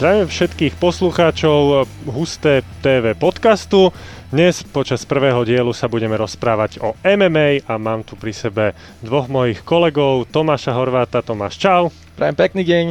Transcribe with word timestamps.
Zdravím 0.00 0.32
všetkých 0.32 0.80
poslucháčov 0.80 1.84
Husté 2.08 2.64
TV 2.80 3.12
podcastu. 3.12 3.92
Dnes 4.32 4.64
počas 4.64 5.04
prvého 5.04 5.44
dielu 5.44 5.68
sa 5.76 5.92
budeme 5.92 6.16
rozprávať 6.16 6.80
o 6.80 6.96
MMA 7.04 7.68
a 7.68 7.76
mám 7.76 8.00
tu 8.00 8.16
pri 8.16 8.32
sebe 8.32 8.72
dvoch 9.04 9.28
mojich 9.28 9.60
kolegov, 9.60 10.24
Tomáša 10.32 10.72
Horváta. 10.72 11.20
Tomáš, 11.20 11.60
čau. 11.60 11.92
Prajem 12.16 12.32
pekný 12.32 12.64
deň. 12.64 12.86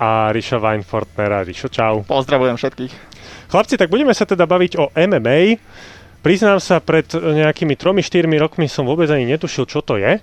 A 0.00 0.32
Rišo 0.32 0.56
Weinfortnera. 0.56 1.44
Rišo, 1.44 1.68
čau. 1.68 2.08
Pozdravujem 2.08 2.56
všetkých. 2.56 2.92
Chlapci, 3.52 3.76
tak 3.76 3.92
budeme 3.92 4.16
sa 4.16 4.24
teda 4.24 4.48
baviť 4.48 4.72
o 4.80 4.88
MMA. 4.96 5.60
Priznám 6.24 6.64
sa, 6.64 6.80
pred 6.80 7.12
nejakými 7.12 7.76
3-4 7.76 8.24
rokmi 8.40 8.72
som 8.72 8.88
vôbec 8.88 9.12
ani 9.12 9.28
netušil, 9.28 9.68
čo 9.68 9.84
to 9.84 10.00
je. 10.00 10.16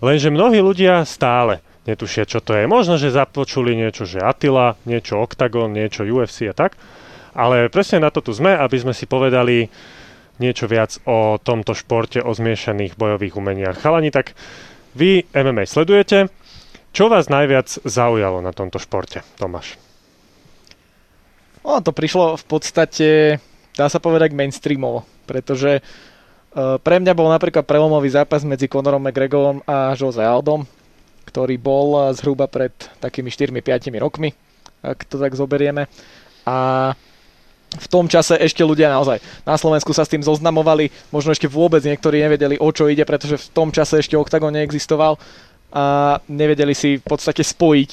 Lenže 0.00 0.32
mnohí 0.32 0.64
ľudia 0.64 1.04
stále 1.04 1.60
netušia, 1.86 2.26
čo 2.26 2.42
to 2.42 2.58
je. 2.58 2.66
Možno, 2.66 2.98
že 2.98 3.14
započuli 3.14 3.78
niečo, 3.78 4.04
že 4.04 4.22
Attila, 4.22 4.74
niečo 4.84 5.22
Octagon, 5.22 5.70
niečo 5.70 6.02
UFC 6.02 6.50
a 6.50 6.54
tak. 6.54 6.74
Ale 7.32 7.70
presne 7.70 8.02
na 8.02 8.10
to 8.10 8.20
tu 8.20 8.34
sme, 8.34 8.52
aby 8.52 8.76
sme 8.76 8.92
si 8.92 9.06
povedali 9.06 9.70
niečo 10.36 10.68
viac 10.68 11.00
o 11.08 11.40
tomto 11.40 11.72
športe, 11.72 12.20
o 12.20 12.32
zmiešaných 12.32 12.98
bojových 12.98 13.36
umeniach. 13.38 13.80
Chalani, 13.80 14.12
tak 14.12 14.36
vy 14.96 15.24
MMA 15.32 15.64
sledujete. 15.64 16.28
Čo 16.96 17.12
vás 17.12 17.28
najviac 17.28 17.68
zaujalo 17.84 18.40
na 18.40 18.56
tomto 18.56 18.80
športe, 18.80 19.20
Tomáš? 19.36 19.76
No, 21.60 21.82
to 21.84 21.92
prišlo 21.92 22.40
v 22.40 22.44
podstate, 22.46 23.08
dá 23.76 23.90
sa 23.92 24.00
povedať, 24.00 24.32
mainstreamovo, 24.32 25.04
pretože 25.28 25.82
uh, 25.82 26.80
pre 26.80 27.02
mňa 27.02 27.12
bol 27.12 27.28
napríklad 27.28 27.68
prelomový 27.68 28.08
zápas 28.08 28.46
medzi 28.48 28.70
Conorom 28.70 29.02
McGregorom 29.02 29.60
a 29.68 29.92
Jose 29.98 30.22
Aldom, 30.22 30.64
ktorý 31.26 31.58
bol 31.58 32.14
zhruba 32.14 32.46
pred 32.46 32.72
takými 33.02 33.28
4-5 33.28 33.98
rokmi, 33.98 34.30
ak 34.80 35.04
to 35.10 35.18
tak 35.18 35.34
zoberieme. 35.34 35.90
A 36.46 36.94
v 37.66 37.86
tom 37.90 38.06
čase 38.06 38.38
ešte 38.38 38.62
ľudia 38.62 38.88
naozaj 38.88 39.18
na 39.42 39.58
Slovensku 39.58 39.90
sa 39.90 40.06
s 40.06 40.12
tým 40.14 40.22
zoznamovali, 40.22 40.88
možno 41.10 41.34
ešte 41.34 41.50
vôbec 41.50 41.82
niektorí 41.82 42.22
nevedeli, 42.22 42.56
o 42.56 42.70
čo 42.70 42.86
ide, 42.86 43.02
pretože 43.02 43.36
v 43.36 43.48
tom 43.50 43.74
čase 43.74 43.98
ešte 43.98 44.14
Octagon 44.14 44.54
neexistoval 44.54 45.18
a 45.74 46.16
nevedeli 46.30 46.72
si 46.72 46.96
v 46.96 47.04
podstate 47.04 47.42
spojiť 47.42 47.90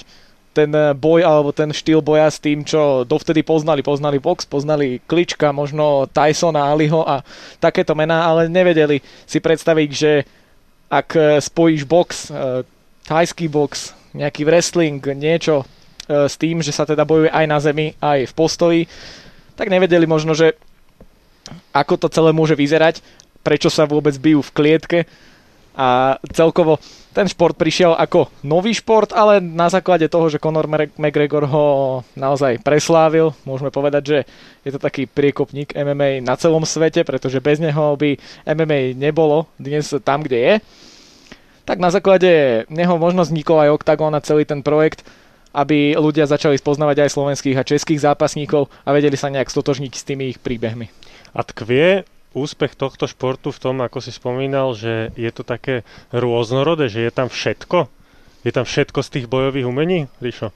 ten 0.54 0.70
boj 0.94 1.26
alebo 1.26 1.50
ten 1.50 1.74
štýl 1.74 2.06
boja 2.06 2.30
s 2.30 2.38
tým, 2.38 2.62
čo 2.62 3.02
dovtedy 3.02 3.42
poznali. 3.42 3.82
Poznali 3.82 4.22
box, 4.22 4.46
poznali 4.46 5.02
Klička, 5.02 5.50
možno 5.50 6.06
Tysona, 6.06 6.70
Aliho 6.70 7.02
a 7.02 7.26
takéto 7.58 7.98
mená, 7.98 8.30
ale 8.30 8.46
nevedeli 8.46 9.02
si 9.26 9.42
predstaviť, 9.42 9.90
že 9.90 10.22
ak 10.94 11.42
spojíš 11.42 11.90
box, 11.90 12.30
thajský 13.08 13.52
box, 13.52 13.92
nejaký 14.16 14.48
wrestling, 14.48 15.02
niečo 15.02 15.64
e, 15.64 15.66
s 16.30 16.36
tým, 16.40 16.64
že 16.64 16.72
sa 16.72 16.88
teda 16.88 17.04
bojuje 17.04 17.30
aj 17.34 17.46
na 17.50 17.60
zemi, 17.60 17.98
aj 18.00 18.30
v 18.30 18.34
postoji, 18.34 18.82
tak 19.60 19.70
nevedeli 19.70 20.08
možno, 20.08 20.34
že 20.34 20.56
ako 21.76 22.00
to 22.00 22.08
celé 22.10 22.32
môže 22.32 22.56
vyzerať, 22.56 23.04
prečo 23.44 23.68
sa 23.68 23.84
vôbec 23.84 24.16
bijú 24.16 24.40
v 24.40 24.54
klietke. 24.56 25.00
A 25.74 26.22
celkovo 26.30 26.78
ten 27.18 27.26
šport 27.26 27.58
prišiel 27.58 27.98
ako 27.98 28.30
nový 28.46 28.78
šport, 28.78 29.10
ale 29.10 29.42
na 29.42 29.74
základe 29.74 30.06
toho, 30.06 30.30
že 30.30 30.38
Conor 30.38 30.70
McGregor 30.70 31.50
ho 31.50 31.66
naozaj 32.14 32.62
preslávil, 32.62 33.34
môžeme 33.42 33.74
povedať, 33.74 34.04
že 34.06 34.18
je 34.62 34.72
to 34.74 34.80
taký 34.82 35.10
priekopník 35.10 35.74
MMA 35.74 36.22
na 36.22 36.38
celom 36.38 36.62
svete, 36.62 37.02
pretože 37.02 37.42
bez 37.42 37.58
neho 37.58 37.98
by 37.98 38.18
MMA 38.46 38.94
nebolo 38.94 39.50
dnes 39.58 39.90
tam, 40.06 40.22
kde 40.22 40.38
je 40.38 40.54
tak 41.64 41.80
na 41.80 41.90
základe 41.92 42.64
neho 42.68 42.96
možno 43.00 43.24
vznikol 43.24 43.64
aj 43.64 43.74
Octagon 43.82 44.14
a 44.16 44.24
celý 44.24 44.44
ten 44.44 44.64
projekt, 44.64 45.08
aby 45.54 45.94
ľudia 45.94 46.26
začali 46.26 46.58
spoznávať 46.58 47.08
aj 47.08 47.14
slovenských 47.14 47.58
a 47.60 47.68
českých 47.68 48.04
zápasníkov 48.04 48.68
a 48.84 48.90
vedeli 48.92 49.16
sa 49.16 49.30
nejak 49.30 49.54
stotožniť 49.54 49.94
s 49.94 50.08
tými 50.08 50.34
ich 50.34 50.42
príbehmi. 50.42 50.90
A 51.34 51.42
tkvie 51.46 52.04
úspech 52.34 52.74
tohto 52.74 53.06
športu 53.06 53.54
v 53.54 53.62
tom, 53.62 53.76
ako 53.86 54.02
si 54.02 54.10
spomínal, 54.10 54.74
že 54.74 55.14
je 55.14 55.30
to 55.30 55.46
také 55.46 55.86
rôznorodé, 56.10 56.90
že 56.90 57.06
je 57.06 57.12
tam 57.14 57.30
všetko? 57.30 57.86
Je 58.44 58.52
tam 58.52 58.66
všetko 58.66 59.00
z 59.06 59.10
tých 59.10 59.26
bojových 59.30 59.70
umení, 59.70 60.10
Ríšo? 60.20 60.50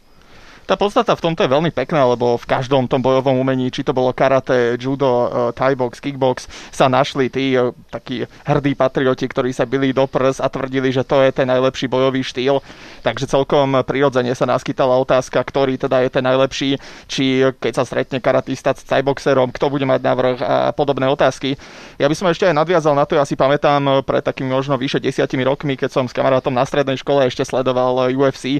Tá 0.68 0.76
podstata 0.76 1.16
v 1.16 1.24
tomto 1.32 1.48
je 1.48 1.54
veľmi 1.56 1.72
pekná, 1.72 2.04
lebo 2.12 2.36
v 2.36 2.44
každom 2.44 2.92
tom 2.92 3.00
bojovom 3.00 3.40
umení, 3.40 3.72
či 3.72 3.88
to 3.88 3.96
bolo 3.96 4.12
karate, 4.12 4.76
judo, 4.76 5.08
uh, 5.08 5.28
thai 5.56 5.80
box, 5.80 6.04
kickbox, 6.04 6.52
sa 6.76 6.92
našli 6.92 7.32
tí 7.32 7.56
uh, 7.56 7.72
takí 7.88 8.28
hrdí 8.44 8.76
patrioti, 8.76 9.32
ktorí 9.32 9.56
sa 9.56 9.64
bili 9.64 9.96
do 9.96 10.04
prs 10.04 10.44
a 10.44 10.52
tvrdili, 10.52 10.92
že 10.92 11.08
to 11.08 11.24
je 11.24 11.32
ten 11.32 11.48
najlepší 11.48 11.88
bojový 11.88 12.20
štýl. 12.20 12.60
Takže 13.00 13.32
celkom 13.32 13.80
prirodzene 13.88 14.36
sa 14.36 14.44
naskytala 14.44 15.00
otázka, 15.00 15.40
ktorý 15.40 15.80
teda 15.80 16.04
je 16.04 16.10
ten 16.12 16.28
najlepší, 16.28 16.70
či 17.08 17.48
keď 17.64 17.72
sa 17.72 17.88
stretne 17.88 18.20
karatista 18.20 18.76
s 18.76 18.84
thai 18.84 19.00
boxerom, 19.08 19.56
kto 19.56 19.72
bude 19.72 19.88
mať 19.88 20.04
navrh 20.04 20.38
a 20.44 20.76
podobné 20.76 21.08
otázky. 21.08 21.56
Ja 21.96 22.12
by 22.12 22.16
som 22.20 22.28
ešte 22.28 22.44
aj 22.44 22.60
nadviazal 22.60 22.92
na 22.92 23.08
to, 23.08 23.16
ja 23.16 23.24
si 23.24 23.40
pamätám 23.40 24.04
pred 24.04 24.20
takými 24.20 24.52
možno 24.52 24.76
vyše 24.76 25.00
desiatimi 25.00 25.48
rokmi, 25.48 25.80
keď 25.80 25.96
som 25.96 26.04
s 26.04 26.12
kamarátom 26.12 26.52
na 26.52 26.68
strednej 26.68 27.00
škole 27.00 27.24
ešte 27.24 27.48
sledoval 27.48 28.12
UFC, 28.12 28.60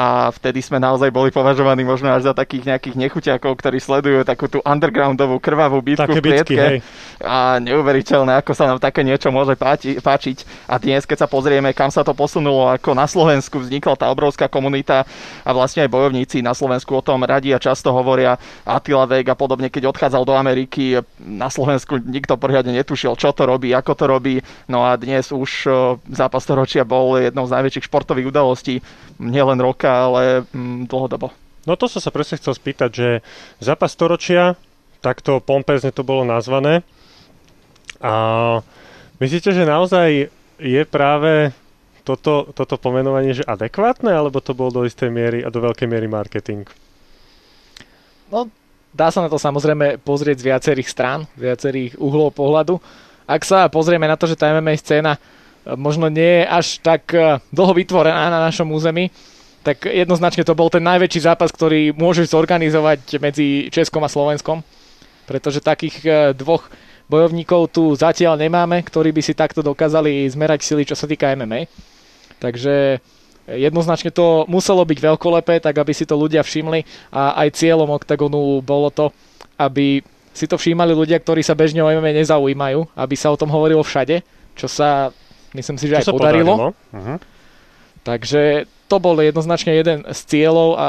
a 0.00 0.30
vtedy 0.30 0.62
sme 0.62 0.78
naozaj 0.78 1.10
boli 1.10 1.34
považovaní 1.34 1.82
možno 1.82 2.14
až 2.14 2.30
za 2.30 2.34
takých 2.36 2.70
nejakých 2.70 2.94
nechuťakov, 2.94 3.52
ktorí 3.58 3.82
sledujú 3.82 4.22
takú 4.22 4.46
tú 4.46 4.62
undergroundovú 4.62 5.42
krvavú 5.42 5.82
bitku 5.82 6.06
Také 6.06 6.20
v 6.20 6.22
klietke. 6.22 6.54
Bitky, 6.54 6.56
hej. 6.56 6.78
A 7.20 7.58
neuveriteľné, 7.58 8.38
ako 8.38 8.52
sa 8.54 8.70
nám 8.70 8.78
také 8.78 9.02
niečo 9.02 9.28
môže 9.34 9.58
páči, 9.58 9.98
páčiť. 9.98 10.68
A 10.70 10.78
dnes, 10.78 11.02
keď 11.04 11.26
sa 11.26 11.28
pozrieme, 11.28 11.74
kam 11.74 11.90
sa 11.90 12.06
to 12.06 12.14
posunulo, 12.14 12.70
ako 12.70 12.94
na 12.94 13.04
Slovensku 13.10 13.58
vznikla 13.58 13.98
tá 13.98 14.06
obrovská 14.14 14.46
komunita 14.46 15.02
a 15.42 15.50
vlastne 15.50 15.82
aj 15.84 15.90
bojovníci 15.90 16.38
na 16.40 16.54
Slovensku 16.54 16.94
o 16.94 17.02
tom 17.02 17.26
radi 17.26 17.50
a 17.50 17.58
často 17.58 17.90
hovoria 17.90 18.38
Attila 18.62 19.10
Vek 19.10 19.26
a 19.26 19.36
podobne, 19.36 19.74
keď 19.74 19.90
odchádzal 19.90 20.22
do 20.22 20.38
Ameriky, 20.38 21.02
na 21.18 21.50
Slovensku 21.50 21.98
nikto 21.98 22.38
poriadne 22.38 22.72
netušil, 22.72 23.18
čo 23.18 23.34
to 23.34 23.42
robí, 23.42 23.74
ako 23.74 23.92
to 23.98 24.04
robí. 24.06 24.38
No 24.70 24.86
a 24.86 24.94
dnes 24.94 25.34
už 25.34 25.66
zápas 26.08 26.46
storočia 26.46 26.86
bol 26.86 27.18
jednou 27.18 27.44
z 27.44 27.58
najväčších 27.58 27.90
športových 27.90 28.30
udalostí 28.30 28.80
nielen 29.20 29.60
rok 29.60 29.80
roka, 29.80 29.89
ale 29.90 30.46
mm, 30.54 30.86
dlhodobo. 30.86 31.34
No 31.68 31.76
to 31.76 31.90
som 31.90 32.00
sa 32.00 32.14
presne 32.14 32.40
chcel 32.40 32.56
spýtať, 32.56 32.90
že 32.90 33.08
zápas 33.60 33.92
storočia, 33.92 34.56
takto 35.04 35.42
pompezne 35.44 35.92
to 35.92 36.06
bolo 36.06 36.24
nazvané. 36.24 36.80
A 38.00 38.12
myslíte, 39.20 39.52
že 39.52 39.68
naozaj 39.68 40.32
je 40.60 40.82
práve 40.88 41.52
toto, 42.04 42.48
toto 42.56 42.80
pomenovanie 42.80 43.36
že 43.36 43.44
adekvátne, 43.44 44.08
alebo 44.08 44.40
to 44.40 44.56
bol 44.56 44.72
do 44.72 44.88
istej 44.88 45.12
miery 45.12 45.44
a 45.44 45.52
do 45.52 45.60
veľkej 45.60 45.88
miery 45.88 46.08
marketing? 46.08 46.64
No, 48.32 48.48
dá 48.96 49.12
sa 49.12 49.20
na 49.20 49.28
to 49.28 49.36
samozrejme 49.36 50.00
pozrieť 50.00 50.40
z 50.40 50.48
viacerých 50.48 50.88
strán, 50.88 51.28
z 51.36 51.50
viacerých 51.50 51.92
uhlov 52.00 52.32
pohľadu. 52.32 52.80
Ak 53.28 53.44
sa 53.44 53.68
pozrieme 53.68 54.08
na 54.08 54.16
to, 54.16 54.24
že 54.24 54.38
tá 54.38 54.48
MMA 54.50 54.80
scéna 54.80 55.20
možno 55.76 56.08
nie 56.08 56.42
je 56.42 56.44
až 56.48 56.66
tak 56.80 57.12
eh, 57.12 57.38
dlho 57.52 57.76
vytvorená 57.76 58.32
na 58.32 58.40
našom 58.48 58.70
území, 58.72 59.12
tak 59.60 59.84
jednoznačne 59.84 60.44
to 60.44 60.56
bol 60.56 60.72
ten 60.72 60.80
najväčší 60.80 61.28
zápas, 61.28 61.52
ktorý 61.52 61.92
môžeš 61.92 62.32
zorganizovať 62.32 63.20
medzi 63.20 63.68
Českom 63.68 64.00
a 64.00 64.12
Slovenskom, 64.12 64.64
pretože 65.28 65.60
takých 65.60 65.96
e, 66.02 66.10
dvoch 66.32 66.72
bojovníkov 67.10 67.74
tu 67.74 67.92
zatiaľ 67.92 68.40
nemáme, 68.40 68.80
ktorí 68.80 69.12
by 69.12 69.20
si 69.20 69.36
takto 69.36 69.60
dokázali 69.60 70.24
zmerať 70.30 70.64
sily, 70.64 70.82
čo 70.88 70.96
sa 70.96 71.04
týka 71.04 71.34
MMA. 71.36 71.68
Takže 72.40 73.04
jednoznačne 73.50 74.14
to 74.14 74.46
muselo 74.46 74.86
byť 74.86 74.98
veľkolepé, 74.98 75.58
tak 75.58 75.74
aby 75.76 75.92
si 75.92 76.06
to 76.06 76.14
ľudia 76.14 76.46
všimli 76.46 77.10
a 77.10 77.42
aj 77.44 77.58
cieľom 77.58 77.90
OKTAGONu 77.98 78.62
bolo 78.62 78.88
to, 78.94 79.10
aby 79.58 80.00
si 80.30 80.46
to 80.46 80.54
všímali 80.54 80.94
ľudia, 80.94 81.18
ktorí 81.18 81.42
sa 81.42 81.58
bežne 81.58 81.82
o 81.82 81.90
MMA 81.90 82.22
nezaujímajú, 82.22 82.94
aby 82.94 83.14
sa 83.18 83.34
o 83.34 83.36
tom 83.36 83.50
hovorilo 83.50 83.82
všade, 83.82 84.22
čo 84.54 84.70
sa 84.70 85.10
myslím 85.58 85.76
si, 85.76 85.90
že 85.90 85.98
čo 86.00 86.14
aj 86.14 86.14
podarilo. 86.14 86.54
podarilo. 86.54 86.68
Uh-huh. 86.94 87.18
Takže 88.06 88.70
to 88.90 88.98
bol 88.98 89.14
jednoznačne 89.22 89.70
jeden 89.78 90.02
z 90.02 90.20
cieľov 90.26 90.74
a 90.74 90.88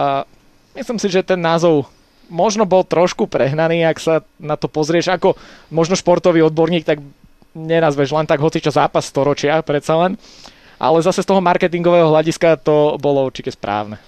myslím 0.74 0.98
si, 0.98 1.08
že 1.14 1.22
ten 1.22 1.38
názov 1.38 1.86
možno 2.26 2.66
bol 2.66 2.82
trošku 2.82 3.30
prehnaný, 3.30 3.86
ak 3.86 4.02
sa 4.02 4.16
na 4.42 4.58
to 4.58 4.66
pozrieš 4.66 5.14
ako 5.14 5.38
možno 5.70 5.94
športový 5.94 6.42
odborník, 6.50 6.82
tak 6.82 6.98
nenazveš 7.54 8.16
len 8.16 8.26
tak 8.26 8.42
hocičo 8.42 8.74
zápas 8.74 9.06
storočia, 9.06 9.62
predsa 9.62 9.94
len. 10.02 10.18
Ale 10.82 10.98
zase 11.06 11.22
z 11.22 11.30
toho 11.30 11.46
marketingového 11.46 12.10
hľadiska 12.10 12.58
to 12.66 12.98
bolo 12.98 13.22
určite 13.22 13.54
správne. 13.54 14.02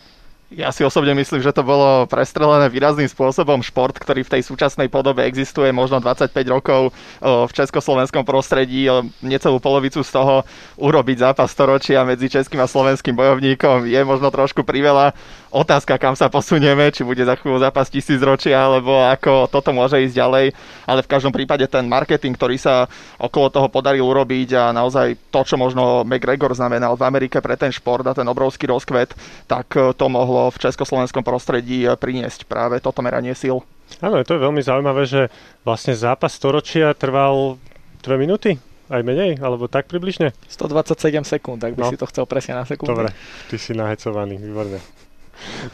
Ja 0.54 0.70
si 0.70 0.86
osobne 0.86 1.18
myslím, 1.18 1.42
že 1.42 1.50
to 1.50 1.66
bolo 1.66 2.06
prestrelené 2.06 2.70
výrazným 2.70 3.10
spôsobom. 3.10 3.66
Šport, 3.66 3.98
ktorý 3.98 4.22
v 4.22 4.38
tej 4.38 4.42
súčasnej 4.46 4.86
podobe 4.86 5.26
existuje 5.26 5.74
možno 5.74 5.98
25 5.98 6.30
rokov 6.46 6.94
v 7.22 7.52
československom 7.52 8.22
prostredí, 8.22 8.86
necelú 9.26 9.58
polovicu 9.58 10.06
z 10.06 10.12
toho 10.14 10.46
urobiť 10.78 11.18
zápas 11.26 11.50
storočia 11.50 12.06
medzi 12.06 12.30
českým 12.30 12.62
a 12.62 12.70
slovenským 12.70 13.18
bojovníkom 13.18 13.90
je 13.90 14.02
možno 14.06 14.30
trošku 14.30 14.62
priveľa. 14.62 15.18
Otázka, 15.54 16.02
kam 16.02 16.18
sa 16.18 16.34
posunieme, 16.34 16.90
či 16.90 17.06
bude 17.06 17.22
za 17.22 17.38
chvíľu 17.38 17.62
zápas 17.62 17.86
tisícročia, 17.94 18.58
alebo 18.58 19.06
ako 19.06 19.46
toto 19.48 19.70
môže 19.70 20.02
ísť 20.02 20.18
ďalej, 20.18 20.46
ale 20.90 21.00
v 21.06 21.12
každom 21.14 21.30
prípade 21.30 21.64
ten 21.70 21.86
marketing, 21.86 22.34
ktorý 22.34 22.58
sa 22.58 22.90
okolo 23.22 23.54
toho 23.54 23.68
podaril 23.70 24.04
urobiť 24.04 24.50
a 24.58 24.64
naozaj 24.74 25.30
to, 25.30 25.46
čo 25.46 25.56
možno 25.56 26.02
McGregor 26.02 26.52
znamenal 26.58 26.98
v 26.98 27.06
Amerike 27.06 27.38
pre 27.40 27.54
ten 27.54 27.70
šport 27.70 28.02
a 28.10 28.18
ten 28.18 28.26
obrovský 28.26 28.66
rozkvet, 28.66 29.14
tak 29.46 29.70
to 29.72 30.06
mohlo 30.10 30.50
v 30.50 30.58
československom 30.58 31.22
prostredí 31.22 31.86
priniesť 31.86 32.50
práve 32.50 32.82
toto 32.82 33.06
meranie 33.06 33.38
síl. 33.38 33.62
Áno, 34.02 34.18
to 34.26 34.34
je 34.36 34.42
veľmi 34.42 34.62
zaujímavé, 34.64 35.06
že 35.06 35.30
vlastne 35.62 35.94
zápas 35.94 36.34
storočia 36.34 36.98
trval 36.98 37.62
2 38.02 38.18
minúty? 38.18 38.58
Aj 38.92 39.00
menej? 39.00 39.40
Alebo 39.40 39.72
tak 39.72 39.88
približne? 39.88 40.36
127 40.50 41.24
sekúnd, 41.24 41.62
tak 41.62 41.78
by 41.78 41.88
no. 41.88 41.90
si 41.94 41.98
to 42.00 42.10
chcel 42.10 42.26
presne 42.28 42.58
na 42.58 42.66
sekundu. 42.68 42.94
Dobre, 42.94 43.14
ty 43.48 43.56
si 43.56 43.72
nahecovaný, 43.72 44.42
výborne. 44.42 44.82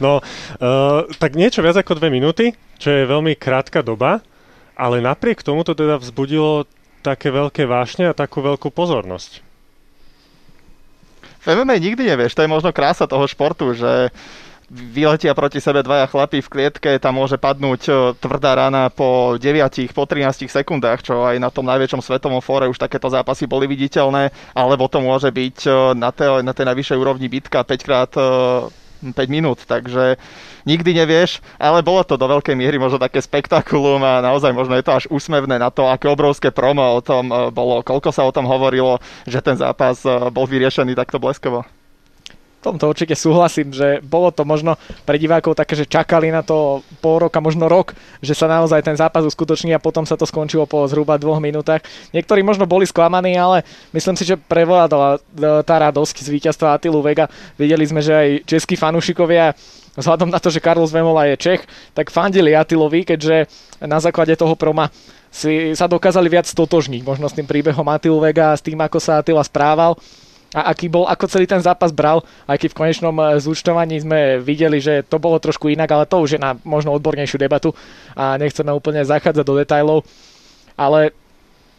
No, 0.02 0.20
uh, 0.20 1.06
tak 1.20 1.36
niečo 1.36 1.60
viac 1.60 1.76
ako 1.78 2.00
2 2.00 2.10
minúty, 2.10 2.56
čo 2.80 2.90
je 2.90 3.04
veľmi 3.08 3.36
krátka 3.36 3.84
doba, 3.84 4.24
ale 4.74 5.04
napriek 5.04 5.44
tomu 5.44 5.62
to 5.62 5.76
teda 5.76 6.00
vzbudilo 6.00 6.64
také 7.00 7.32
veľké 7.32 7.64
vášne 7.68 8.08
a 8.08 8.16
takú 8.16 8.40
veľkú 8.44 8.72
pozornosť. 8.72 9.44
V 11.40 11.46
MMA 11.56 11.80
nikdy 11.80 12.04
nevieš, 12.04 12.36
to 12.36 12.44
je 12.44 12.52
možno 12.52 12.68
krása 12.68 13.08
toho 13.08 13.24
športu, 13.24 13.72
že 13.72 14.12
vyletia 14.70 15.34
proti 15.34 15.58
sebe 15.58 15.82
dvaja 15.82 16.06
chlapí 16.06 16.38
v 16.38 16.52
klietke, 16.52 16.90
tam 17.02 17.18
môže 17.18 17.34
padnúť 17.42 17.82
e, 17.90 17.92
tvrdá 18.22 18.54
rana 18.54 18.86
po 18.86 19.34
9, 19.34 19.90
po 19.90 20.06
13 20.06 20.46
sekundách, 20.46 21.02
čo 21.02 21.26
aj 21.26 21.42
na 21.42 21.50
tom 21.50 21.66
najväčšom 21.66 21.98
svetovom 21.98 22.38
fóre 22.38 22.70
už 22.70 22.78
takéto 22.78 23.10
zápasy 23.10 23.50
boli 23.50 23.66
viditeľné, 23.66 24.30
alebo 24.54 24.86
to 24.86 25.02
môže 25.02 25.26
byť 25.26 25.58
e, 25.66 25.70
na 25.98 26.14
tej, 26.14 26.46
na 26.46 26.54
tej 26.54 26.70
najvyššej 26.70 26.98
úrovni 27.02 27.26
bitka 27.26 27.66
5 27.66 27.82
krát 27.82 28.10
5 29.00 29.16
e, 29.16 29.26
minút, 29.26 29.64
takže 29.64 30.20
nikdy 30.68 30.92
nevieš, 31.02 31.40
ale 31.56 31.80
bolo 31.80 32.04
to 32.04 32.20
do 32.20 32.28
veľkej 32.28 32.54
miery 32.54 32.76
možno 32.76 33.00
také 33.00 33.24
spektakulum 33.24 34.04
a 34.04 34.20
naozaj 34.20 34.52
možno 34.52 34.76
je 34.76 34.84
to 34.84 34.92
až 34.92 35.04
úsmevné 35.08 35.56
na 35.56 35.72
to, 35.72 35.88
aké 35.88 36.06
obrovské 36.06 36.52
promo 36.52 36.84
o 36.96 37.00
tom 37.00 37.32
bolo, 37.50 37.80
koľko 37.80 38.12
sa 38.12 38.28
o 38.28 38.34
tom 38.34 38.44
hovorilo, 38.44 39.00
že 39.24 39.40
ten 39.40 39.56
zápas 39.56 40.04
bol 40.30 40.44
vyriešený 40.44 40.92
takto 40.92 41.16
bleskovo 41.16 41.64
tomto 42.60 42.92
určite 42.92 43.16
súhlasím, 43.16 43.72
že 43.72 44.04
bolo 44.04 44.28
to 44.28 44.44
možno 44.44 44.76
pre 45.08 45.16
divákov 45.16 45.56
také, 45.56 45.74
že 45.74 45.88
čakali 45.88 46.28
na 46.28 46.44
to 46.44 46.84
pol 47.00 47.16
roka, 47.16 47.40
možno 47.40 47.66
rok, 47.66 47.96
že 48.20 48.36
sa 48.36 48.46
naozaj 48.46 48.84
ten 48.84 48.96
zápas 48.96 49.24
uskutoční 49.24 49.72
a 49.72 49.82
potom 49.82 50.04
sa 50.04 50.14
to 50.14 50.28
skončilo 50.28 50.68
po 50.68 50.84
zhruba 50.84 51.16
dvoch 51.16 51.40
minútach. 51.40 51.80
Niektorí 52.12 52.44
možno 52.44 52.68
boli 52.68 52.84
sklamaní, 52.84 53.32
ale 53.34 53.64
myslím 53.96 54.16
si, 54.16 54.28
že 54.28 54.36
prevládala 54.36 55.16
e, 55.16 55.18
tá 55.64 55.74
radosť 55.80 56.20
z 56.20 56.28
víťazstva 56.28 56.76
Atilu 56.76 57.00
Vega. 57.00 57.32
Videli 57.56 57.88
sme, 57.88 58.04
že 58.04 58.12
aj 58.12 58.28
českí 58.44 58.76
fanúšikovia 58.76 59.56
vzhľadom 59.96 60.30
na 60.30 60.38
to, 60.38 60.52
že 60.52 60.62
Carlos 60.62 60.92
Vemola 60.92 61.26
je 61.32 61.36
Čech, 61.40 61.62
tak 61.96 62.14
fandili 62.14 62.54
Atilovi, 62.54 63.02
keďže 63.08 63.48
na 63.82 63.98
základe 63.98 64.36
toho 64.36 64.54
proma 64.54 64.92
si 65.30 65.78
sa 65.78 65.86
dokázali 65.86 66.26
viac 66.26 66.46
stotožniť 66.50 67.06
možno 67.06 67.30
s 67.30 67.36
tým 67.38 67.46
príbehom 67.46 67.86
Atilu 67.86 68.18
Vega 68.18 68.50
a 68.50 68.58
s 68.58 68.66
tým, 68.66 68.76
ako 68.82 68.98
sa 68.98 69.22
Atila 69.22 69.46
správal 69.46 69.94
a 70.50 70.74
aký 70.74 70.90
bol, 70.90 71.06
ako 71.06 71.30
celý 71.30 71.46
ten 71.46 71.62
zápas 71.62 71.94
bral, 71.94 72.26
aj 72.50 72.58
keď 72.58 72.68
v 72.74 72.78
konečnom 72.82 73.16
e, 73.22 73.38
zúčtovaní 73.38 74.02
sme 74.02 74.42
videli, 74.42 74.82
že 74.82 75.06
to 75.06 75.22
bolo 75.22 75.38
trošku 75.38 75.70
inak, 75.70 75.90
ale 75.94 76.10
to 76.10 76.18
už 76.18 76.36
je 76.36 76.40
na 76.42 76.58
možno 76.66 76.90
odbornejšiu 76.90 77.38
debatu 77.38 77.70
a 78.18 78.34
nechceme 78.34 78.74
úplne 78.74 79.06
zachádzať 79.06 79.44
do 79.46 79.54
detajlov, 79.54 80.02
ale 80.74 81.14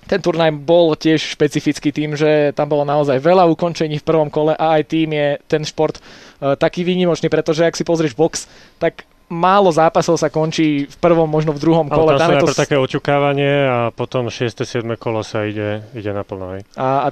ten 0.07 0.18
turnaj 0.18 0.50
bol 0.56 0.97
tiež 0.97 1.38
špecifický 1.38 1.94
tým, 1.94 2.18
že 2.18 2.56
tam 2.57 2.71
bolo 2.71 2.88
naozaj 2.88 3.21
veľa 3.21 3.45
ukončení 3.53 4.01
v 4.01 4.07
prvom 4.07 4.33
kole 4.33 4.57
a 4.57 4.81
aj 4.81 4.83
tým 4.89 5.13
je 5.13 5.27
ten 5.45 5.62
šport 5.62 6.01
uh, 6.01 6.57
taký 6.57 6.81
výnimočný, 6.81 7.29
pretože 7.29 7.62
ak 7.62 7.77
si 7.77 7.85
pozrieš 7.85 8.17
box, 8.17 8.50
tak 8.81 9.06
málo 9.31 9.71
zápasov 9.71 10.19
sa 10.19 10.27
končí 10.27 10.89
v 10.89 10.97
prvom, 11.00 11.29
možno 11.29 11.56
v 11.56 11.63
druhom 11.63 11.88
kole. 11.88 12.17
Ale 12.17 12.19
tam 12.19 12.44
sú 12.44 12.51
to... 12.51 12.57
také 12.59 12.75
očukávanie 12.75 13.53
a 13.69 13.77
potom 13.95 14.27
6. 14.27 14.67
7. 14.67 14.83
kolo 15.00 15.24
sa 15.24 15.47
ide, 15.47 15.88
ide 15.95 16.12
naplno. 16.12 16.59
A, 16.75 17.07
a 17.07 17.09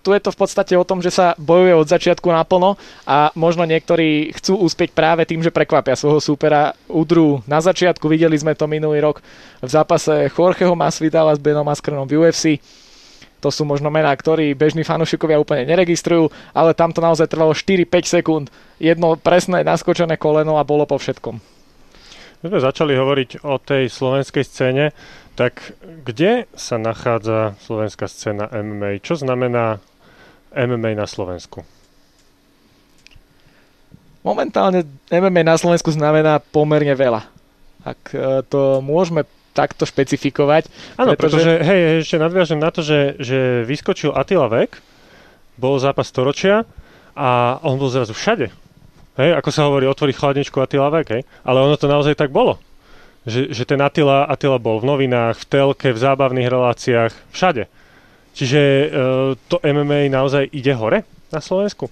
tu 0.00 0.16
je 0.16 0.20
to 0.20 0.32
v 0.32 0.40
podstate 0.40 0.74
o 0.76 0.84
tom, 0.84 1.04
že 1.04 1.12
sa 1.12 1.36
bojuje 1.36 1.76
od 1.76 1.88
začiatku 1.88 2.24
naplno 2.32 2.80
a 3.04 3.28
možno 3.36 3.68
niektorí 3.68 4.32
chcú 4.32 4.56
úspieť 4.64 4.96
práve 4.96 5.28
tým, 5.28 5.44
že 5.44 5.52
prekvapia 5.52 5.96
svojho 5.96 6.20
súpera. 6.24 6.72
Udru 6.88 7.44
na 7.44 7.60
začiatku, 7.60 8.08
videli 8.08 8.36
sme 8.40 8.56
to 8.56 8.64
minulý 8.64 9.04
rok 9.04 9.20
v 9.60 9.68
zápase 9.68 10.32
Jorgeho 10.32 10.72
Masvidala 10.72 11.36
s 11.36 11.40
Benom 11.40 11.68
Askrenom 11.68 12.08
v 12.08 12.24
UFC. 12.24 12.64
To 13.40 13.48
sú 13.48 13.64
možno 13.64 13.88
mená, 13.88 14.12
ktorí 14.12 14.52
bežní 14.52 14.84
fanúšikovia 14.84 15.40
úplne 15.40 15.64
neregistrujú, 15.64 16.28
ale 16.52 16.76
tam 16.76 16.92
to 16.92 17.00
naozaj 17.00 17.24
trvalo 17.24 17.56
4-5 17.56 18.20
sekúnd. 18.20 18.46
Jedno 18.76 19.16
presné 19.16 19.64
naskočené 19.64 20.20
koleno 20.20 20.60
a 20.60 20.64
bolo 20.64 20.84
po 20.84 21.00
všetkom. 21.00 21.40
My 22.40 22.46
sme 22.48 22.60
začali 22.60 22.96
hovoriť 22.96 23.44
o 23.44 23.60
tej 23.60 23.92
slovenskej 23.92 24.44
scéne, 24.44 24.96
tak 25.36 25.76
kde 26.04 26.48
sa 26.52 26.76
nachádza 26.80 27.56
slovenská 27.64 28.08
scéna 28.08 28.48
MMA? 28.48 29.00
Čo 29.04 29.20
znamená 29.20 29.80
MMA 30.54 30.98
na 30.98 31.06
Slovensku? 31.06 31.62
Momentálne 34.20 34.84
MMA 35.08 35.42
na 35.46 35.56
Slovensku 35.56 35.88
znamená 35.88 36.44
pomerne 36.52 36.92
veľa. 36.92 37.24
Ak 37.80 38.12
e, 38.12 38.44
to 38.44 38.84
môžeme 38.84 39.24
takto 39.56 39.88
špecifikovať. 39.88 40.68
Áno, 41.00 41.16
pretože, 41.16 41.48
pretože 41.48 41.52
hej, 41.66 41.80
ešte 42.04 42.16
nadviažem 42.20 42.60
na 42.60 42.70
to, 42.70 42.84
že, 42.84 43.18
že 43.18 43.66
vyskočil 43.66 44.14
Attila 44.14 44.46
Vek, 44.46 44.78
bol 45.58 45.76
zápas 45.80 46.08
storočia 46.08 46.68
a 47.16 47.58
on 47.66 47.76
bol 47.80 47.90
zrazu 47.90 48.14
všade. 48.14 48.52
Hej, 49.18 49.30
ako 49.36 49.50
sa 49.50 49.66
hovorí, 49.66 49.84
otvoriť 49.90 50.16
chladničku 50.16 50.56
Attila 50.62 50.88
Vek, 50.88 51.06
hej? 51.12 51.22
ale 51.42 51.58
ono 51.60 51.74
to 51.74 51.90
naozaj 51.90 52.14
tak 52.14 52.30
bolo. 52.30 52.62
Že, 53.28 53.52
že 53.52 53.64
ten 53.68 53.80
Attila, 53.82 54.24
Attila 54.24 54.56
bol 54.56 54.80
v 54.80 54.88
novinách, 54.88 55.44
v 55.44 55.48
telke, 55.50 55.88
v 55.92 55.98
zábavných 56.00 56.48
reláciách, 56.48 57.12
všade. 57.34 57.68
Čiže 58.34 58.60
uh, 58.60 58.88
to 59.50 59.58
MMA 59.60 60.10
naozaj 60.10 60.48
ide 60.54 60.72
hore 60.74 61.02
na 61.34 61.40
Slovensku? 61.42 61.90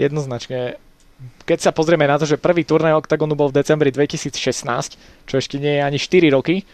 Jednoznačne. 0.00 0.80
Keď 1.44 1.58
sa 1.60 1.70
pozrieme 1.76 2.08
na 2.08 2.16
to, 2.16 2.24
že 2.24 2.40
prvý 2.40 2.64
turnaj 2.64 2.96
OKTAGONu 3.04 3.36
bol 3.36 3.52
v 3.52 3.60
decembri 3.60 3.92
2016, 3.92 4.32
čo 5.28 5.34
ešte 5.36 5.60
nie 5.60 5.76
je 5.76 5.82
ani 5.84 5.98
4 6.00 6.32
roky, 6.32 6.64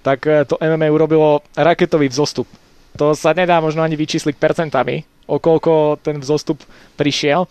tak 0.00 0.24
e, 0.24 0.48
to 0.48 0.56
MMA 0.56 0.88
urobilo 0.88 1.44
raketový 1.52 2.08
vzostup. 2.08 2.48
To 2.96 3.12
sa 3.12 3.36
nedá 3.36 3.60
možno 3.60 3.84
ani 3.84 4.00
vyčísliť 4.00 4.40
percentami, 4.40 5.04
o 5.28 5.36
koľko 5.36 6.00
ten 6.00 6.16
vzostup 6.18 6.64
prišiel, 6.96 7.44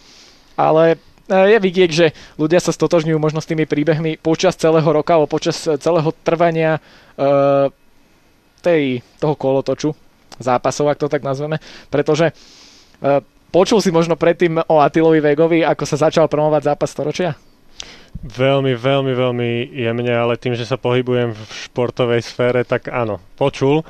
ale 0.57 0.97
e, 0.97 0.97
je 1.29 1.57
vidieť, 1.61 1.89
že 1.93 2.17
ľudia 2.41 2.57
sa 2.57 2.73
stotožňujú 2.73 3.19
možno 3.21 3.39
s 3.39 3.49
tými 3.49 3.69
príbehmi 3.69 4.17
počas 4.17 4.57
celého 4.57 4.89
roka 4.89 5.13
alebo 5.13 5.29
počas 5.29 5.61
celého 5.61 6.09
trvania 6.25 6.81
uh, 6.81 7.69
tej, 8.65 9.05
toho 9.21 9.35
kolotoču, 9.37 9.93
zápasov, 10.39 10.89
ak 10.89 10.99
to 10.99 11.11
tak 11.11 11.21
nazveme, 11.21 11.59
pretože 11.91 12.31
uh, 12.33 13.21
počul 13.53 13.83
si 13.83 13.93
možno 13.93 14.15
predtým 14.15 14.59
o 14.65 14.81
Atilovi 14.81 15.19
Vegovi, 15.21 15.61
ako 15.61 15.83
sa 15.85 16.09
začal 16.09 16.31
promovať 16.31 16.61
zápas 16.73 16.89
storočia? 16.89 17.35
Veľmi, 18.19 18.75
veľmi, 18.75 19.13
veľmi 19.15 19.49
jemne, 19.71 20.11
ale 20.11 20.35
tým, 20.35 20.57
že 20.57 20.67
sa 20.67 20.75
pohybujem 20.75 21.31
v 21.31 21.41
športovej 21.69 22.25
sfére, 22.25 22.67
tak 22.67 22.91
áno, 22.91 23.23
počul, 23.39 23.85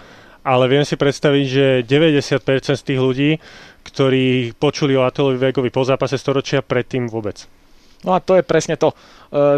ale 0.46 0.70
viem 0.70 0.86
si 0.86 0.94
predstaviť, 0.94 1.46
že 1.50 1.66
90% 1.88 2.78
z 2.78 2.84
tých 2.86 3.00
ľudí, 3.00 3.32
ktorí 3.82 4.54
počuli 4.54 4.94
o 4.94 5.06
Atilovi 5.08 5.40
Vegovi 5.40 5.74
po 5.74 5.82
zápase 5.82 6.20
storočia, 6.22 6.62
predtým 6.62 7.10
vôbec. 7.10 7.50
No 8.00 8.16
a 8.16 8.24
to 8.24 8.40
je 8.40 8.48
presne 8.48 8.80
to, 8.80 8.96
e, 8.96 8.96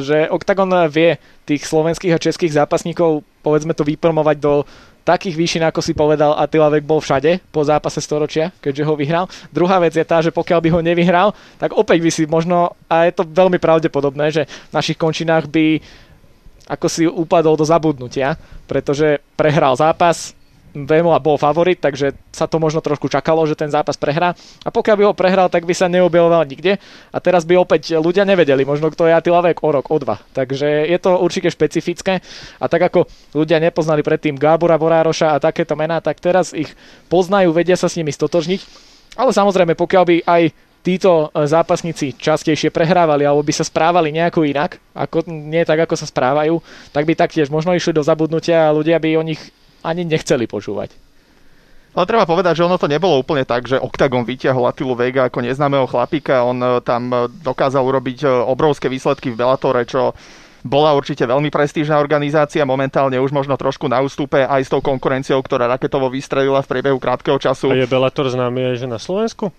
že 0.02 0.26
Octagon 0.32 0.72
vie 0.90 1.22
tých 1.46 1.62
slovenských 1.68 2.18
a 2.18 2.24
českých 2.24 2.58
zápasníkov, 2.58 3.22
povedzme 3.46 3.78
to, 3.78 3.86
vypromovať 3.86 4.38
do 4.42 4.66
takých 5.02 5.36
výšin, 5.38 5.64
ako 5.66 5.82
si 5.82 5.98
povedal, 5.98 6.38
Attila 6.38 6.70
Vek 6.70 6.86
bol 6.86 7.02
všade 7.02 7.42
po 7.50 7.66
zápase 7.66 8.02
storočia, 8.02 8.54
keďže 8.62 8.86
ho 8.86 8.94
vyhral. 8.94 9.26
Druhá 9.50 9.82
vec 9.82 9.98
je 9.98 10.06
tá, 10.06 10.22
že 10.22 10.34
pokiaľ 10.34 10.60
by 10.62 10.70
ho 10.74 10.82
nevyhral, 10.82 11.30
tak 11.58 11.74
opäť 11.74 12.00
by 12.02 12.12
si 12.14 12.24
možno, 12.30 12.78
a 12.86 13.10
je 13.10 13.14
to 13.14 13.26
veľmi 13.26 13.58
pravdepodobné, 13.58 14.30
že 14.30 14.44
v 14.46 14.74
našich 14.74 14.98
končinách 14.98 15.50
by 15.50 15.82
ako 16.72 16.88
si 16.88 17.04
upadol 17.04 17.60
do 17.60 17.68
zabudnutia, 17.68 18.40
pretože 18.70 19.20
prehral 19.36 19.76
zápas, 19.76 20.32
Vemola 20.72 21.20
bol 21.20 21.36
favorit, 21.36 21.84
takže 21.84 22.16
sa 22.32 22.48
to 22.48 22.56
možno 22.56 22.80
trošku 22.80 23.12
čakalo, 23.12 23.44
že 23.44 23.60
ten 23.60 23.68
zápas 23.68 24.00
prehrá. 24.00 24.32
A 24.64 24.72
pokiaľ 24.72 24.96
by 24.96 25.04
ho 25.04 25.14
prehral, 25.14 25.52
tak 25.52 25.68
by 25.68 25.76
sa 25.76 25.92
neobjavoval 25.92 26.48
nikde. 26.48 26.80
A 27.12 27.18
teraz 27.20 27.44
by 27.44 27.60
opäť 27.60 28.00
ľudia 28.00 28.24
nevedeli, 28.24 28.64
možno 28.64 28.88
kto 28.88 29.04
je 29.04 29.16
Attila 29.16 29.44
Vek 29.44 29.60
o 29.60 29.70
rok, 29.70 29.92
o 29.92 29.98
dva. 30.00 30.24
Takže 30.32 30.88
je 30.88 30.98
to 31.04 31.20
určite 31.20 31.52
špecifické. 31.52 32.24
A 32.64 32.66
tak 32.72 32.88
ako 32.88 33.04
ľudia 33.36 33.60
nepoznali 33.60 34.00
predtým 34.00 34.40
Gábora 34.40 34.80
Vorároša 34.80 35.36
a 35.36 35.44
takéto 35.44 35.76
mená, 35.76 36.00
tak 36.00 36.24
teraz 36.24 36.56
ich 36.56 36.72
poznajú, 37.12 37.52
vedia 37.52 37.76
sa 37.76 37.92
s 37.92 38.00
nimi 38.00 38.16
stotožniť. 38.16 38.64
Ale 39.20 39.36
samozrejme, 39.36 39.76
pokiaľ 39.76 40.04
by 40.08 40.18
aj 40.24 40.44
títo 40.82 41.30
e, 41.30 41.46
zápasníci 41.46 42.18
častejšie 42.18 42.74
prehrávali 42.74 43.24
alebo 43.24 43.46
by 43.46 43.54
sa 43.54 43.66
správali 43.66 44.10
nejako 44.10 44.50
inak, 44.50 44.82
ako, 44.98 45.30
nie 45.30 45.62
tak, 45.62 45.86
ako 45.86 45.96
sa 46.00 46.10
správajú, 46.10 46.58
tak 46.90 47.06
by 47.06 47.14
taktiež 47.14 47.54
možno 47.54 47.76
išli 47.78 47.94
do 47.94 48.02
zabudnutia 48.02 48.68
a 48.68 48.76
ľudia 48.76 48.98
by 48.98 49.10
o 49.18 49.24
nich 49.24 49.42
ani 49.82 50.06
nechceli 50.06 50.46
počúvať. 50.46 50.94
Ale 51.92 52.08
treba 52.08 52.24
povedať, 52.24 52.64
že 52.64 52.64
ono 52.64 52.80
to 52.80 52.88
nebolo 52.88 53.20
úplne 53.20 53.44
tak, 53.44 53.68
že 53.68 53.76
Octagon 53.76 54.24
vyťahol 54.24 54.64
Atilu 54.64 54.96
Vega 54.96 55.28
ako 55.28 55.44
neznámeho 55.44 55.84
chlapíka. 55.92 56.48
On 56.48 56.56
e, 56.56 56.80
tam 56.88 57.12
e, 57.12 57.28
dokázal 57.44 57.84
urobiť 57.84 58.24
e, 58.24 58.28
obrovské 58.48 58.88
výsledky 58.88 59.28
v 59.28 59.36
Bellatore, 59.36 59.84
čo 59.84 60.16
bola 60.64 60.96
určite 60.96 61.28
veľmi 61.28 61.52
prestížna 61.52 62.00
organizácia, 62.00 62.64
momentálne 62.64 63.20
už 63.20 63.36
možno 63.36 63.60
trošku 63.60 63.92
na 63.92 64.00
ústupe 64.00 64.40
aj 64.40 64.62
s 64.62 64.72
tou 64.72 64.80
konkurenciou, 64.80 65.44
ktorá 65.44 65.68
raketovo 65.68 66.08
vystrelila 66.08 66.64
v 66.64 66.70
priebehu 66.72 66.96
krátkeho 67.02 67.36
času. 67.36 67.76
A 67.76 67.84
je 67.84 67.90
Bellator 67.90 68.30
známy 68.30 68.72
aj 68.72 68.76
že 68.80 68.88
na 68.88 69.02
Slovensku? 69.02 69.52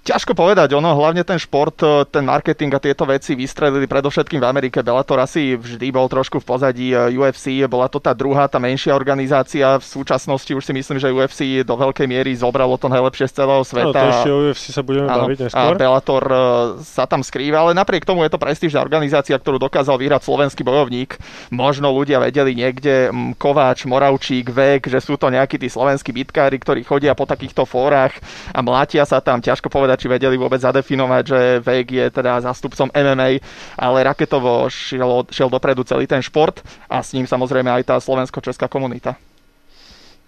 Ťažko 0.00 0.32
povedať, 0.32 0.72
ono 0.72 0.96
hlavne 0.96 1.20
ten 1.28 1.36
šport, 1.36 1.76
e, 1.84 2.08
ten 2.08 2.24
marketing 2.24 2.72
a 2.72 2.80
tieto 2.80 3.04
veci 3.04 3.36
vystrelili 3.36 3.84
predovšetkým 3.84 4.40
v 4.40 4.48
Amerike. 4.48 4.80
Bellator 4.80 5.20
asi 5.20 5.60
vždy 5.60 5.92
bol 5.92 6.08
trošku 6.08 6.40
v 6.40 6.46
pozadí 6.48 6.88
e, 6.96 7.20
UFC, 7.20 7.68
bola 7.68 7.84
to 7.84 8.00
tá 8.00 8.16
druhá, 8.16 8.48
tá 8.48 8.56
menšia 8.56 8.96
organizácia. 8.96 9.76
V 9.76 9.84
súčasnosti 9.84 10.48
už 10.48 10.64
si 10.64 10.72
myslím, 10.72 10.96
že 10.96 11.12
UFC 11.12 11.60
do 11.60 11.76
veľkej 11.76 12.08
miery 12.08 12.32
zobralo 12.32 12.80
to 12.80 12.88
najlepšie 12.88 13.28
z 13.28 13.44
celého 13.44 13.60
sveta. 13.60 13.92
No, 13.92 13.92
to 13.92 14.08
ešte 14.08 14.30
o 14.32 14.38
UFC 14.48 14.66
sa 14.72 14.80
budeme 14.80 15.06
áno, 15.12 15.28
baviť 15.28 15.38
neskôr. 15.44 15.76
A 15.76 15.76
Bellator 15.76 16.24
e, 16.24 16.38
sa 16.80 17.04
tam 17.04 17.20
skrýva, 17.20 17.68
ale 17.68 17.76
napriek 17.76 18.08
tomu 18.08 18.24
je 18.24 18.32
to 18.32 18.40
prestížna 18.40 18.80
organizácia, 18.80 19.36
ktorú 19.36 19.60
dokázal 19.60 20.00
vyhrať 20.00 20.24
slovenský 20.24 20.64
bojovník. 20.64 21.20
Možno 21.52 21.92
ľudia 21.92 22.24
vedeli 22.24 22.56
niekde 22.56 23.12
Kováč, 23.36 23.84
Moravčík, 23.84 24.48
Vek, 24.48 24.88
že 24.88 25.04
sú 25.04 25.20
to 25.20 25.28
nejakí 25.28 25.60
tí 25.60 25.68
slovenskí 25.68 26.08
bitkári, 26.08 26.56
ktorí 26.56 26.88
chodia 26.88 27.12
po 27.12 27.28
takýchto 27.28 27.68
fórach 27.68 28.16
a 28.56 28.64
mlátia 28.64 29.04
sa 29.04 29.20
tam. 29.20 29.44
Ťažko 29.44 29.68
povedať 29.68 29.89
povedať, 29.90 30.06
či 30.06 30.14
vedeli 30.14 30.36
vôbec 30.38 30.62
zadefinovať, 30.62 31.22
že 31.26 31.40
Vek 31.66 31.86
je 31.90 32.06
teda 32.14 32.46
zástupcom 32.46 32.94
MMA, 32.94 33.42
ale 33.74 33.98
raketovo 34.06 34.70
šiel, 34.70 35.26
šiel 35.26 35.50
dopredu 35.50 35.82
celý 35.82 36.06
ten 36.06 36.22
šport 36.22 36.62
a 36.86 37.02
s 37.02 37.10
ním 37.10 37.26
samozrejme 37.26 37.66
aj 37.66 37.82
tá 37.90 37.96
slovensko-česká 37.98 38.70
komunita. 38.70 39.18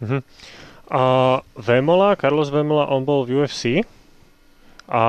Uh-huh. 0.03 0.19
A 0.91 1.03
Vemola, 1.55 2.19
Carlos 2.19 2.51
Vemola, 2.51 2.91
on 2.91 3.07
bol 3.07 3.23
v 3.23 3.47
UFC 3.47 3.87
a 4.91 5.05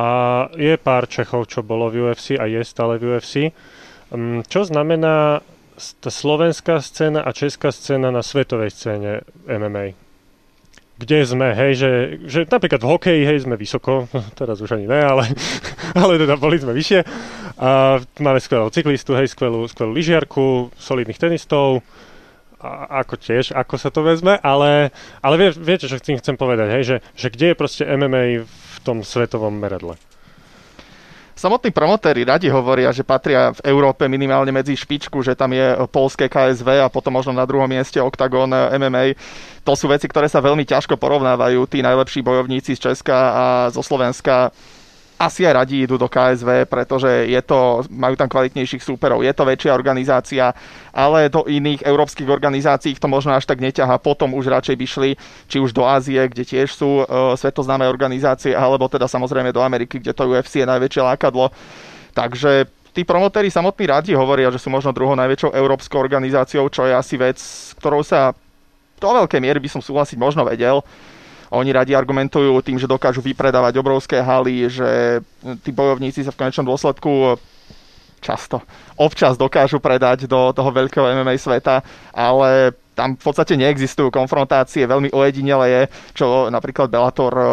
je 0.53 0.77
pár 0.77 1.10
Čechov, 1.10 1.50
čo 1.50 1.65
bolo 1.65 1.89
v 1.89 2.05
UFC 2.05 2.38
a 2.38 2.45
je 2.45 2.62
stále 2.62 3.01
v 3.01 3.17
UFC. 3.17 3.50
Mm, 4.13 4.45
čo 4.45 4.69
znamená 4.69 5.41
tá 5.74 6.10
slovenská 6.13 6.77
scéna 6.86 7.25
a 7.25 7.33
česká 7.33 7.74
scéna 7.74 8.13
na 8.13 8.22
svetovej 8.22 8.69
scéne 8.69 9.25
MMA? 9.50 10.02
Kde 10.97 11.25
sme, 11.25 11.51
hej, 11.57 11.71
že, 11.73 11.91
že 12.29 12.39
napríklad 12.45 12.81
v 12.81 12.89
hokeji, 12.93 13.21
hej, 13.25 13.38
sme 13.43 13.57
vysoko, 13.57 14.05
teraz 14.39 14.62
už 14.62 14.77
ani 14.77 14.85
ne, 14.85 15.01
ale, 15.01 15.25
ale 16.01 16.21
teda 16.21 16.38
boli 16.38 16.62
sme 16.62 16.73
vyššie. 16.73 17.00
A 17.57 18.01
máme 18.21 18.39
skvelú 18.41 18.69
cyklistu, 18.69 19.17
hej, 19.17 19.29
skvelú, 19.29 19.65
skvelú 19.69 19.91
lyžiarku, 19.93 20.73
solidných 20.77 21.19
tenistov, 21.19 21.81
a 22.63 23.03
ako 23.03 23.19
tiež, 23.19 23.51
ako 23.51 23.75
sa 23.75 23.91
to 23.91 24.07
vezme, 24.07 24.39
ale, 24.39 24.95
ale 25.19 25.35
vie, 25.35 25.50
viete, 25.51 25.91
čo 25.91 26.00
tým 26.00 26.15
chcem 26.15 26.39
povedať, 26.39 26.79
hej, 26.79 26.83
že, 26.88 26.97
že 27.19 27.27
kde 27.27 27.51
je 27.51 27.59
proste 27.59 27.83
MMA 27.83 28.47
v 28.47 28.77
tom 28.88 29.03
svetovom 29.03 29.51
meradle? 29.51 30.00
Samotní 31.33 31.73
promotéri 31.73 32.21
radi 32.21 32.45
hovoria, 32.53 32.93
že 32.93 33.01
patria 33.01 33.49
v 33.49 33.65
Európe 33.65 34.05
minimálne 34.05 34.53
medzi 34.53 34.77
špičku, 34.77 35.25
že 35.25 35.33
tam 35.33 35.49
je 35.49 35.81
polské 35.89 36.29
KSV 36.29 36.85
a 36.85 36.93
potom 36.93 37.17
možno 37.17 37.33
na 37.33 37.49
druhom 37.49 37.65
mieste 37.65 37.97
Octagon 37.97 38.53
MMA. 38.53 39.17
To 39.65 39.73
sú 39.73 39.89
veci, 39.89 40.05
ktoré 40.05 40.29
sa 40.29 40.45
veľmi 40.45 40.61
ťažko 40.61 40.93
porovnávajú. 41.01 41.65
Tí 41.65 41.81
najlepší 41.81 42.21
bojovníci 42.21 42.77
z 42.77 42.93
Česka 42.93 43.17
a 43.33 43.43
zo 43.73 43.81
Slovenska 43.81 44.53
asi 45.25 45.47
aj 45.47 45.63
radi 45.63 45.87
idú 45.87 45.95
do 45.95 46.11
KSV, 46.11 46.67
pretože 46.67 47.07
je 47.29 47.41
to, 47.43 47.83
majú 47.89 48.15
tam 48.19 48.27
kvalitnejších 48.27 48.83
súperov, 48.83 49.23
je 49.23 49.33
to 49.33 49.43
väčšia 49.47 49.71
organizácia, 49.71 50.51
ale 50.91 51.31
do 51.31 51.47
iných 51.47 51.83
európskych 51.87 52.27
organizácií 52.27 52.95
to 52.99 53.07
možno 53.07 53.33
až 53.33 53.47
tak 53.47 53.63
neťaha. 53.63 53.97
Potom 54.03 54.35
už 54.35 54.51
radšej 54.51 54.75
by 54.75 54.85
šli 54.85 55.11
či 55.47 55.57
už 55.57 55.71
do 55.71 55.87
Ázie, 55.87 56.27
kde 56.27 56.43
tiež 56.43 56.69
sú 56.75 57.03
uh, 57.03 57.33
svetoznáme 57.33 57.87
organizácie, 57.87 58.53
alebo 58.53 58.85
teda 58.91 59.07
samozrejme 59.07 59.49
do 59.55 59.63
Ameriky, 59.63 59.97
kde 59.97 60.13
to 60.13 60.29
UFC 60.29 60.61
je 60.61 60.67
najväčšie 60.69 61.01
lákadlo. 61.01 61.49
Takže 62.13 62.69
tí 62.93 63.01
promotéri 63.01 63.49
samotní 63.49 63.89
radi 63.89 64.11
hovoria, 64.13 64.53
že 64.53 64.61
sú 64.61 64.69
možno 64.69 64.93
druhou 64.93 65.17
najväčšou 65.17 65.51
európskou 65.57 65.97
organizáciou, 65.97 66.69
čo 66.69 66.85
je 66.85 66.93
asi 66.93 67.17
vec, 67.17 67.41
ktorou 67.81 68.05
sa 68.05 68.37
do 69.01 69.09
veľkej 69.11 69.41
miery 69.43 69.59
by 69.59 69.67
som 69.67 69.81
súhlasiť 69.83 70.15
možno 70.15 70.47
vedel. 70.47 70.79
Oni 71.53 71.69
radi 71.69 71.93
argumentujú 71.93 72.65
tým, 72.65 72.81
že 72.81 72.89
dokážu 72.89 73.22
vypredávať 73.22 73.77
obrovské 73.77 74.17
haly, 74.17 74.65
že 74.74 75.22
tí 75.62 75.69
bojovníci 75.69 76.25
sa 76.25 76.33
v 76.33 76.39
konečnom 76.41 76.65
dôsledku 76.65 77.38
často, 78.24 78.63
občas 78.95 79.36
dokážu 79.36 79.77
predať 79.83 80.25
do 80.25 80.55
toho 80.55 80.72
veľkého 80.72 81.03
MMA 81.22 81.36
sveta, 81.36 81.83
ale 82.15 82.74
tam 82.95 83.13
v 83.13 83.22
podstate 83.22 83.60
neexistujú. 83.60 84.10
Konfrontácie, 84.10 84.88
veľmi 84.88 85.12
ojedinele 85.12 85.65
je, 85.69 85.81
čo 86.15 86.48
napríklad 86.48 86.88
Bellator 86.88 87.33
eh, 87.36 87.45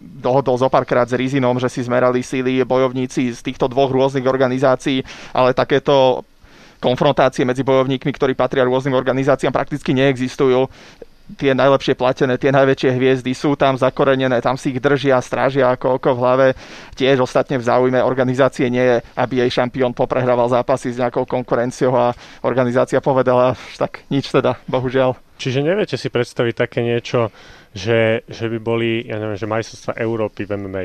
dohodol 0.00 0.60
zo 0.60 0.68
párkrát 0.68 1.08
s 1.08 1.16
Rizinom, 1.16 1.56
že 1.56 1.72
si 1.72 1.80
zmerali 1.84 2.20
síly 2.20 2.60
bojovníci 2.62 3.32
z 3.32 3.40
týchto 3.40 3.66
dvoch 3.66 3.90
rôznych 3.90 4.28
organizácií, 4.28 5.00
ale 5.32 5.56
takéto 5.56 6.22
konfrontácie 6.78 7.48
medzi 7.48 7.64
bojovníkmi, 7.64 8.12
ktorí 8.12 8.36
patria 8.36 8.68
rôznym 8.68 8.92
organizáciám, 8.92 9.56
prakticky 9.56 9.96
neexistujú 9.96 10.68
tie 11.40 11.56
najlepšie 11.56 11.96
platené, 11.96 12.36
tie 12.36 12.52
najväčšie 12.52 12.90
hviezdy 13.00 13.32
sú 13.32 13.56
tam 13.56 13.80
zakorenené, 13.80 14.44
tam 14.44 14.60
si 14.60 14.76
ich 14.76 14.80
držia, 14.80 15.24
strážia 15.24 15.72
ako 15.72 15.96
oko 15.96 16.10
v 16.12 16.20
hlave. 16.20 16.46
Tiež 16.92 17.24
ostatne 17.24 17.56
v 17.56 17.64
záujme 17.64 18.00
organizácie 18.04 18.68
nie 18.68 18.84
je, 18.84 18.96
aby 19.16 19.40
jej 19.44 19.50
šampión 19.60 19.96
poprehrával 19.96 20.52
zápasy 20.52 20.92
s 20.92 21.00
nejakou 21.00 21.24
konkurenciou 21.24 21.96
a 21.96 22.12
organizácia 22.44 23.00
povedala, 23.00 23.56
tak 23.80 24.04
nič 24.12 24.28
teda, 24.28 24.60
bohužiaľ. 24.68 25.16
Čiže 25.40 25.64
neviete 25.64 25.96
si 25.96 26.12
predstaviť 26.12 26.54
také 26.54 26.84
niečo, 26.84 27.32
že, 27.74 28.22
že 28.28 28.46
by 28.46 28.58
boli, 28.60 29.02
ja 29.08 29.18
neviem, 29.18 29.40
že 29.40 29.50
majstrovstvá 29.50 29.98
Európy 29.98 30.46
v 30.46 30.54
MMA? 30.60 30.84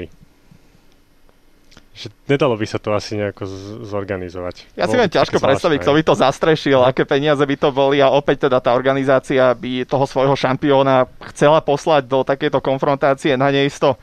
Že 2.00 2.08
nedalo 2.32 2.56
by 2.56 2.64
sa 2.64 2.80
to 2.80 2.96
asi 2.96 3.20
nejako 3.20 3.44
zorganizovať. 3.84 4.72
Ja 4.80 4.88
si 4.88 4.96
viem 4.96 5.12
ťažko 5.12 5.36
predstaviť, 5.36 5.84
kto 5.84 5.92
by 6.00 6.02
to 6.08 6.14
zastrešil, 6.16 6.80
aké 6.88 7.04
peniaze 7.04 7.44
by 7.44 7.56
to 7.60 7.76
boli 7.76 8.00
a 8.00 8.08
opäť 8.08 8.48
teda 8.48 8.64
tá 8.64 8.72
organizácia 8.72 9.52
by 9.52 9.84
toho 9.84 10.08
svojho 10.08 10.32
šampióna 10.40 11.12
chcela 11.36 11.60
poslať 11.60 12.08
do 12.08 12.24
takéto 12.24 12.64
konfrontácie 12.64 13.36
na 13.36 13.52
neisto 13.52 14.00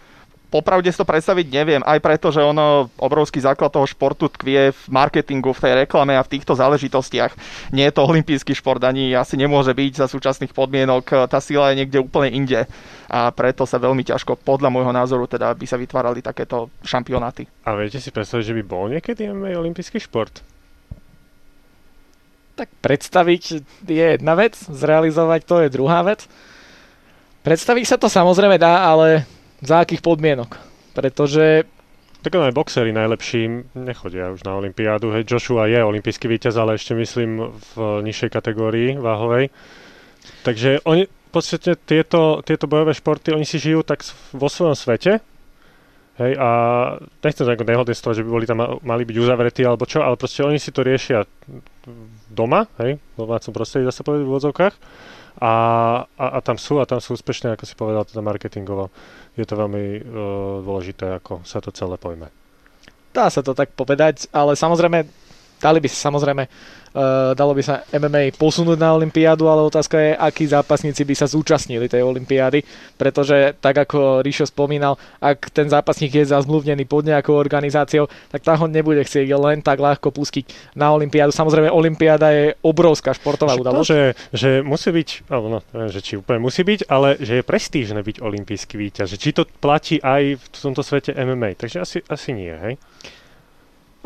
popravde 0.56 0.88
si 0.88 0.96
to 0.96 1.04
predstaviť 1.04 1.46
neviem, 1.52 1.82
aj 1.84 2.00
preto, 2.00 2.32
že 2.32 2.40
ono, 2.40 2.88
obrovský 2.96 3.44
základ 3.44 3.68
toho 3.68 3.84
športu 3.84 4.32
tkvie 4.32 4.72
v 4.72 4.82
marketingu, 4.88 5.52
v 5.52 5.60
tej 5.60 5.72
reklame 5.84 6.16
a 6.16 6.24
v 6.24 6.32
týchto 6.32 6.56
záležitostiach. 6.56 7.36
Nie 7.76 7.92
je 7.92 7.94
to 8.00 8.08
olimpijský 8.08 8.56
šport, 8.56 8.80
ani 8.80 9.12
asi 9.12 9.36
nemôže 9.36 9.76
byť 9.76 9.92
za 10.00 10.06
súčasných 10.08 10.56
podmienok, 10.56 11.28
tá 11.28 11.36
sila 11.44 11.76
je 11.76 11.84
niekde 11.84 12.00
úplne 12.00 12.32
inde 12.32 12.64
a 13.06 13.30
preto 13.30 13.68
sa 13.68 13.76
veľmi 13.76 14.02
ťažko, 14.02 14.40
podľa 14.40 14.72
môjho 14.72 14.90
názoru, 14.96 15.28
teda 15.28 15.52
by 15.52 15.66
sa 15.68 15.76
vytvárali 15.76 16.24
takéto 16.24 16.72
šampionáty. 16.82 17.44
A 17.68 17.76
viete 17.76 18.00
si 18.00 18.08
predstaviť, 18.08 18.44
že 18.48 18.56
by 18.56 18.62
bol 18.64 18.88
niekedy 18.88 19.28
MMA 19.28 19.54
olimpijský 19.60 20.00
šport? 20.00 20.40
Tak 22.56 22.72
predstaviť 22.80 23.42
je 23.84 24.06
jedna 24.16 24.32
vec, 24.32 24.56
zrealizovať 24.56 25.40
to 25.44 25.56
je 25.60 25.68
druhá 25.68 26.00
vec. 26.00 26.24
Predstaviť 27.44 27.84
sa 27.84 27.96
to 28.00 28.08
samozrejme 28.10 28.58
dá, 28.58 28.90
ale 28.90 29.28
za 29.60 29.84
akých 29.84 30.04
podmienok. 30.04 30.56
Pretože 30.96 31.68
tak 32.26 32.42
aj 32.42 32.58
boxery 32.58 32.90
najlepší 32.90 33.70
nechodia 33.78 34.34
už 34.34 34.42
na 34.42 34.58
Olympiádu. 34.58 35.14
Hej, 35.14 35.30
Joshua 35.30 35.70
je 35.70 35.78
olimpijský 35.78 36.26
víťaz, 36.26 36.58
ale 36.58 36.74
ešte 36.74 36.98
myslím 36.98 37.54
v 37.54 38.02
nižšej 38.02 38.34
kategórii 38.34 38.98
váhovej. 38.98 39.54
Takže 40.42 40.82
oni, 40.82 41.06
v 41.06 41.30
podstate 41.30 41.78
tieto, 41.78 42.42
tieto 42.42 42.66
bojové 42.66 42.98
športy, 42.98 43.30
oni 43.30 43.46
si 43.46 43.62
žijú 43.62 43.86
tak 43.86 44.02
vo 44.34 44.50
svojom 44.50 44.74
svete. 44.74 45.22
Hej, 46.18 46.32
a 46.34 46.48
nechcem 47.22 47.46
z 47.46 48.02
toho, 48.02 48.16
že 48.16 48.24
by 48.24 48.30
boli 48.32 48.46
tam 48.48 48.58
mali 48.82 49.06
byť 49.06 49.16
uzavretí 49.20 49.62
alebo 49.62 49.86
čo, 49.86 50.02
ale 50.02 50.18
proste 50.18 50.42
oni 50.42 50.58
si 50.58 50.74
to 50.74 50.82
riešia 50.82 51.28
doma, 52.26 52.66
hej, 52.82 52.98
v 52.98 53.16
domácom 53.20 53.52
prostredí, 53.54 53.86
dá 53.86 53.94
sa 53.94 54.02
povedať 54.02 54.26
v 54.26 54.32
úvodzovkách 54.34 54.74
a, 55.36 55.52
a, 56.16 56.24
a 56.36 56.38
tam 56.40 56.56
sú 56.56 56.80
a 56.80 56.88
tam 56.88 57.00
sú 57.00 57.12
úspešné, 57.12 57.52
ako 57.56 57.64
si 57.68 57.74
povedal, 57.76 58.08
teda 58.08 58.24
marketingovo. 58.24 58.88
Je 59.36 59.44
to 59.44 59.56
veľmi 59.56 60.00
uh, 60.00 60.02
dôležité, 60.64 61.20
ako 61.20 61.44
sa 61.44 61.60
to 61.60 61.68
celé 61.72 62.00
pojme. 62.00 62.32
Dá 63.12 63.28
sa 63.28 63.44
to 63.44 63.52
tak 63.52 63.72
povedať, 63.76 64.28
ale 64.32 64.56
samozrejme 64.56 65.08
dali 65.60 65.78
by 65.80 65.88
sa 65.88 66.10
samozrejme 66.10 66.44
Uh, 66.96 67.36
dalo 67.36 67.52
by 67.52 67.60
sa 67.60 67.84
MMA 67.92 68.32
posunúť 68.40 68.80
na 68.80 68.96
Olympiádu, 68.96 69.52
ale 69.52 69.68
otázka 69.68 70.00
je, 70.00 70.16
akí 70.16 70.48
zápasníci 70.48 71.04
by 71.04 71.12
sa 71.12 71.28
zúčastnili 71.28 71.92
tej 71.92 72.00
Olympiády, 72.00 72.64
pretože 72.96 73.52
tak 73.60 73.84
ako 73.84 74.24
Ríšo 74.24 74.48
spomínal, 74.48 74.96
ak 75.20 75.52
ten 75.52 75.68
zápasník 75.68 76.16
je 76.16 76.32
zazmluvnený 76.32 76.88
pod 76.88 77.04
nejakou 77.04 77.36
organizáciou, 77.36 78.08
tak 78.32 78.40
tá 78.40 78.56
ho 78.56 78.64
nebude 78.64 79.04
chcieť 79.04 79.28
len 79.28 79.60
tak 79.60 79.76
ľahko 79.76 80.08
pustiť 80.08 80.72
na 80.72 80.88
Olympiádu. 80.88 81.36
Samozrejme, 81.36 81.68
Olympiáda 81.68 82.32
je 82.32 82.56
obrovská 82.64 83.12
športová 83.12 83.60
udalosť. 83.60 83.92
že, 83.92 84.00
že 84.32 84.50
musí 84.64 84.88
byť, 84.88 85.28
alebo 85.28 85.46
no, 85.52 85.60
že 85.92 86.00
či 86.00 86.16
úplne 86.16 86.40
musí 86.40 86.64
byť, 86.64 86.88
ale 86.88 87.20
že 87.20 87.44
je 87.44 87.44
prestížne 87.44 88.00
byť 88.00 88.24
olimpijský 88.24 88.80
víťaz. 88.80 89.12
Či 89.12 89.36
to 89.36 89.44
platí 89.44 90.00
aj 90.00 90.40
v 90.40 90.44
tomto 90.48 90.80
svete 90.80 91.12
MMA. 91.12 91.60
Takže 91.60 91.76
asi, 91.76 92.00
asi 92.08 92.32
nie, 92.32 92.56
hej? 92.56 92.80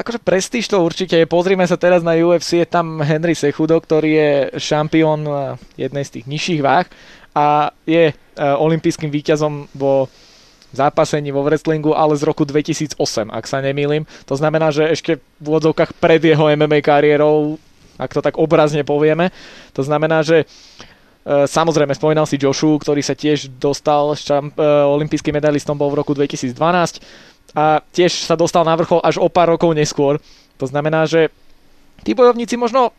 Akože 0.00 0.16
prestíž 0.16 0.64
to 0.64 0.80
určite 0.80 1.12
je. 1.12 1.28
Pozrime 1.28 1.68
sa 1.68 1.76
teraz 1.76 2.00
na 2.00 2.16
UFC, 2.16 2.64
je 2.64 2.64
tam 2.64 3.04
Henry 3.04 3.36
Sechudo, 3.36 3.76
ktorý 3.76 4.10
je 4.16 4.30
šampión 4.56 5.28
jednej 5.76 6.04
z 6.08 6.10
tých 6.16 6.24
nižších 6.24 6.60
váh 6.64 6.88
a 7.36 7.68
je 7.84 8.08
uh, 8.08 8.56
olympijským 8.64 9.12
víťazom 9.12 9.68
vo 9.76 10.08
zápasení 10.72 11.28
vo 11.36 11.44
wrestlingu, 11.44 11.92
ale 11.92 12.16
z 12.16 12.24
roku 12.24 12.48
2008, 12.48 12.96
ak 13.28 13.44
sa 13.44 13.60
nemýlim. 13.60 14.08
To 14.24 14.38
znamená, 14.40 14.72
že 14.72 14.88
ešte 14.88 15.20
v 15.36 15.46
úvodzovkách 15.52 15.92
pred 16.00 16.22
jeho 16.24 16.48
MMA 16.48 16.80
kariérou, 16.80 17.60
ak 18.00 18.14
to 18.16 18.24
tak 18.24 18.40
obrazne 18.40 18.80
povieme. 18.86 19.28
To 19.76 19.84
znamená, 19.84 20.24
že 20.24 20.48
uh, 20.48 21.44
samozrejme 21.44 21.92
spomínal 21.92 22.24
si 22.24 22.40
Joshu, 22.40 22.80
ktorý 22.80 23.04
sa 23.04 23.12
tiež 23.12 23.52
dostal, 23.60 24.16
šamp- 24.16 24.56
olimpijským 24.96 25.36
medailistom 25.36 25.76
bol 25.76 25.92
v 25.92 26.00
roku 26.00 26.16
2012 26.16 26.56
a 27.54 27.82
tiež 27.94 28.26
sa 28.26 28.38
dostal 28.38 28.62
na 28.62 28.76
vrchol 28.78 29.02
až 29.02 29.18
o 29.18 29.26
pár 29.26 29.54
rokov 29.54 29.74
neskôr. 29.74 30.22
To 30.58 30.66
znamená, 30.66 31.08
že 31.08 31.32
tí 32.06 32.14
bojovníci 32.14 32.54
možno 32.54 32.94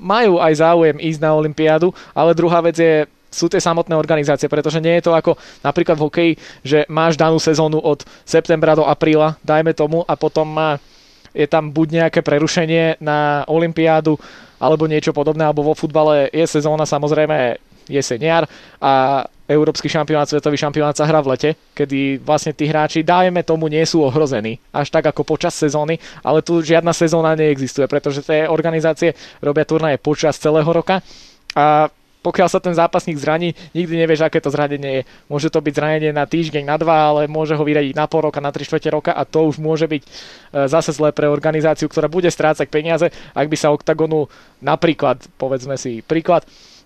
majú 0.00 0.40
aj 0.40 0.52
záujem 0.62 0.96
ísť 0.96 1.20
na 1.20 1.36
Olympiádu, 1.36 1.92
ale 2.16 2.36
druhá 2.36 2.64
vec 2.64 2.76
je, 2.80 3.04
sú 3.28 3.50
tie 3.52 3.60
samotné 3.60 3.92
organizácie, 3.92 4.48
pretože 4.48 4.80
nie 4.80 4.96
je 5.00 5.10
to 5.10 5.12
ako 5.12 5.36
napríklad 5.60 5.96
v 6.00 6.04
hokeji, 6.08 6.32
že 6.64 6.78
máš 6.88 7.20
danú 7.20 7.36
sezónu 7.36 7.80
od 7.80 8.04
septembra 8.24 8.72
do 8.72 8.88
apríla, 8.88 9.36
dajme 9.44 9.76
tomu, 9.76 10.00
a 10.08 10.16
potom 10.16 10.48
má, 10.48 10.80
je 11.36 11.44
tam 11.44 11.68
buď 11.68 11.88
nejaké 12.04 12.20
prerušenie 12.24 13.00
na 13.04 13.44
Olympiádu, 13.48 14.16
alebo 14.56 14.88
niečo 14.88 15.12
podobné, 15.12 15.44
alebo 15.44 15.60
vo 15.60 15.74
futbale 15.76 16.32
je 16.32 16.48
sezóna 16.48 16.88
samozrejme 16.88 17.60
jeseniar 17.92 18.48
a 18.80 19.24
Európsky 19.46 19.86
šampionát, 19.86 20.26
svetový 20.26 20.58
šampionát 20.58 20.98
sa 20.98 21.06
hrá 21.06 21.22
v 21.22 21.34
lete, 21.34 21.50
kedy 21.74 22.18
vlastne 22.18 22.50
tí 22.50 22.66
hráči, 22.66 23.06
dajme 23.06 23.46
tomu, 23.46 23.70
nie 23.70 23.82
sú 23.86 24.02
ohrození, 24.02 24.58
až 24.74 24.90
tak 24.90 25.06
ako 25.06 25.22
počas 25.22 25.54
sezóny, 25.54 26.02
ale 26.26 26.42
tu 26.42 26.58
žiadna 26.58 26.90
sezóna 26.90 27.38
neexistuje, 27.38 27.86
pretože 27.86 28.26
tie 28.26 28.50
organizácie 28.50 29.14
robia 29.38 29.62
turnaje 29.62 30.02
počas 30.02 30.34
celého 30.36 30.66
roka 30.66 30.98
a 31.54 31.86
pokiaľ 32.26 32.48
sa 32.50 32.58
ten 32.58 32.74
zápasník 32.74 33.22
zraní, 33.22 33.54
nikdy 33.70 34.02
nevieš, 34.02 34.26
aké 34.26 34.42
to 34.42 34.50
zranenie 34.50 34.90
je. 34.98 35.02
Môže 35.30 35.46
to 35.46 35.62
byť 35.62 35.74
zranenie 35.78 36.10
na 36.10 36.26
týždeň, 36.26 36.66
na 36.66 36.74
dva, 36.74 37.14
ale 37.14 37.30
môže 37.30 37.54
ho 37.54 37.62
vyradiť 37.62 37.94
na 37.94 38.10
pol 38.10 38.26
roka, 38.26 38.42
na 38.42 38.50
tri 38.50 38.66
štvrte 38.66 38.90
roka 38.90 39.14
a 39.14 39.22
to 39.22 39.46
už 39.46 39.62
môže 39.62 39.86
byť 39.86 40.02
e, 40.02 40.08
zase 40.66 40.90
zlé 40.90 41.14
pre 41.14 41.30
organizáciu, 41.30 41.86
ktorá 41.86 42.10
bude 42.10 42.26
strácať 42.26 42.66
peniaze, 42.66 43.14
ak 43.30 43.46
by 43.46 43.54
sa 43.54 43.70
OKTAGONu 43.70 44.26
napríklad, 44.58 45.22
povedzme 45.38 45.78
si 45.78 46.02
príklad, 46.02 46.42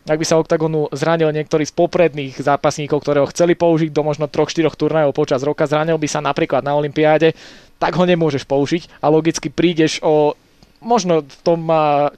ak 0.09 0.17
by 0.17 0.25
sa 0.25 0.41
OKTAGONu 0.41 0.91
zranil 0.97 1.29
niektorý 1.29 1.69
z 1.69 1.77
popredných 1.77 2.41
zápasníkov, 2.41 3.05
ktorého 3.05 3.29
chceli 3.29 3.53
použiť 3.53 3.93
do 3.93 4.01
možno 4.01 4.33
3-4 4.33 4.73
turnajov 4.73 5.13
počas 5.13 5.45
roka, 5.45 5.69
zranil 5.69 6.01
by 6.01 6.09
sa 6.09 6.25
napríklad 6.25 6.65
na 6.65 6.73
Olympiáde, 6.73 7.37
tak 7.77 7.97
ho 8.01 8.05
nemôžeš 8.09 8.49
použiť 8.49 9.05
a 9.05 9.13
logicky 9.13 9.53
prídeš 9.53 10.01
o 10.01 10.33
možno 10.81 11.21
v 11.21 11.41
tom 11.45 11.69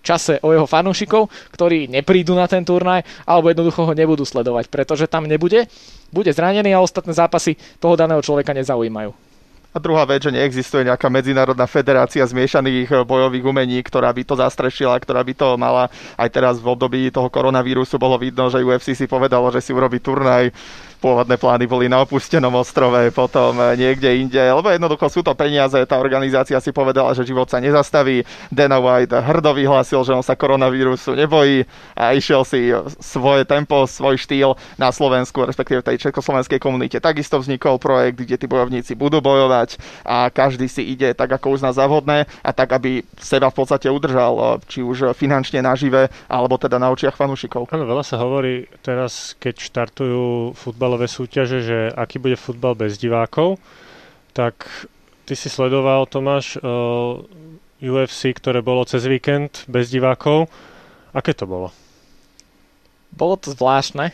čase 0.07 0.39
o 0.39 0.55
jeho 0.55 0.71
fanúšikov, 0.71 1.27
ktorí 1.51 1.91
neprídu 1.91 2.39
na 2.39 2.47
ten 2.47 2.63
turnaj, 2.63 3.03
alebo 3.27 3.51
jednoducho 3.51 3.91
ho 3.91 3.93
nebudú 3.93 4.23
sledovať, 4.23 4.71
pretože 4.71 5.11
tam 5.11 5.27
nebude, 5.27 5.67
bude 6.15 6.31
zranený 6.31 6.71
a 6.71 6.79
ostatné 6.79 7.11
zápasy 7.11 7.59
toho 7.83 7.99
daného 7.99 8.23
človeka 8.23 8.55
nezaujímajú. 8.55 9.32
A 9.73 9.81
druhá 9.81 10.05
vec, 10.05 10.29
že 10.29 10.37
neexistuje 10.37 10.85
nejaká 10.85 11.09
medzinárodná 11.09 11.65
federácia 11.65 12.21
zmiešaných 12.21 12.89
eh, 12.93 12.97
bojových 13.09 13.45
umení, 13.49 13.81
ktorá 13.81 14.13
by 14.13 14.23
to 14.29 14.37
zastrešila, 14.37 15.01
ktorá 15.01 15.25
by 15.25 15.33
to 15.33 15.49
mala. 15.57 15.89
Aj 16.21 16.29
teraz 16.29 16.61
v 16.61 16.77
období 16.77 17.09
toho 17.09 17.33
koronavírusu 17.33 17.97
bolo 17.97 18.21
vidno, 18.21 18.53
že 18.53 18.61
UFC 18.61 18.93
si 18.93 19.09
povedalo, 19.09 19.49
že 19.49 19.65
si 19.65 19.73
urobí 19.73 19.97
turnaj 19.97 20.53
pôvodné 21.03 21.35
plány 21.35 21.67
boli 21.67 21.91
na 21.91 22.07
opustenom 22.07 22.55
ostrove, 22.55 23.11
potom 23.11 23.59
eh, 23.59 23.75
niekde 23.75 24.07
inde, 24.23 24.39
lebo 24.39 24.71
jednoducho 24.71 25.11
sú 25.11 25.21
to 25.27 25.35
peniaze, 25.35 25.75
tá 25.91 25.99
organizácia 25.99 26.55
si 26.63 26.71
povedala, 26.71 27.11
že 27.19 27.27
život 27.27 27.51
sa 27.51 27.59
nezastaví. 27.59 28.23
Dana 28.55 28.79
White 28.79 29.19
hrdo 29.19 29.51
vyhlásil, 29.59 30.07
že 30.07 30.15
on 30.15 30.23
sa 30.23 30.39
koronavírusu 30.39 31.19
nebojí 31.19 31.67
a 31.99 32.15
išiel 32.15 32.47
si 32.47 32.71
svoje 33.03 33.43
tempo, 33.43 33.83
svoj 33.91 34.15
štýl 34.15 34.55
na 34.79 34.95
Slovensku, 34.95 35.43
respektíve 35.43 35.83
v 35.83 35.89
tej 35.91 36.07
československej 36.07 36.63
komunite. 36.63 37.03
Takisto 37.03 37.43
vznikol 37.43 37.83
projekt, 37.83 38.23
kde 38.23 38.39
tí 38.39 38.47
bojovníci 38.47 38.95
budú 38.95 39.19
bojovať 39.19 39.83
a 40.07 40.31
každý 40.31 40.71
si 40.71 40.87
ide 40.87 41.19
tak, 41.19 41.35
ako 41.35 41.59
uzná 41.59 41.75
za 41.75 41.91
vhodné 41.91 42.31
a 42.47 42.51
tak, 42.55 42.79
aby 42.79 43.03
seba 43.19 43.51
v 43.51 43.59
podstate 43.59 43.91
udržal, 43.91 44.33
eh, 44.39 44.47
či 44.71 44.87
už 44.87 45.19
finančne 45.19 45.59
nažive, 45.59 46.07
alebo 46.31 46.55
teda 46.55 46.79
na 46.79 46.95
očiach 46.95 47.19
fanúšikov. 47.19 47.67
Áno, 47.75 47.89
veľa 47.89 48.05
sa 48.07 48.23
hovorí 48.23 48.71
teraz, 48.85 49.35
keď 49.43 49.55
štartujú 49.59 50.53
futbal 50.53 50.92
futbalové 50.93 51.09
súťaže, 51.09 51.59
že 51.65 51.79
aký 51.97 52.21
bude 52.21 52.37
futbal 52.37 52.77
bez 52.77 53.01
divákov, 53.01 53.57
tak 54.37 54.69
ty 55.25 55.33
si 55.33 55.49
sledoval, 55.49 56.05
Tomáš, 56.05 56.61
uh, 56.61 57.17
eh, 57.81 57.89
UFC, 57.89 58.37
ktoré 58.37 58.61
bolo 58.61 58.85
cez 58.85 59.09
víkend 59.09 59.65
bez 59.73 59.89
divákov. 59.89 60.53
Aké 61.17 61.33
to 61.33 61.49
bolo? 61.49 61.73
Bolo 63.09 63.41
to 63.41 63.57
zvláštne, 63.57 64.13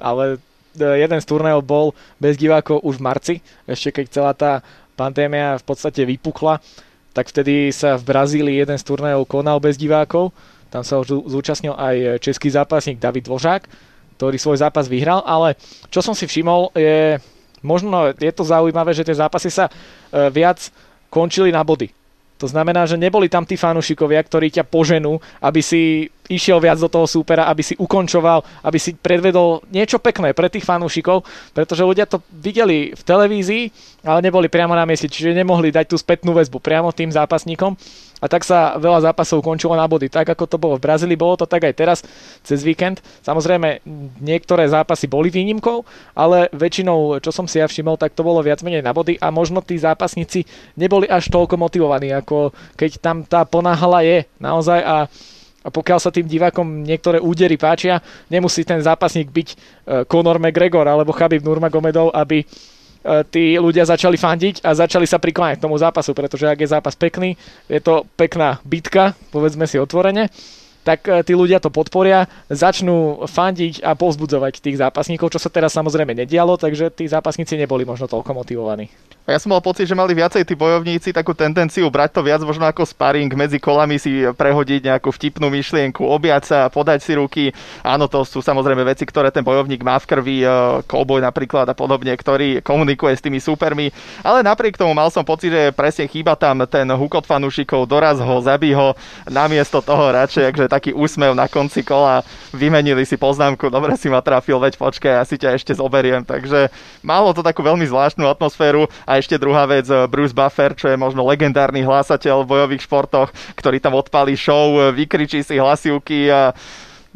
ale 0.00 0.40
eh, 0.80 1.04
jeden 1.04 1.20
z 1.20 1.28
turnajov 1.28 1.60
bol 1.68 1.92
bez 2.16 2.40
divákov 2.40 2.80
už 2.80 2.96
v 2.96 3.04
marci, 3.04 3.34
ešte 3.68 4.00
keď 4.00 4.04
celá 4.08 4.32
tá 4.32 4.64
pandémia 4.96 5.60
v 5.60 5.64
podstate 5.68 6.08
vypukla, 6.08 6.64
tak 7.12 7.28
vtedy 7.28 7.68
sa 7.68 8.00
v 8.00 8.08
Brazílii 8.08 8.64
jeden 8.64 8.80
z 8.80 8.84
turnajov 8.88 9.28
konal 9.28 9.60
bez 9.60 9.76
divákov. 9.76 10.32
Tam 10.72 10.80
sa 10.80 11.04
už 11.04 11.28
zúčastnil 11.28 11.76
aj 11.76 12.24
český 12.24 12.48
zápasník 12.48 12.96
David 12.96 13.28
Dvořák 13.28 13.88
ktorý 14.18 14.34
svoj 14.34 14.58
zápas 14.58 14.90
vyhral, 14.90 15.22
ale 15.22 15.54
čo 15.94 16.02
som 16.02 16.12
si 16.12 16.26
všimol 16.26 16.74
je, 16.74 17.22
možno 17.62 18.10
je 18.18 18.32
to 18.34 18.42
zaujímavé, 18.42 18.90
že 18.90 19.06
tie 19.06 19.14
zápasy 19.14 19.46
sa 19.46 19.70
e, 19.70 19.72
viac 20.34 20.58
končili 21.06 21.54
na 21.54 21.62
body. 21.62 21.94
To 22.38 22.46
znamená, 22.46 22.86
že 22.86 22.94
neboli 22.94 23.26
tam 23.26 23.42
tí 23.42 23.58
fanúšikovia, 23.58 24.22
ktorí 24.22 24.54
ťa 24.54 24.62
poženú, 24.70 25.18
aby 25.42 25.58
si 25.58 26.06
išiel 26.30 26.62
viac 26.62 26.78
do 26.78 26.86
toho 26.86 27.02
súpera, 27.02 27.50
aby 27.50 27.66
si 27.66 27.74
ukončoval, 27.74 28.62
aby 28.62 28.78
si 28.78 28.94
predvedol 28.94 29.66
niečo 29.74 29.98
pekné 29.98 30.30
pre 30.30 30.46
tých 30.46 30.62
fanúšikov, 30.62 31.26
pretože 31.50 31.82
ľudia 31.82 32.06
to 32.06 32.22
videli 32.30 32.94
v 32.94 33.02
televízii, 33.02 33.64
ale 34.06 34.22
neboli 34.22 34.46
priamo 34.46 34.76
na 34.78 34.86
mieste, 34.86 35.10
čiže 35.10 35.34
nemohli 35.34 35.74
dať 35.74 35.90
tú 35.90 35.96
spätnú 35.98 36.30
väzbu 36.30 36.62
priamo 36.62 36.94
tým 36.94 37.10
zápasníkom 37.10 37.74
a 38.18 38.26
tak 38.26 38.42
sa 38.42 38.74
veľa 38.78 39.10
zápasov 39.10 39.42
končilo 39.42 39.74
na 39.78 39.86
body. 39.86 40.10
Tak 40.10 40.34
ako 40.34 40.44
to 40.46 40.56
bolo 40.58 40.74
v 40.76 40.84
Brazílii, 40.84 41.18
bolo 41.18 41.38
to 41.38 41.46
tak 41.46 41.66
aj 41.66 41.74
teraz 41.74 41.98
cez 42.42 42.62
víkend. 42.66 42.98
Samozrejme, 43.22 43.82
niektoré 44.18 44.66
zápasy 44.66 45.06
boli 45.06 45.30
výnimkou, 45.30 45.86
ale 46.18 46.50
väčšinou, 46.50 47.22
čo 47.22 47.30
som 47.30 47.46
si 47.46 47.62
ja 47.62 47.66
všimol, 47.70 47.96
tak 47.96 48.14
to 48.14 48.26
bolo 48.26 48.42
viac 48.42 48.62
menej 48.66 48.82
na 48.82 48.90
body 48.90 49.18
a 49.22 49.30
možno 49.30 49.62
tí 49.62 49.78
zápasníci 49.78 50.44
neboli 50.74 51.06
až 51.06 51.30
toľko 51.30 51.54
motivovaní, 51.54 52.10
ako 52.10 52.50
keď 52.74 52.90
tam 52.98 53.22
tá 53.22 53.46
ponáhala 53.46 54.02
je 54.02 54.26
naozaj 54.42 54.80
a 54.82 54.96
a 55.66 55.74
pokiaľ 55.74 55.98
sa 55.98 56.14
tým 56.14 56.24
divákom 56.24 56.86
niektoré 56.86 57.18
údery 57.18 57.58
páčia, 57.58 57.98
nemusí 58.30 58.62
ten 58.62 58.78
zápasník 58.78 59.28
byť 59.28 59.48
e, 59.50 59.56
Conor 60.06 60.38
McGregor 60.38 60.86
alebo 60.86 61.10
Khabib 61.12 61.42
Nurmagomedov, 61.42 62.14
aby 62.14 62.46
tí 63.30 63.56
ľudia 63.56 63.86
začali 63.86 64.18
fandiť 64.18 64.66
a 64.66 64.74
začali 64.74 65.06
sa 65.06 65.22
prikláňať 65.22 65.62
k 65.62 65.64
tomu 65.64 65.78
zápasu, 65.78 66.12
pretože 66.12 66.50
ak 66.50 66.58
je 66.60 66.68
zápas 66.68 66.94
pekný, 66.98 67.38
je 67.70 67.80
to 67.80 68.04
pekná 68.18 68.58
bitka, 68.66 69.14
povedzme 69.30 69.64
si 69.64 69.78
otvorene, 69.78 70.28
tak 70.88 71.04
e, 71.04 71.20
tí 71.20 71.36
ľudia 71.36 71.60
to 71.60 71.68
podporia, 71.68 72.24
začnú 72.48 73.28
fandiť 73.28 73.84
a 73.84 73.92
povzbudzovať 73.92 74.64
tých 74.64 74.80
zápasníkov, 74.80 75.36
čo 75.36 75.42
sa 75.42 75.52
teraz 75.52 75.76
samozrejme 75.76 76.16
nedialo, 76.16 76.56
takže 76.56 76.88
tí 76.94 77.04
zápasníci 77.04 77.60
neboli 77.60 77.84
možno 77.84 78.08
toľko 78.08 78.32
motivovaní. 78.32 78.88
A 79.28 79.36
ja 79.36 79.44
som 79.44 79.52
mal 79.52 79.60
pocit, 79.60 79.84
že 79.84 79.92
mali 79.92 80.16
viacej 80.16 80.40
tí 80.40 80.56
bojovníci 80.56 81.12
takú 81.12 81.36
tendenciu 81.36 81.84
brať 81.92 82.16
to 82.16 82.24
viac 82.24 82.40
možno 82.40 82.64
ako 82.64 82.88
sparring, 82.88 83.28
medzi 83.36 83.60
kolami 83.60 84.00
si 84.00 84.24
prehodiť 84.24 84.88
nejakú 84.88 85.12
vtipnú 85.12 85.52
myšlienku, 85.52 86.00
objať 86.00 86.42
sa, 86.48 86.58
podať 86.72 87.04
si 87.04 87.12
ruky. 87.12 87.44
Áno, 87.84 88.08
to 88.08 88.24
sú 88.24 88.40
samozrejme 88.40 88.80
veci, 88.88 89.04
ktoré 89.04 89.28
ten 89.28 89.44
bojovník 89.44 89.84
má 89.84 90.00
v 90.00 90.08
krvi, 90.08 90.36
kouboj 90.88 91.20
e, 91.20 91.28
napríklad 91.28 91.68
a 91.68 91.76
podobne, 91.76 92.16
ktorý 92.16 92.64
komunikuje 92.64 93.12
s 93.12 93.20
tými 93.20 93.36
súpermi. 93.36 93.92
Ale 94.24 94.40
napriek 94.40 94.80
tomu 94.80 94.96
mal 94.96 95.12
som 95.12 95.28
pocit, 95.28 95.52
že 95.52 95.76
presne 95.76 96.08
chýba 96.08 96.32
tam 96.32 96.64
ten 96.64 96.88
hukot 96.88 97.28
fanúšikov, 97.28 97.84
doraz 97.84 98.24
ho, 98.24 98.40
zabí 98.40 98.72
ho, 98.72 98.96
namiesto 99.28 99.84
toho 99.84 100.08
radšej, 100.08 100.56
akže 100.56 100.72
taký 100.72 100.96
úsmev 100.96 101.36
na 101.36 101.52
konci 101.52 101.84
kola, 101.84 102.24
vymenili 102.56 103.04
si 103.04 103.20
poznámku, 103.20 103.68
dobre 103.68 103.92
si 104.00 104.08
ma 104.08 104.24
trafil, 104.24 104.56
veď 104.56 104.80
počkaj, 104.80 105.20
ja 105.20 105.24
si 105.28 105.36
ťa 105.36 105.52
ešte 105.52 105.76
zoberiem. 105.76 106.24
Takže 106.24 106.72
malo 107.04 107.36
to 107.36 107.44
takú 107.44 107.60
veľmi 107.60 107.84
zvláštnu 107.84 108.24
atmosféru 108.24 108.88
a 109.04 109.17
ešte 109.18 109.36
druhá 109.36 109.66
vec, 109.66 109.86
eh, 109.90 110.06
Bruce 110.06 110.32
Buffer, 110.32 110.72
čo 110.72 110.88
je 110.88 110.96
možno 110.96 111.26
legendárny 111.26 111.82
hlásateľ 111.82 112.46
v 112.46 112.50
bojových 112.54 112.86
športoch, 112.86 113.28
ktorý 113.58 113.82
tam 113.82 113.98
odpalí 113.98 114.38
show, 114.38 114.78
eh, 114.78 114.94
vykričí 114.94 115.42
si 115.42 115.58
hlasivky 115.58 116.30
a 116.30 116.54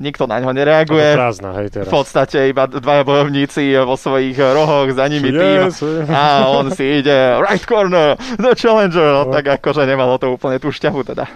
nikto 0.00 0.26
na 0.26 0.42
ňo 0.42 0.50
nereaguje. 0.50 1.14
Prázdna, 1.14 1.50
hej, 1.62 1.68
teraz. 1.70 1.88
V 1.88 1.94
podstate 1.94 2.50
iba 2.50 2.66
dvaja 2.66 3.06
bojovníci 3.06 3.76
vo 3.86 3.94
svojich 3.94 4.34
rohoch, 4.34 4.90
za 4.90 5.06
nimi 5.06 5.30
yes, 5.30 5.78
tým. 5.78 6.10
A 6.10 6.50
on 6.50 6.74
si 6.74 7.04
ide 7.04 7.38
right 7.38 7.62
corner, 7.62 8.18
the 8.40 8.52
challenger. 8.58 9.22
No. 9.22 9.30
Tak 9.30 9.62
akože 9.62 9.86
nemalo 9.86 10.18
to 10.18 10.34
úplne 10.34 10.58
tú 10.58 10.74
šťavu 10.74 11.06
teda. 11.06 11.28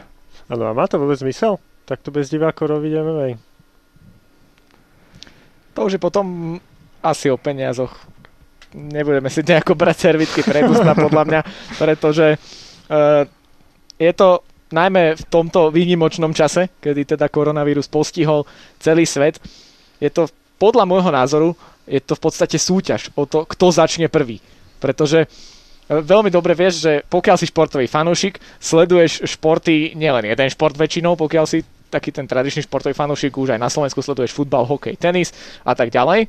Áno, 0.50 0.64
a 0.66 0.72
má 0.74 0.86
to 0.90 0.98
vôbec 0.98 1.18
zmysel? 1.18 1.62
Tak 1.86 2.02
to 2.02 2.10
bez 2.10 2.30
divákov 2.30 2.70
robiť 2.70 2.92
MMA? 3.02 3.28
To 5.78 5.86
už 5.86 5.98
je 5.98 6.00
potom 6.02 6.56
asi 7.04 7.30
o 7.30 7.38
peniazoch 7.38 7.94
nebudeme 8.76 9.32
si 9.32 9.40
nejako 9.40 9.72
brať 9.72 10.12
servitky 10.12 10.44
pre 10.44 10.62
ústa, 10.68 10.92
podľa 10.92 11.24
mňa, 11.24 11.40
pretože 11.80 12.36
uh, 12.36 13.24
je 13.96 14.12
to 14.12 14.44
najmä 14.70 15.16
v 15.16 15.24
tomto 15.30 15.72
výnimočnom 15.72 16.34
čase, 16.36 16.68
kedy 16.82 17.16
teda 17.16 17.32
koronavírus 17.32 17.88
postihol 17.88 18.44
celý 18.82 19.08
svet, 19.08 19.40
je 20.02 20.10
to 20.12 20.28
podľa 20.60 20.84
môjho 20.84 21.10
názoru, 21.12 21.48
je 21.86 22.02
to 22.02 22.18
v 22.18 22.22
podstate 22.22 22.58
súťaž 22.58 23.14
o 23.14 23.24
to, 23.24 23.46
kto 23.46 23.70
začne 23.70 24.10
prvý. 24.10 24.42
Pretože 24.82 25.24
e, 25.24 25.26
veľmi 25.88 26.28
dobre 26.34 26.58
vieš, 26.58 26.82
že 26.82 26.92
pokiaľ 27.06 27.36
si 27.38 27.46
športový 27.46 27.86
fanúšik, 27.86 28.42
sleduješ 28.58 29.22
športy, 29.38 29.94
nielen 29.94 30.26
jeden 30.26 30.48
šport 30.50 30.74
väčšinou, 30.74 31.14
pokiaľ 31.14 31.44
si 31.46 31.62
taký 31.86 32.10
ten 32.10 32.26
tradičný 32.26 32.66
športový 32.66 32.92
fanúšik, 32.98 33.38
už 33.38 33.54
aj 33.54 33.62
na 33.62 33.70
Slovensku 33.70 34.02
sleduješ 34.02 34.34
futbal, 34.34 34.66
hokej, 34.66 34.98
tenis 34.98 35.30
a 35.62 35.78
tak 35.78 35.94
ďalej. 35.94 36.26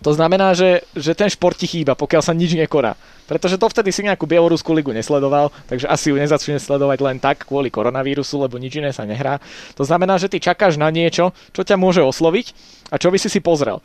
To 0.00 0.16
znamená, 0.16 0.56
že, 0.56 0.80
že 0.96 1.12
ten 1.12 1.28
šport 1.28 1.60
ti 1.60 1.68
chýba, 1.68 1.92
pokiaľ 1.92 2.22
sa 2.24 2.32
nič 2.32 2.56
nekoná. 2.56 2.96
Pretože 3.28 3.60
to 3.60 3.68
vtedy 3.68 3.92
si 3.92 4.00
nejakú 4.00 4.24
bieloruskú 4.24 4.72
ligu 4.72 4.96
nesledoval, 4.96 5.52
takže 5.68 5.84
asi 5.86 6.08
ju 6.08 6.16
nezačne 6.16 6.56
sledovať 6.56 6.98
len 7.04 7.16
tak 7.20 7.44
kvôli 7.44 7.68
koronavírusu, 7.68 8.40
lebo 8.40 8.56
nič 8.56 8.80
iné 8.80 8.96
sa 8.96 9.04
nehrá. 9.04 9.44
To 9.76 9.84
znamená, 9.84 10.16
že 10.16 10.32
ty 10.32 10.40
čakáš 10.40 10.80
na 10.80 10.88
niečo, 10.88 11.36
čo 11.52 11.60
ťa 11.60 11.76
môže 11.76 12.00
osloviť 12.00 12.56
a 12.88 12.96
čo 12.96 13.12
by 13.12 13.20
si 13.20 13.28
si 13.28 13.44
pozrel. 13.44 13.84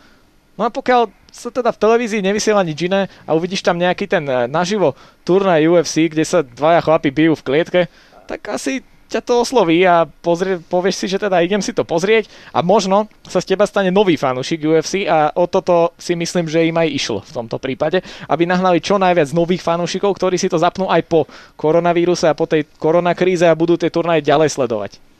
No 0.55 0.63
a 0.63 0.71
pokiaľ 0.71 1.11
sa 1.35 1.51
teda 1.51 1.75
v 1.75 1.81
televízii 1.83 2.23
nevysiela 2.23 2.63
nič 2.63 2.87
iné 2.87 3.11
a 3.27 3.35
uvidíš 3.35 3.59
tam 3.59 3.75
nejaký 3.75 4.07
ten 4.07 4.23
eh, 4.23 4.47
naživo 4.47 4.95
turnaj 5.27 5.67
UFC, 5.67 6.07
kde 6.07 6.23
sa 6.23 6.47
dvaja 6.47 6.79
chlapi 6.79 7.11
bijú 7.11 7.35
v 7.35 7.45
klietke, 7.45 7.81
tak 8.23 8.47
asi 8.47 8.79
ťa 9.09 9.21
to 9.21 9.45
osloví 9.45 9.85
a 9.85 10.05
pozrie, 10.05 10.57
povieš 10.57 10.95
si, 11.01 11.05
že 11.11 11.21
teda 11.21 11.41
idem 11.41 11.61
si 11.61 11.71
to 11.71 11.85
pozrieť 11.85 12.29
a 12.51 12.65
možno 12.65 13.07
sa 13.25 13.39
z 13.39 13.53
teba 13.53 13.69
stane 13.69 13.93
nový 13.93 14.17
fanúšik 14.17 14.65
UFC 14.65 15.05
a 15.05 15.29
o 15.37 15.45
toto 15.45 15.93
si 15.97 16.17
myslím, 16.17 16.49
že 16.49 16.65
im 16.65 16.75
aj 16.75 16.89
išlo 16.89 17.19
v 17.21 17.31
tomto 17.31 17.57
prípade, 17.61 18.01
aby 18.29 18.43
nahnali 18.49 18.81
čo 18.81 18.97
najviac 18.97 19.29
nových 19.31 19.61
fanúšikov, 19.61 20.17
ktorí 20.17 20.35
si 20.41 20.49
to 20.49 20.57
zapnú 20.57 20.89
aj 20.89 21.05
po 21.05 21.29
koronavíruse 21.55 22.25
a 22.25 22.37
po 22.37 22.49
tej 22.49 22.65
koronakríze 22.77 23.45
a 23.45 23.57
budú 23.57 23.77
tie 23.77 23.93
turnaje 23.93 24.25
ďalej 24.25 24.49
sledovať. 24.51 25.14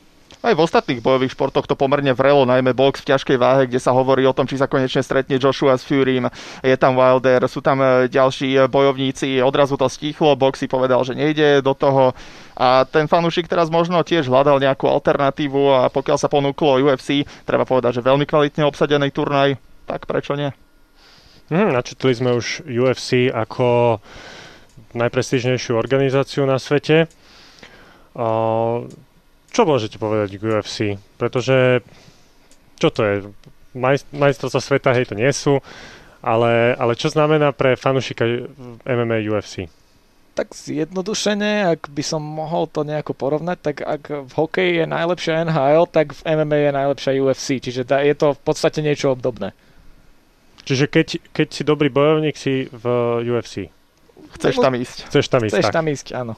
Aj 0.46 0.54
v 0.54 0.62
ostatných 0.62 1.02
bojových 1.02 1.34
športoch 1.34 1.66
to 1.66 1.74
pomerne 1.74 2.14
vrelo, 2.14 2.46
najmä 2.46 2.78
box 2.78 3.02
v 3.02 3.18
ťažkej 3.18 3.38
váhe, 3.42 3.66
kde 3.66 3.82
sa 3.82 3.90
hovorí 3.98 4.30
o 4.30 4.36
tom, 4.38 4.46
či 4.46 4.62
sa 4.62 4.70
konečne 4.70 5.02
stretne 5.02 5.42
Joshua 5.42 5.74
s 5.74 5.82
Furym, 5.82 6.30
je 6.62 6.78
tam 6.78 6.94
Wilder, 6.94 7.50
sú 7.50 7.66
tam 7.66 7.82
e, 7.82 8.06
ďalší 8.06 8.54
e, 8.54 8.60
bojovníci, 8.70 9.42
odrazu 9.42 9.74
to 9.74 9.90
stichlo, 9.90 10.38
box 10.38 10.62
si 10.62 10.70
povedal, 10.70 11.02
že 11.02 11.18
nejde 11.18 11.66
do 11.66 11.74
toho 11.74 12.14
a 12.54 12.86
ten 12.86 13.10
fanúšik 13.10 13.50
teraz 13.50 13.74
možno 13.74 14.06
tiež 14.06 14.30
hľadal 14.30 14.62
nejakú 14.62 14.86
alternatívu 14.86 15.62
a 15.74 15.90
pokiaľ 15.90 16.18
sa 16.22 16.30
ponúklo 16.30 16.78
UFC, 16.78 17.26
treba 17.42 17.66
povedať, 17.66 17.98
že 17.98 18.06
veľmi 18.06 18.30
kvalitne 18.30 18.70
obsadený 18.70 19.10
turnaj, 19.10 19.58
tak 19.90 20.06
prečo 20.06 20.38
nie? 20.38 20.54
Hmm, 21.50 21.74
načetli 21.74 22.14
sme 22.14 22.38
už 22.38 22.70
UFC 22.70 23.34
ako 23.34 23.98
najprestížnejšiu 24.94 25.74
organizáciu 25.74 26.46
na 26.46 26.62
svete. 26.62 27.10
Uh, 28.16 28.88
čo 29.56 29.64
môžete 29.64 29.96
povedať 29.96 30.36
k 30.36 30.44
UFC? 30.44 30.78
Pretože, 31.16 31.80
čo 32.76 32.92
to 32.92 33.00
je? 33.08 33.16
Maj, 33.72 34.04
sveta, 34.36 34.92
hej, 34.92 35.08
to 35.08 35.16
nie 35.16 35.32
sú, 35.32 35.64
ale, 36.20 36.76
ale 36.76 37.00
čo 37.00 37.08
znamená 37.08 37.56
pre 37.56 37.80
fanúšika 37.80 38.28
MMA 38.84 39.24
UFC? 39.32 39.72
Tak 40.36 40.52
zjednodušene, 40.52 41.72
ak 41.72 41.88
by 41.88 42.04
som 42.04 42.20
mohol 42.20 42.68
to 42.68 42.84
nejako 42.84 43.16
porovnať, 43.16 43.58
tak 43.64 43.76
ak 43.80 44.28
v 44.28 44.32
hokeji 44.36 44.84
je 44.84 44.86
najlepšia 44.92 45.48
NHL, 45.48 45.88
tak 45.88 46.12
v 46.12 46.22
MMA 46.28 46.58
je 46.60 46.72
najlepšia 46.76 47.12
UFC. 47.24 47.48
Čiže 47.64 47.88
je 47.88 48.16
to 48.20 48.36
v 48.36 48.42
podstate 48.44 48.84
niečo 48.84 49.16
obdobné. 49.16 49.56
Čiže 50.68 50.92
keď, 50.92 51.08
keď 51.32 51.48
si 51.56 51.62
dobrý 51.64 51.88
bojovník, 51.88 52.36
si 52.36 52.68
v 52.68 52.86
UFC. 53.24 53.72
Chceš 54.36 54.60
tam 54.60 54.76
ísť. 54.76 54.98
Chceš 55.08 55.26
tam 55.32 55.42
ísť, 55.48 55.54
Chceš 55.56 55.68
tak. 55.72 55.76
tam 55.78 55.86
ísť, 55.88 56.08
áno. 56.12 56.34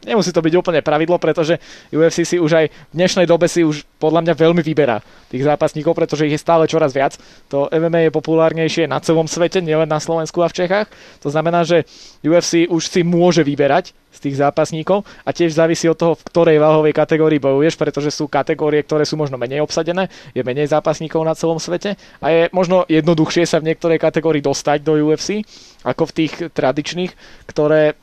Nemusí 0.00 0.32
to 0.32 0.40
byť 0.40 0.54
úplne 0.56 0.80
pravidlo, 0.80 1.20
pretože 1.20 1.60
UFC 1.92 2.24
si 2.24 2.36
už 2.40 2.50
aj 2.56 2.66
v 2.72 2.94
dnešnej 2.96 3.28
dobe 3.28 3.44
si 3.52 3.60
už 3.60 3.84
podľa 4.00 4.24
mňa 4.24 4.34
veľmi 4.34 4.62
vyberá 4.64 5.04
tých 5.28 5.44
zápasníkov, 5.44 5.92
pretože 5.92 6.24
ich 6.24 6.32
je 6.32 6.40
stále 6.40 6.64
čoraz 6.64 6.96
viac. 6.96 7.20
To 7.52 7.68
MMA 7.68 8.08
je 8.08 8.16
populárnejšie 8.16 8.88
na 8.88 8.96
celom 9.04 9.28
svete, 9.28 9.60
nielen 9.60 9.84
na 9.84 10.00
Slovensku 10.00 10.40
a 10.40 10.48
v 10.48 10.56
Čechách. 10.64 10.88
To 11.20 11.28
znamená, 11.28 11.68
že 11.68 11.84
UFC 12.24 12.64
už 12.64 12.88
si 12.88 13.04
môže 13.04 13.44
vyberať 13.44 13.92
z 14.10 14.18
tých 14.24 14.40
zápasníkov 14.40 15.04
a 15.22 15.30
tiež 15.36 15.52
závisí 15.52 15.84
od 15.86 16.00
toho, 16.00 16.16
v 16.16 16.26
ktorej 16.26 16.56
váhovej 16.58 16.96
kategórii 16.96 17.38
bojuješ, 17.38 17.76
pretože 17.76 18.10
sú 18.10 18.26
kategórie, 18.26 18.80
ktoré 18.82 19.04
sú 19.04 19.20
možno 19.20 19.36
menej 19.36 19.62
obsadené, 19.62 20.08
je 20.34 20.40
menej 20.40 20.72
zápasníkov 20.72 21.22
na 21.22 21.36
celom 21.36 21.62
svete 21.62 21.94
a 22.18 22.26
je 22.32 22.42
možno 22.50 22.88
jednoduchšie 22.88 23.46
sa 23.46 23.60
v 23.60 23.70
niektorej 23.70 24.00
kategórii 24.02 24.42
dostať 24.42 24.82
do 24.82 24.98
UFC 24.98 25.44
ako 25.84 26.10
v 26.10 26.14
tých 26.24 26.32
tradičných, 26.50 27.12
ktoré 27.46 27.94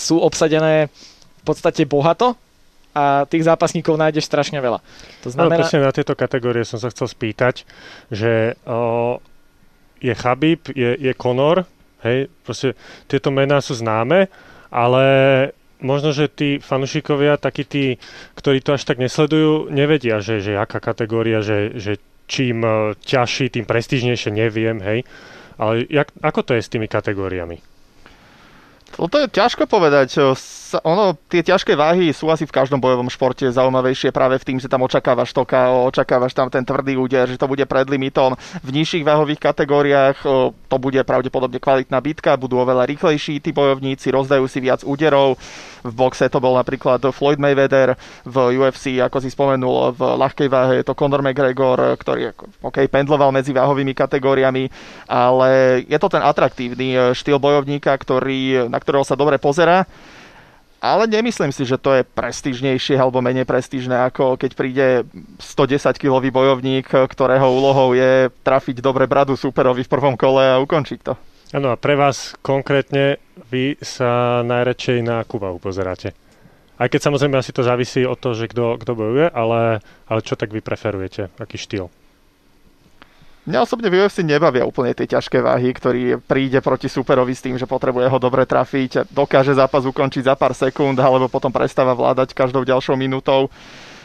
sú 0.00 0.18
obsadené 0.18 0.88
v 1.40 1.42
podstate 1.44 1.84
bohato 1.84 2.34
a 2.96 3.28
tých 3.28 3.46
zápasníkov 3.46 3.94
nájdeš 3.94 4.26
strašne 4.26 4.58
veľa. 4.58 4.80
To 5.22 5.28
znamená... 5.30 5.54
No, 5.54 5.60
presne 5.62 5.84
na 5.84 5.94
tieto 5.94 6.18
kategórie 6.18 6.66
som 6.66 6.80
sa 6.80 6.90
chcel 6.90 7.06
spýtať, 7.06 7.62
že 8.10 8.58
o, 8.66 9.20
je 10.02 10.14
Chabib, 10.16 10.72
je, 10.72 10.98
je 10.98 11.12
Conor, 11.14 11.62
hej, 12.02 12.26
proste 12.42 12.74
tieto 13.06 13.30
mená 13.30 13.62
sú 13.62 13.78
známe, 13.78 14.26
ale 14.72 15.04
možno, 15.78 16.10
že 16.10 16.26
tí 16.26 16.58
fanúšikovia, 16.58 17.38
takí 17.38 17.62
tí, 17.62 17.84
ktorí 18.34 18.64
to 18.64 18.74
až 18.74 18.82
tak 18.82 18.98
nesledujú, 18.98 19.70
nevedia, 19.70 20.18
že, 20.18 20.42
že 20.42 20.58
aká 20.58 20.82
kategória, 20.82 21.38
že, 21.38 21.78
že 21.78 22.02
čím 22.26 22.66
ťažší, 22.98 23.48
tým 23.48 23.64
prestížnejšie, 23.64 24.30
neviem, 24.34 24.78
hej. 24.82 25.06
Ale 25.58 25.86
jak, 25.90 26.12
ako 26.20 26.40
to 26.44 26.52
je 26.58 26.62
s 26.62 26.70
tými 26.70 26.86
kategóriami? 26.86 27.62
No 28.96 29.06
to 29.06 29.20
je 29.20 29.28
ťažko 29.28 29.68
povedať. 29.68 30.16
Ono, 30.84 31.16
tie 31.28 31.44
ťažké 31.44 31.76
váhy 31.76 32.12
sú 32.12 32.28
asi 32.32 32.48
v 32.48 32.52
každom 32.52 32.80
bojovom 32.80 33.08
športe 33.08 33.44
zaujímavejšie 33.44 34.12
práve 34.12 34.40
v 34.40 34.46
tým, 34.48 34.58
že 34.58 34.68
tam 34.68 34.84
očakávaš 34.84 35.32
toka, 35.32 35.70
očakávaš 35.86 36.32
tam 36.36 36.48
ten 36.48 36.64
tvrdý 36.64 36.96
úder, 36.98 37.28
že 37.28 37.40
to 37.40 37.48
bude 37.48 37.62
pred 37.68 37.88
limitom. 37.88 38.36
V 38.64 38.70
nižších 38.72 39.06
váhových 39.06 39.40
kategóriách 39.40 40.18
to 40.52 40.76
bude 40.80 41.00
pravdepodobne 41.04 41.60
kvalitná 41.60 42.00
bitka, 42.00 42.36
budú 42.40 42.60
oveľa 42.60 42.88
rýchlejší 42.88 43.40
tí 43.40 43.52
bojovníci, 43.52 44.12
rozdajú 44.12 44.44
si 44.48 44.58
viac 44.60 44.84
úderov. 44.84 45.40
V 45.88 45.94
boxe 45.96 46.28
to 46.28 46.36
bol 46.36 46.52
napríklad 46.52 47.00
Floyd 47.16 47.40
Mayweather, 47.40 47.96
v 48.28 48.36
UFC, 48.60 49.00
ako 49.00 49.24
si 49.24 49.32
spomenul, 49.32 49.96
v 49.96 50.00
ľahkej 50.20 50.48
váhe 50.52 50.74
je 50.80 50.84
to 50.84 50.92
Conor 50.92 51.24
McGregor, 51.24 51.96
ktorý 51.96 52.36
OK, 52.60 52.84
pendloval 52.92 53.32
medzi 53.32 53.56
váhovými 53.56 53.96
kategóriami, 53.96 54.68
ale 55.08 55.80
je 55.88 55.96
to 55.96 56.12
ten 56.12 56.20
atraktívny 56.20 57.16
štýl 57.16 57.40
bojovníka, 57.40 57.96
ktorý, 57.96 58.68
na 58.68 58.76
ktorého 58.76 59.08
sa 59.08 59.16
dobre 59.16 59.40
pozera. 59.40 59.88
Ale 60.78 61.10
nemyslím 61.10 61.50
si, 61.50 61.66
že 61.66 61.74
to 61.74 61.90
je 61.90 62.06
prestížnejšie 62.06 62.94
alebo 62.94 63.18
menej 63.18 63.42
prestížne, 63.42 63.98
ako 63.98 64.38
keď 64.38 64.50
príde 64.54 64.86
110-kilový 65.42 66.30
bojovník, 66.30 66.86
ktorého 66.86 67.50
úlohou 67.50 67.98
je 67.98 68.30
trafiť 68.46 68.78
dobre 68.78 69.10
bradu 69.10 69.34
superovi 69.34 69.82
v 69.82 69.90
prvom 69.90 70.14
kole 70.14 70.38
a 70.38 70.62
ukončiť 70.62 71.00
to. 71.02 71.18
Áno, 71.48 71.72
a 71.72 71.80
pre 71.80 71.96
vás 71.96 72.36
konkrétne 72.44 73.16
vy 73.48 73.80
sa 73.80 74.44
najradšej 74.44 75.00
na 75.00 75.24
Kuba 75.24 75.48
upozeráte. 75.48 76.12
Aj 76.76 76.92
keď 76.92 77.08
samozrejme 77.08 77.40
asi 77.40 77.56
to 77.56 77.64
závisí 77.64 78.04
od 78.04 78.20
toho, 78.20 78.36
že 78.36 78.52
kto, 78.52 78.76
kto 78.76 78.92
bojuje, 78.92 79.32
ale, 79.32 79.80
ale 80.06 80.20
čo 80.20 80.36
tak 80.36 80.52
vy 80.52 80.60
preferujete? 80.60 81.32
Aký 81.40 81.56
štýl? 81.56 81.88
Mňa 83.48 83.64
osobne 83.64 83.88
v 83.88 84.04
UFC 84.04 84.20
nebavia 84.20 84.68
úplne 84.68 84.92
tie 84.92 85.08
ťažké 85.08 85.40
váhy, 85.40 85.72
ktorý 85.72 86.20
príde 86.20 86.60
proti 86.60 86.84
superovi 86.84 87.32
s 87.32 87.40
tým, 87.40 87.56
že 87.56 87.64
potrebuje 87.64 88.04
ho 88.12 88.18
dobre 88.20 88.44
trafiť, 88.44 89.08
dokáže 89.08 89.56
zápas 89.56 89.88
ukončiť 89.88 90.28
za 90.28 90.36
pár 90.36 90.52
sekúnd, 90.52 91.00
alebo 91.00 91.32
potom 91.32 91.48
prestáva 91.48 91.96
vládať 91.96 92.36
každou 92.36 92.60
ďalšou 92.60 93.00
minútou. 93.00 93.48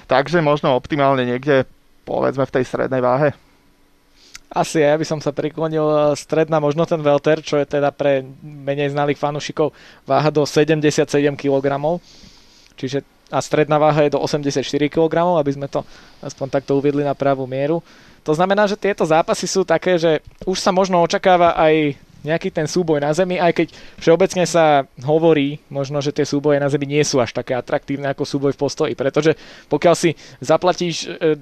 Takže 0.08 0.40
možno 0.40 0.80
optimálne 0.80 1.28
niekde, 1.28 1.68
povedzme 2.08 2.48
v 2.48 2.56
tej 2.56 2.64
strednej 2.64 3.04
váhe. 3.04 3.36
Asi 4.54 4.86
ja 4.86 4.94
by 4.94 5.02
som 5.02 5.18
sa 5.18 5.34
priklonil 5.34 5.82
eh, 5.82 5.98
stredná, 6.14 6.62
možno 6.62 6.86
ten 6.86 7.02
Welter, 7.02 7.42
čo 7.42 7.58
je 7.58 7.66
teda 7.66 7.90
pre 7.90 8.22
menej 8.42 8.94
znalých 8.94 9.18
fanúšikov 9.18 9.74
váha 10.06 10.30
do 10.30 10.46
77 10.46 11.10
kg. 11.34 11.66
Čiže 12.78 13.02
a 13.34 13.42
stredná 13.42 13.82
váha 13.82 14.06
je 14.06 14.14
do 14.14 14.22
84 14.22 14.62
kg, 14.94 15.42
aby 15.42 15.52
sme 15.58 15.66
to 15.66 15.82
aspoň 16.22 16.54
takto 16.54 16.78
uviedli 16.78 17.02
na 17.02 17.18
pravú 17.18 17.50
mieru. 17.50 17.82
To 18.22 18.30
znamená, 18.38 18.70
že 18.70 18.78
tieto 18.78 19.02
zápasy 19.02 19.50
sú 19.50 19.66
také, 19.66 19.98
že 19.98 20.22
už 20.46 20.62
sa 20.62 20.70
možno 20.70 21.02
očakáva 21.02 21.58
aj 21.58 21.98
nejaký 22.24 22.56
ten 22.56 22.70
súboj 22.70 23.04
na 23.04 23.12
zemi, 23.12 23.36
aj 23.36 23.52
keď 23.52 23.68
všeobecne 24.00 24.46
sa 24.48 24.88
hovorí 25.04 25.60
možno, 25.68 26.00
že 26.00 26.16
tie 26.16 26.24
súboje 26.24 26.56
na 26.62 26.72
zemi 26.72 26.88
nie 26.88 27.04
sú 27.04 27.20
až 27.20 27.36
také 27.36 27.52
atraktívne 27.52 28.08
ako 28.08 28.24
súboj 28.24 28.56
v 28.56 28.62
postoji, 28.64 28.94
pretože 28.96 29.36
pokiaľ 29.68 29.96
si 29.98 30.16
zaplatíš 30.40 31.04
e, 31.04 31.36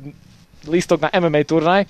lístok 0.66 1.06
na 1.06 1.14
MMA 1.14 1.46
turnaj, 1.46 1.86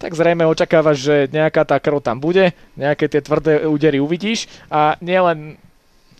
tak 0.00 0.16
zrejme 0.16 0.48
očakávaš, 0.48 0.96
že 1.04 1.16
nejaká 1.28 1.68
tá 1.68 1.76
krv 1.76 2.00
tam 2.00 2.16
bude, 2.16 2.56
nejaké 2.72 3.04
tie 3.12 3.20
tvrdé 3.20 3.68
údery 3.68 4.00
uvidíš 4.00 4.48
a 4.72 4.96
nielen 5.04 5.60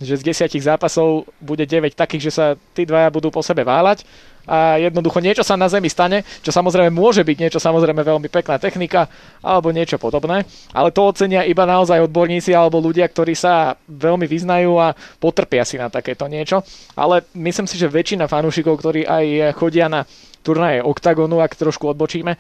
že 0.01 0.17
z 0.17 0.33
desiatich 0.33 0.65
zápasov 0.65 1.29
bude 1.45 1.69
9 1.69 1.93
takých, 1.93 2.33
že 2.33 2.33
sa 2.33 2.47
tí 2.73 2.89
dvaja 2.89 3.13
budú 3.13 3.29
po 3.29 3.45
sebe 3.45 3.69
váľať 3.69 4.09
a 4.49 4.81
jednoducho 4.81 5.21
niečo 5.21 5.45
sa 5.45 5.61
na 5.61 5.69
zemi 5.69 5.93
stane, 5.93 6.25
čo 6.41 6.49
samozrejme 6.49 6.89
môže 6.89 7.21
byť 7.21 7.37
niečo 7.37 7.61
samozrejme 7.61 8.01
veľmi 8.01 8.33
pekná 8.33 8.57
technika 8.57 9.13
alebo 9.45 9.69
niečo 9.69 10.01
podobné, 10.01 10.49
ale 10.73 10.89
to 10.89 11.05
ocenia 11.05 11.45
iba 11.45 11.69
naozaj 11.69 12.01
odborníci 12.09 12.57
alebo 12.57 12.81
ľudia, 12.81 13.05
ktorí 13.13 13.37
sa 13.37 13.77
veľmi 13.93 14.25
vyznajú 14.25 14.73
a 14.81 14.97
potrpia 15.21 15.69
si 15.69 15.77
na 15.77 15.93
takéto 15.93 16.25
niečo, 16.25 16.65
ale 16.97 17.29
myslím 17.37 17.69
si, 17.69 17.77
že 17.77 17.93
väčšina 17.93 18.25
fanúšikov, 18.25 18.81
ktorí 18.81 19.05
aj 19.05 19.53
chodia 19.61 19.93
na 19.93 20.09
turnaje 20.41 20.81
OKTAGONu, 20.81 21.45
ak 21.45 21.61
trošku 21.61 21.93
odbočíme, 21.93 22.33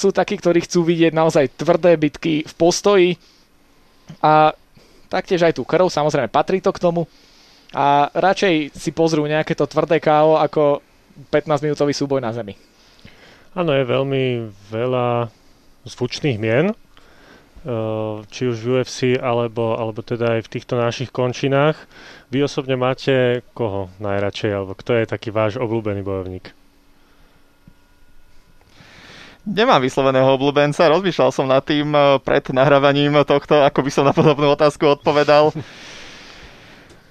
sú 0.00 0.08
takí, 0.16 0.40
ktorí 0.40 0.64
chcú 0.64 0.88
vidieť 0.88 1.12
naozaj 1.12 1.60
tvrdé 1.60 2.00
bitky 2.00 2.48
v 2.48 2.54
postoji 2.56 3.08
a 4.24 4.56
taktiež 5.12 5.44
aj 5.44 5.60
tú 5.60 5.68
krv, 5.68 5.92
samozrejme 5.92 6.32
patrí 6.32 6.64
to 6.64 6.72
k 6.72 6.80
tomu. 6.80 7.04
A 7.76 8.08
radšej 8.10 8.74
si 8.74 8.90
pozrú 8.90 9.28
nejaké 9.28 9.52
to 9.54 9.68
tvrdé 9.68 10.00
KO 10.00 10.40
ako 10.40 10.80
15-minútový 11.28 11.92
súboj 11.92 12.24
na 12.24 12.32
zemi. 12.32 12.56
Áno, 13.54 13.74
je 13.74 13.84
veľmi 13.84 14.50
veľa 14.70 15.26
zvučných 15.86 16.38
mien, 16.38 16.70
eh, 16.70 18.16
či 18.30 18.42
už 18.46 18.56
v 18.62 18.66
UFC, 18.78 19.18
alebo, 19.18 19.74
alebo 19.74 20.02
teda 20.02 20.38
aj 20.38 20.46
v 20.46 20.52
týchto 20.58 20.74
našich 20.78 21.10
končinách. 21.10 21.78
Vy 22.30 22.46
osobne 22.46 22.78
máte 22.78 23.42
koho 23.54 23.90
najradšej, 23.98 24.50
alebo 24.54 24.72
kto 24.78 25.02
je 25.02 25.10
taký 25.10 25.34
váš 25.34 25.58
obľúbený 25.58 26.02
bojovník? 26.02 26.59
Nemám 29.50 29.82
vysloveného 29.82 30.38
obľúbenca, 30.38 30.86
rozmýšľal 30.86 31.30
som 31.34 31.50
nad 31.50 31.66
tým 31.66 31.90
eh, 31.90 32.22
pred 32.22 32.46
nahrávaním 32.54 33.18
tohto, 33.26 33.66
ako 33.66 33.82
by 33.82 33.90
som 33.90 34.04
na 34.06 34.14
podobnú 34.14 34.54
otázku 34.54 34.86
odpovedal. 34.86 35.50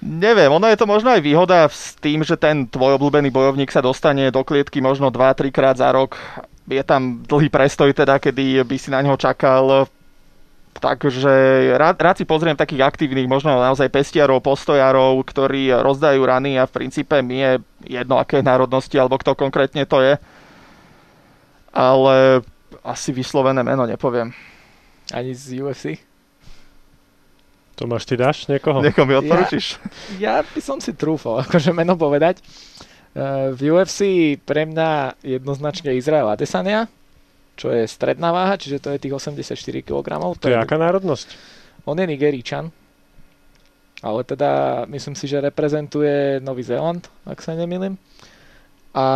Neviem, 0.00 0.48
ono 0.48 0.64
je 0.64 0.80
to 0.80 0.88
možno 0.88 1.12
aj 1.12 1.20
výhoda 1.20 1.68
s 1.68 1.92
tým, 2.00 2.24
že 2.24 2.40
ten 2.40 2.64
tvoj 2.64 2.96
obľúbený 2.96 3.28
bojovník 3.28 3.68
sa 3.68 3.84
dostane 3.84 4.32
do 4.32 4.40
klietky 4.40 4.80
možno 4.80 5.12
2-3 5.12 5.52
krát 5.52 5.76
za 5.76 5.92
rok. 5.92 6.16
Je 6.64 6.80
tam 6.80 7.20
dlhý 7.20 7.52
prestoj 7.52 7.92
teda, 7.92 8.16
kedy 8.16 8.64
by 8.64 8.76
si 8.80 8.88
na 8.88 9.04
neho 9.04 9.20
čakal. 9.20 9.84
Takže 10.80 11.28
rád, 11.76 12.00
rád 12.00 12.16
si 12.16 12.24
pozriem 12.24 12.56
takých 12.56 12.88
aktívnych, 12.88 13.28
možno 13.28 13.52
naozaj 13.52 13.92
pestiarov, 13.92 14.40
postojárov, 14.40 15.20
ktorí 15.28 15.76
rozdajú 15.76 16.24
rany 16.24 16.56
a 16.56 16.64
v 16.64 16.72
princípe 16.72 17.20
mi 17.20 17.44
je 17.44 17.60
jedno, 17.84 18.16
aké 18.16 18.40
národnosti 18.40 18.96
alebo 18.96 19.20
kto 19.20 19.36
konkrétne 19.36 19.84
to 19.84 20.00
je 20.00 20.16
ale 21.70 22.42
asi 22.82 23.10
vyslovené 23.14 23.62
meno 23.62 23.86
nepoviem. 23.86 24.34
Ani 25.10 25.34
z 25.34 25.58
UFC? 25.62 25.98
Tomáš, 27.74 28.04
ty 28.04 28.14
dáš 28.20 28.44
niekoho? 28.44 28.84
Niekoho 28.84 29.08
mi 29.08 29.16
odporučíš? 29.16 29.80
Ja, 30.20 30.44
ja 30.44 30.44
by 30.44 30.60
som 30.60 30.78
si 30.84 30.92
trúfal, 30.92 31.40
akože 31.48 31.72
meno 31.72 31.96
povedať. 31.96 32.44
Uh, 33.10 33.50
v 33.56 33.74
UFC 33.74 34.36
pre 34.38 34.68
mňa 34.68 35.18
jednoznačne 35.24 35.96
Izrael 35.96 36.28
Adesanya, 36.28 36.86
čo 37.58 37.72
je 37.74 37.88
stredná 37.88 38.30
váha, 38.30 38.60
čiže 38.60 38.78
to 38.78 38.92
je 38.94 39.02
tých 39.02 39.16
84 39.16 39.56
kg. 39.82 40.06
To, 40.36 40.46
to 40.46 40.52
je 40.52 40.60
aká 40.60 40.78
národnosť? 40.78 41.28
On 41.88 41.96
je 41.96 42.06
Nigeričan, 42.06 42.70
ale 44.00 44.20
teda 44.24 44.84
myslím 44.88 45.16
si, 45.16 45.26
že 45.26 45.40
reprezentuje 45.40 46.38
Nový 46.44 46.62
Zéland, 46.62 47.08
ak 47.24 47.40
sa 47.40 47.56
nemýlim. 47.56 47.96
A 48.92 49.06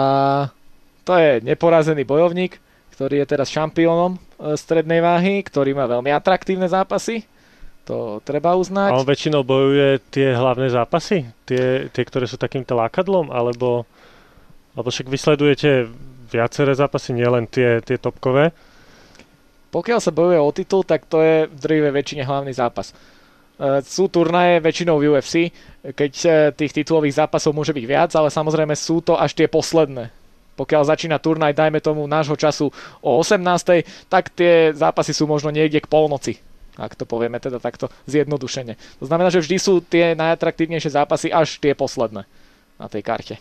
to 1.05 1.13
je 1.21 1.45
neporazený 1.45 2.09
bojovník, 2.09 2.57
ktorý 2.97 3.23
je 3.23 3.27
teraz 3.27 3.53
šampiónom 3.53 4.17
e, 4.17 4.19
strednej 4.57 5.05
váhy, 5.05 5.45
ktorý 5.45 5.77
má 5.77 5.85
veľmi 5.85 6.09
atraktívne 6.15 6.71
zápasy. 6.71 7.27
To 7.85 8.25
treba 8.25 8.57
uznať. 8.57 8.97
A 8.97 9.01
on 9.03 9.05
väčšinou 9.05 9.45
bojuje 9.45 10.01
tie 10.09 10.33
hlavné 10.33 10.73
zápasy? 10.73 11.29
Tie, 11.45 11.93
tie 11.93 12.05
ktoré 12.09 12.25
sú 12.25 12.41
takýmto 12.41 12.73
lákadlom? 12.73 13.29
Alebo, 13.29 13.85
alebo 14.73 14.89
však 14.89 15.13
vysledujete 15.13 15.93
viaceré 16.33 16.73
zápasy, 16.73 17.13
nielen 17.13 17.45
tie, 17.45 17.85
tie 17.85 18.01
topkové? 18.01 18.57
Pokiaľ 19.69 20.01
sa 20.01 20.15
bojuje 20.15 20.41
o 20.41 20.55
titul, 20.55 20.87
tak 20.87 21.05
to 21.11 21.21
je 21.21 21.51
v 21.51 21.59
drvivej 21.61 21.93
väčšine 21.93 22.23
hlavný 22.25 22.57
zápas. 22.57 22.95
E, 23.61 23.85
sú 23.85 24.09
turnaje 24.09 24.65
väčšinou 24.65 24.97
v 24.97 25.13
UFC, 25.13 25.53
keď 25.85 26.13
e, 26.25 26.29
tých 26.57 26.73
titulových 26.73 27.21
zápasov 27.21 27.53
môže 27.53 27.77
byť 27.77 27.85
viac, 27.85 28.11
ale 28.17 28.33
samozrejme 28.33 28.73
sú 28.73 29.05
to 29.05 29.19
až 29.19 29.37
tie 29.37 29.45
posledné 29.45 30.24
pokiaľ 30.55 30.83
začína 30.87 31.19
turnaj, 31.19 31.55
dajme 31.55 31.83
tomu 31.83 32.07
nášho 32.07 32.39
času 32.39 32.71
o 33.03 33.11
18. 33.21 34.09
tak 34.09 34.31
tie 34.31 34.71
zápasy 34.75 35.13
sú 35.13 35.27
možno 35.27 35.51
niekde 35.51 35.83
k 35.83 35.91
polnoci 35.91 36.39
ak 36.75 36.99
to 36.99 37.07
povieme 37.07 37.39
teda 37.39 37.63
takto 37.63 37.87
zjednodušene. 38.11 38.75
To 38.99 39.05
znamená, 39.07 39.31
že 39.31 39.43
vždy 39.43 39.57
sú 39.63 39.79
tie 39.79 40.19
najatraktívnejšie 40.19 40.99
zápasy 40.99 41.31
až 41.31 41.63
tie 41.63 41.71
posledné 41.71 42.27
na 42.79 42.87
tej 42.91 43.03
karte. 43.07 43.37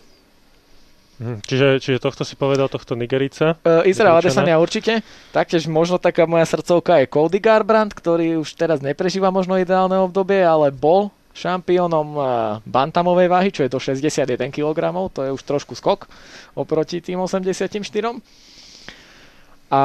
Mhm. 1.21 1.45
Čiže, 1.45 1.67
čiže 1.77 1.99
tohto 2.01 2.25
si 2.25 2.33
povedal, 2.33 2.69
tohto 2.69 2.97
Nigerica? 2.97 3.57
Uh, 3.61 3.85
Izrael 3.85 4.17
Adesanya 4.17 4.57
určite. 4.57 5.05
Taktiež 5.29 5.69
možno 5.69 6.01
taká 6.01 6.25
moja 6.25 6.45
srdcovka 6.49 7.01
je 7.01 7.09
Cody 7.09 7.37
Garbrandt, 7.37 7.93
ktorý 7.93 8.41
už 8.41 8.57
teraz 8.57 8.81
neprežíva 8.81 9.29
možno 9.29 9.57
ideálne 9.61 9.97
obdobie, 10.01 10.41
ale 10.41 10.73
bol 10.73 11.13
šampiónom 11.33 12.07
eh, 12.15 12.25
bantamovej 12.63 13.27
váhy, 13.27 13.49
čo 13.49 13.65
je 13.65 13.73
to 13.73 13.81
61 13.81 14.53
kg, 14.53 14.79
to 15.09 15.25
je 15.25 15.31
už 15.33 15.41
trošku 15.43 15.73
skok 15.73 16.05
oproti 16.53 17.01
tým 17.01 17.19
84. 17.25 17.81
A, 19.73 19.83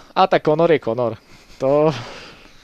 a 0.00 0.22
tak 0.24 0.40
Conor 0.40 0.72
je 0.72 0.80
Conor. 0.80 1.20
To, 1.60 1.92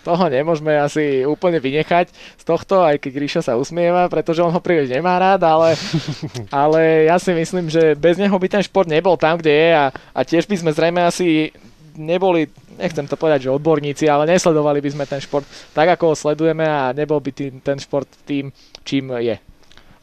toho 0.04 0.28
nemôžeme 0.28 0.76
asi 0.76 1.24
úplne 1.24 1.56
vynechať 1.60 2.12
z 2.12 2.44
tohto, 2.44 2.84
aj 2.84 3.00
keď 3.00 3.12
Ríša 3.16 3.40
sa 3.40 3.56
usmieva, 3.56 4.08
pretože 4.12 4.44
on 4.44 4.52
ho 4.52 4.60
príliš 4.60 4.92
nemá 4.92 5.16
rád, 5.16 5.44
ale, 5.48 5.76
ale 6.52 7.08
ja 7.08 7.16
si 7.16 7.32
myslím, 7.32 7.72
že 7.72 7.96
bez 7.96 8.20
neho 8.20 8.36
by 8.36 8.48
ten 8.48 8.62
šport 8.64 8.84
nebol 8.84 9.16
tam, 9.16 9.40
kde 9.40 9.52
je 9.52 9.70
a, 9.72 9.86
a 9.92 10.20
tiež 10.24 10.44
by 10.44 10.56
sme 10.60 10.76
zrejme 10.76 11.00
asi 11.00 11.52
neboli, 11.96 12.50
nechcem 12.78 13.06
to 13.06 13.16
povedať, 13.16 13.48
že 13.48 13.54
odborníci, 13.54 14.04
ale 14.10 14.26
nesledovali 14.28 14.80
by 14.82 14.90
sme 14.90 15.04
ten 15.06 15.20
šport 15.22 15.46
tak, 15.72 15.88
ako 15.94 16.12
ho 16.12 16.14
sledujeme 16.14 16.66
a 16.66 16.92
nebol 16.92 17.18
by 17.18 17.30
tým, 17.30 17.60
ten 17.62 17.78
šport 17.78 18.08
tým, 18.26 18.50
čím 18.84 19.14
je. 19.18 19.36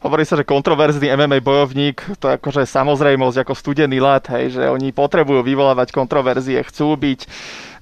Hovorí 0.02 0.26
sa, 0.26 0.34
že 0.34 0.42
kontroverzný 0.42 1.14
MMA 1.14 1.38
bojovník, 1.46 2.02
to 2.18 2.26
je 2.26 2.34
akože 2.34 2.66
samozrejmosť, 2.66 3.46
ako 3.46 3.54
studený 3.54 4.02
lat, 4.02 4.26
hej, 4.34 4.58
že 4.58 4.62
oni 4.66 4.90
potrebujú 4.90 5.46
vyvolávať 5.46 5.94
kontroverzie, 5.94 6.58
chcú 6.66 6.98
byť 6.98 7.20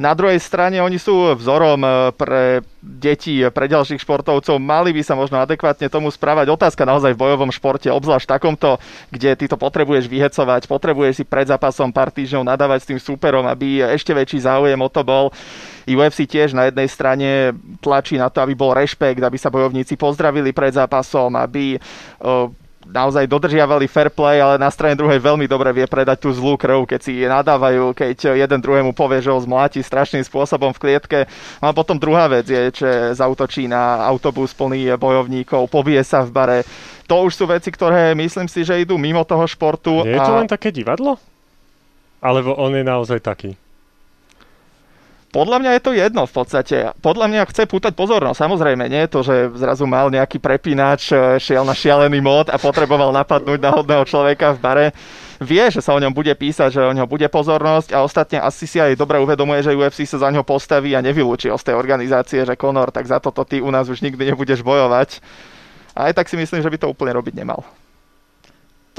na 0.01 0.17
druhej 0.17 0.41
strane 0.41 0.81
oni 0.81 0.97
sú 0.97 1.37
vzorom 1.37 1.85
e, 1.85 1.89
pre 2.17 2.65
deti, 2.81 3.45
pre 3.53 3.69
ďalších 3.69 4.01
športovcov. 4.01 4.57
Mali 4.57 4.97
by 4.97 5.05
sa 5.05 5.13
možno 5.13 5.37
adekvátne 5.45 5.93
tomu 5.93 6.09
správať. 6.09 6.49
Otázka 6.49 6.89
naozaj 6.89 7.13
v 7.13 7.21
bojovom 7.21 7.53
športe, 7.53 7.93
obzvlášť 7.93 8.41
takomto, 8.41 8.81
kde 9.13 9.37
ty 9.37 9.45
to 9.45 9.61
potrebuješ 9.61 10.09
vyhecovať, 10.09 10.73
potrebuješ 10.73 11.21
si 11.21 11.25
pred 11.29 11.45
zápasom 11.45 11.93
pár 11.93 12.09
týždňov 12.09 12.49
nadávať 12.49 12.81
s 12.81 12.89
tým 12.89 13.01
súperom, 13.13 13.45
aby 13.45 13.85
ešte 13.93 14.17
väčší 14.17 14.41
záujem 14.41 14.81
o 14.81 14.89
to 14.89 15.05
bol. 15.05 15.37
UFC 15.97 16.27
tiež 16.27 16.55
na 16.55 16.69
jednej 16.69 16.89
strane 16.91 17.55
tlačí 17.81 18.19
na 18.19 18.29
to, 18.29 18.43
aby 18.43 18.55
bol 18.55 18.75
rešpekt, 18.75 19.23
aby 19.23 19.39
sa 19.39 19.51
bojovníci 19.51 19.97
pozdravili 19.97 20.55
pred 20.55 20.75
zápasom, 20.75 21.35
aby 21.39 21.81
naozaj 22.91 23.29
dodržiavali 23.31 23.87
fair 23.87 24.11
play, 24.11 24.43
ale 24.43 24.59
na 24.59 24.67
strane 24.67 24.99
druhej 24.99 25.23
veľmi 25.23 25.47
dobre 25.47 25.71
vie 25.71 25.87
predať 25.87 26.27
tú 26.27 26.35
zlú 26.35 26.59
krv, 26.59 26.91
keď 26.91 27.01
si 27.01 27.23
nadávajú, 27.23 27.95
keď 27.95 28.35
jeden 28.35 28.61
druhému 28.61 28.91
povie, 28.97 29.23
že 29.23 29.31
ho 29.31 29.39
zmláti 29.39 29.79
strašným 29.79 30.27
spôsobom 30.27 30.75
v 30.75 30.83
klietke. 30.83 31.19
No 31.63 31.71
a 31.71 31.77
potom 31.77 31.95
druhá 31.95 32.27
vec 32.27 32.51
je, 32.51 32.73
že 32.75 32.91
zautočí 33.15 33.71
na 33.71 34.03
autobus 34.03 34.51
plný 34.57 34.99
bojovníkov, 34.99 35.71
povie 35.71 36.03
sa 36.03 36.27
v 36.27 36.31
bare. 36.35 36.59
To 37.07 37.31
už 37.31 37.39
sú 37.39 37.45
veci, 37.47 37.71
ktoré 37.71 38.15
myslím 38.19 38.51
si, 38.51 38.67
že 38.67 38.83
idú 38.83 38.99
mimo 38.99 39.23
toho 39.23 39.47
športu. 39.47 40.03
Nie 40.03 40.19
je 40.19 40.27
to 40.27 40.35
len 40.35 40.49
také 40.51 40.75
divadlo? 40.75 41.15
Alebo 42.19 42.59
on 42.59 42.75
je 42.75 42.85
naozaj 42.85 43.23
taký? 43.23 43.55
Podľa 45.31 45.63
mňa 45.63 45.71
je 45.79 45.83
to 45.87 45.93
jedno 45.95 46.27
v 46.27 46.35
podstate. 46.35 46.91
Podľa 46.99 47.31
mňa 47.31 47.47
chce 47.55 47.71
pútať 47.71 47.95
pozornosť. 47.95 48.51
Samozrejme, 48.51 48.91
nie 48.91 49.07
je 49.07 49.13
to, 49.15 49.21
že 49.23 49.35
zrazu 49.63 49.87
mal 49.87 50.11
nejaký 50.11 50.43
prepínač, 50.43 51.15
e, 51.15 51.39
šiel 51.39 51.63
na 51.63 51.71
šialený 51.71 52.19
mód 52.19 52.51
a 52.51 52.59
potreboval 52.59 53.15
napadnúť 53.15 53.63
náhodného 53.63 54.03
človeka 54.11 54.59
v 54.59 54.63
bare. 54.63 54.87
Vie, 55.39 55.63
že 55.71 55.79
sa 55.79 55.95
o 55.95 56.03
ňom 56.03 56.11
bude 56.11 56.35
písať, 56.35 56.75
že 56.75 56.83
o 56.83 56.91
ňom 56.91 57.07
bude 57.07 57.31
pozornosť 57.31 57.95
a 57.95 58.03
ostatne 58.03 58.43
asi 58.43 58.67
si 58.67 58.83
aj 58.83 58.99
dobre 58.99 59.23
uvedomuje, 59.23 59.63
že 59.63 59.79
UFC 59.79 60.03
sa 60.03 60.19
za 60.19 60.35
ňo 60.35 60.43
postaví 60.43 60.99
a 60.99 61.01
nevylúči 61.01 61.47
z 61.47 61.63
tej 61.63 61.79
organizácie, 61.79 62.43
že 62.43 62.59
Conor, 62.59 62.91
tak 62.91 63.07
za 63.07 63.23
toto 63.23 63.47
ty 63.47 63.63
u 63.63 63.71
nás 63.71 63.87
už 63.87 64.03
nikdy 64.03 64.35
nebudeš 64.35 64.67
bojovať. 64.67 65.23
A 65.95 66.11
aj 66.11 66.19
tak 66.19 66.27
si 66.27 66.35
myslím, 66.43 66.59
že 66.59 66.71
by 66.75 66.79
to 66.83 66.91
úplne 66.91 67.15
robiť 67.15 67.39
nemal. 67.39 67.63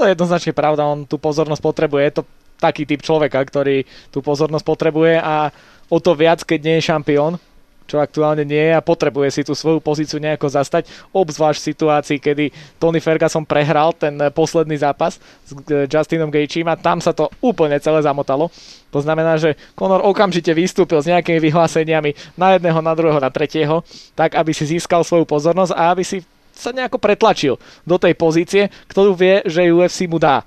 To 0.00 0.08
je 0.08 0.16
jednoznačne 0.16 0.56
pravda, 0.56 0.88
on 0.88 1.04
tú 1.04 1.20
pozornosť 1.20 1.60
potrebuje. 1.60 2.02
Je 2.08 2.16
to 2.16 2.24
taký 2.62 2.86
typ 2.86 3.02
človeka, 3.02 3.42
ktorý 3.42 3.82
tú 4.14 4.22
pozornosť 4.22 4.62
potrebuje 4.62 5.18
a 5.18 5.50
o 5.92 6.00
to 6.00 6.16
viac, 6.16 6.40
keď 6.40 6.58
nie 6.64 6.74
je 6.80 6.88
šampión, 6.88 7.36
čo 7.84 8.00
aktuálne 8.00 8.48
nie 8.48 8.72
je 8.72 8.72
a 8.72 8.80
potrebuje 8.80 9.28
si 9.28 9.42
tú 9.44 9.52
svoju 9.52 9.76
pozíciu 9.84 10.16
nejako 10.16 10.48
zastať, 10.48 10.88
obzvlášť 11.12 11.60
v 11.60 11.68
situácii, 11.76 12.18
kedy 12.24 12.44
Tony 12.80 13.04
Ferguson 13.04 13.44
prehral 13.44 13.92
ten 13.92 14.16
posledný 14.32 14.80
zápas 14.80 15.20
s 15.20 15.50
Justinom 15.92 16.32
Gaethjem 16.32 16.64
a 16.72 16.80
tam 16.80 17.04
sa 17.04 17.12
to 17.12 17.28
úplne 17.44 17.76
celé 17.84 18.00
zamotalo. 18.00 18.48
To 18.96 19.04
znamená, 19.04 19.36
že 19.36 19.60
Conor 19.76 20.00
okamžite 20.08 20.56
vystúpil 20.56 21.04
s 21.04 21.10
nejakými 21.12 21.36
vyhláseniami 21.36 22.16
na 22.40 22.56
jedného, 22.56 22.80
na 22.80 22.96
druhého, 22.96 23.20
na 23.20 23.28
tretieho, 23.28 23.84
tak 24.16 24.40
aby 24.40 24.56
si 24.56 24.64
získal 24.64 25.04
svoju 25.04 25.28
pozornosť 25.28 25.76
a 25.76 25.92
aby 25.92 26.00
si 26.00 26.24
sa 26.56 26.72
nejako 26.72 26.96
pretlačil 26.96 27.60
do 27.84 27.96
tej 28.00 28.16
pozície, 28.16 28.72
ktorú 28.88 29.12
vie, 29.12 29.44
že 29.44 29.68
UFC 29.68 30.08
mu 30.08 30.16
dá. 30.16 30.44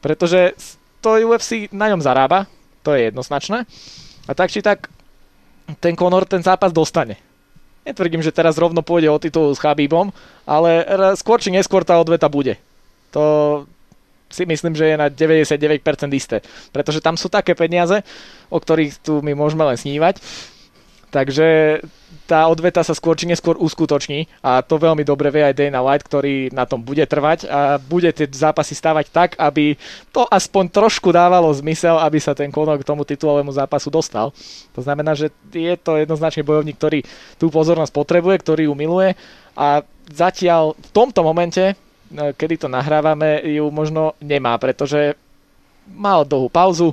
Pretože 0.00 0.56
to 1.04 1.20
UFC 1.20 1.68
na 1.68 1.92
ňom 1.92 2.00
zarába, 2.00 2.48
to 2.80 2.96
je 2.96 3.12
jednoznačné. 3.12 3.68
A 4.28 4.36
tak 4.36 4.52
či 4.52 4.60
tak 4.60 4.92
ten 5.80 5.96
Conor 5.96 6.28
ten 6.28 6.44
zápas 6.44 6.70
dostane. 6.70 7.16
Netvrdím, 7.88 8.20
že 8.20 8.36
teraz 8.36 8.60
rovno 8.60 8.84
pôjde 8.84 9.08
o 9.08 9.16
titul 9.16 9.56
s 9.56 9.58
Chabibom, 9.64 10.12
ale 10.44 10.84
skôr 11.16 11.40
či 11.40 11.48
neskôr 11.48 11.80
tá 11.88 11.96
odveta 11.96 12.28
bude. 12.28 12.60
To 13.16 13.64
si 14.28 14.44
myslím, 14.44 14.76
že 14.76 14.92
je 14.92 14.96
na 15.00 15.08
99% 15.08 15.80
isté. 16.12 16.44
Pretože 16.68 17.00
tam 17.00 17.16
sú 17.16 17.32
také 17.32 17.56
peniaze, 17.56 18.04
o 18.52 18.60
ktorých 18.60 19.00
tu 19.00 19.24
my 19.24 19.32
môžeme 19.32 19.64
len 19.64 19.80
snívať. 19.80 20.20
Takže 21.08 21.80
tá 22.28 22.44
odveta 22.44 22.84
sa 22.84 22.92
skôr 22.92 23.16
či 23.16 23.24
neskôr 23.24 23.56
uskutoční 23.56 24.28
a 24.44 24.60
to 24.60 24.76
veľmi 24.76 25.00
dobre 25.00 25.32
vie 25.32 25.40
aj 25.48 25.56
Dana 25.56 25.80
White, 25.80 26.04
ktorý 26.04 26.52
na 26.52 26.68
tom 26.68 26.84
bude 26.84 27.00
trvať 27.08 27.48
a 27.48 27.80
bude 27.80 28.12
tie 28.12 28.28
zápasy 28.28 28.76
stávať 28.76 29.08
tak, 29.08 29.30
aby 29.40 29.80
to 30.12 30.28
aspoň 30.28 30.68
trošku 30.68 31.08
dávalo 31.08 31.48
zmysel, 31.56 31.96
aby 31.96 32.20
sa 32.20 32.36
ten 32.36 32.52
Conor 32.52 32.76
k 32.76 32.84
tomu 32.84 33.08
titulovému 33.08 33.48
zápasu 33.48 33.88
dostal. 33.88 34.36
To 34.76 34.80
znamená, 34.84 35.16
že 35.16 35.32
je 35.48 35.72
to 35.80 35.96
jednoznačne 35.96 36.44
bojovník, 36.44 36.76
ktorý 36.76 37.00
tú 37.40 37.48
pozornosť 37.48 37.96
potrebuje, 37.96 38.36
ktorý 38.44 38.62
ju 38.68 38.74
miluje 38.76 39.16
a 39.56 39.80
zatiaľ 40.12 40.76
v 40.76 40.88
tomto 40.92 41.24
momente, 41.24 41.72
kedy 42.12 42.60
to 42.60 42.68
nahrávame, 42.68 43.40
ju 43.48 43.72
možno 43.72 44.12
nemá, 44.20 44.60
pretože 44.60 45.16
mal 45.88 46.28
dlhú 46.28 46.52
pauzu, 46.52 46.92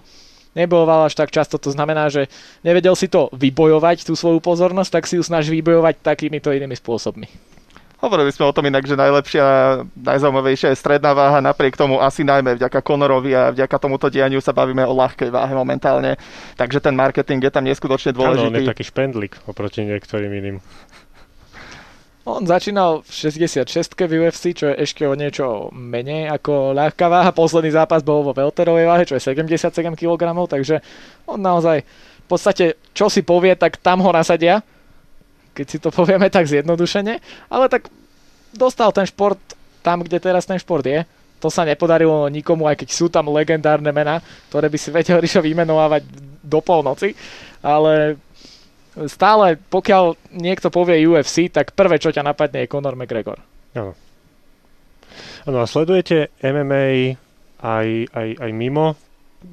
nebojoval 0.55 1.05
až 1.05 1.13
tak 1.19 1.29
často, 1.29 1.59
to 1.59 1.69
znamená, 1.69 2.07
že 2.07 2.31
nevedel 2.63 2.95
si 2.95 3.11
to 3.11 3.27
vybojovať, 3.35 4.07
tú 4.07 4.15
svoju 4.15 4.39
pozornosť, 4.39 4.91
tak 4.99 5.03
si 5.05 5.19
ju 5.19 5.23
snaží 5.23 5.51
vybojovať 5.59 6.01
takýmito 6.01 6.49
inými 6.55 6.73
spôsobmi. 6.79 7.27
Hovorili 7.95 8.29
sme 8.29 8.45
o 8.45 8.53
tom 8.53 8.67
inak, 8.67 8.83
že 8.85 8.99
najlepšia, 8.99 9.45
najzaujímavejšia 9.97 10.75
je 10.75 10.77
stredná 10.77 11.15
váha, 11.15 11.39
napriek 11.41 11.79
tomu 11.79 11.97
asi 11.97 12.27
najmä 12.27 12.59
vďaka 12.59 12.83
Conorovi 12.83 13.31
a 13.33 13.55
vďaka 13.55 13.81
tomuto 13.81 14.11
dianiu 14.13 14.43
sa 14.43 14.53
bavíme 14.53 14.83
o 14.83 14.93
ľahkej 14.93 15.33
váhe 15.33 15.55
momentálne. 15.55 16.19
Takže 16.59 16.83
ten 16.83 16.93
marketing 16.93 17.41
je 17.41 17.49
tam 17.49 17.63
neskutočne 17.63 18.11
dôležitý. 18.13 18.51
Áno, 18.51 18.61
on 18.61 18.61
je 18.61 18.69
taký 18.69 18.85
špendlik 18.85 19.39
oproti 19.47 19.87
niektorým 19.87 20.27
iným. 20.27 20.57
On 22.25 22.41
začínal 22.41 23.05
v 23.05 23.09
66 23.29 23.69
v 24.09 24.25
UFC, 24.25 24.57
čo 24.57 24.73
je 24.73 24.81
ešte 24.81 25.05
o 25.05 25.13
niečo 25.13 25.69
menej 25.69 26.33
ako 26.33 26.73
ľahká 26.73 27.05
váha. 27.05 27.29
Posledný 27.29 27.69
zápas 27.69 28.01
bol 28.01 28.25
vo 28.25 28.33
welterovej 28.33 28.85
váhe, 28.89 29.05
čo 29.05 29.13
je 29.13 29.21
77 29.21 29.69
kg, 29.93 30.33
takže 30.49 30.81
on 31.29 31.37
naozaj 31.37 31.85
v 32.25 32.27
podstate, 32.27 32.81
čo 32.97 33.13
si 33.13 33.21
povie, 33.21 33.53
tak 33.53 33.77
tam 33.77 34.01
ho 34.01 34.09
nasadia, 34.09 34.65
keď 35.53 35.65
si 35.69 35.77
to 35.77 35.93
povieme 35.93 36.25
tak 36.33 36.49
zjednodušene, 36.49 37.21
ale 37.53 37.65
tak 37.69 37.93
dostal 38.49 38.89
ten 38.89 39.05
šport 39.05 39.37
tam, 39.85 40.01
kde 40.01 40.17
teraz 40.17 40.49
ten 40.49 40.57
šport 40.57 40.81
je. 40.81 41.05
To 41.45 41.53
sa 41.53 41.61
nepodarilo 41.61 42.25
nikomu, 42.33 42.65
aj 42.65 42.81
keď 42.81 42.89
sú 42.89 43.05
tam 43.05 43.29
legendárne 43.29 43.93
mená, 43.93 44.17
ktoré 44.49 44.65
by 44.65 44.77
si 44.81 44.89
vedel 44.89 45.21
Rišo 45.21 45.45
vymenovať 45.45 46.01
do 46.41 46.57
polnoci, 46.57 47.13
ale 47.61 48.17
stále, 49.07 49.59
pokiaľ 49.69 50.15
niekto 50.31 50.71
povie 50.71 51.03
UFC, 51.03 51.51
tak 51.51 51.75
prvé, 51.75 51.99
čo 51.99 52.15
ťa 52.15 52.23
napadne, 52.23 52.63
je 52.63 52.71
Conor 52.71 52.95
McGregor. 52.95 53.43
Áno. 53.75 53.91
Áno, 55.45 55.57
a 55.61 55.67
sledujete 55.69 56.33
MMA 56.41 57.19
aj, 57.61 57.87
aj, 58.11 58.29
aj 58.41 58.51
mimo, 58.55 58.97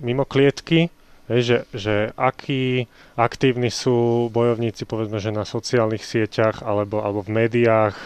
mimo 0.00 0.24
klietky, 0.24 0.88
že, 1.28 1.68
že 1.70 2.10
akí 2.18 2.88
aktívni 3.14 3.70
sú 3.70 4.28
bojovníci, 4.32 4.88
povedzme, 4.88 5.22
že 5.22 5.34
na 5.34 5.46
sociálnych 5.46 6.02
sieťach 6.02 6.64
alebo, 6.64 7.00
alebo 7.00 7.22
v 7.22 7.44
médiách, 7.44 7.96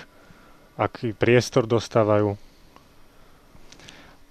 aký 0.76 1.16
priestor 1.16 1.64
dostávajú? 1.64 2.36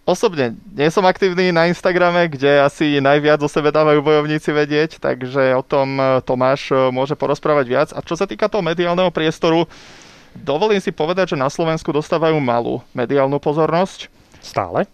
Osobne 0.05 0.53
nie 0.69 0.85
som 0.93 1.01
aktívny 1.01 1.49
na 1.49 1.65
Instagrame, 1.65 2.29
kde 2.29 2.61
asi 2.61 3.01
najviac 3.01 3.41
o 3.41 3.49
sebe 3.49 3.73
dávajú 3.73 4.05
bojovníci 4.05 4.53
vedieť, 4.53 5.01
takže 5.01 5.57
o 5.57 5.65
tom 5.65 5.97
e, 5.97 6.21
Tomáš 6.21 6.69
e, 6.69 6.93
môže 6.93 7.17
porozprávať 7.17 7.65
viac. 7.65 7.89
A 7.89 8.05
čo 8.05 8.13
sa 8.13 8.29
týka 8.29 8.45
toho 8.45 8.61
mediálneho 8.61 9.09
priestoru, 9.09 9.65
dovolím 10.37 10.77
si 10.77 10.93
povedať, 10.93 11.33
že 11.33 11.41
na 11.41 11.49
Slovensku 11.49 11.89
dostávajú 11.89 12.37
malú 12.37 12.85
mediálnu 12.93 13.41
pozornosť. 13.41 14.13
Stále? 14.45 14.85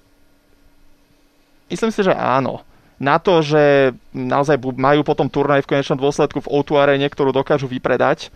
Myslím 1.68 1.92
si, 1.92 2.08
že 2.08 2.16
áno. 2.16 2.64
Na 2.96 3.20
to, 3.20 3.44
že 3.44 3.92
naozaj 4.16 4.64
majú 4.80 5.04
potom 5.04 5.28
turnaj 5.28 5.68
v 5.68 5.76
konečnom 5.76 6.00
dôsledku 6.00 6.40
v 6.40 6.52
O2 6.56 6.88
arene, 6.88 7.12
ktorú 7.12 7.36
dokážu 7.36 7.68
vypredať, 7.68 8.32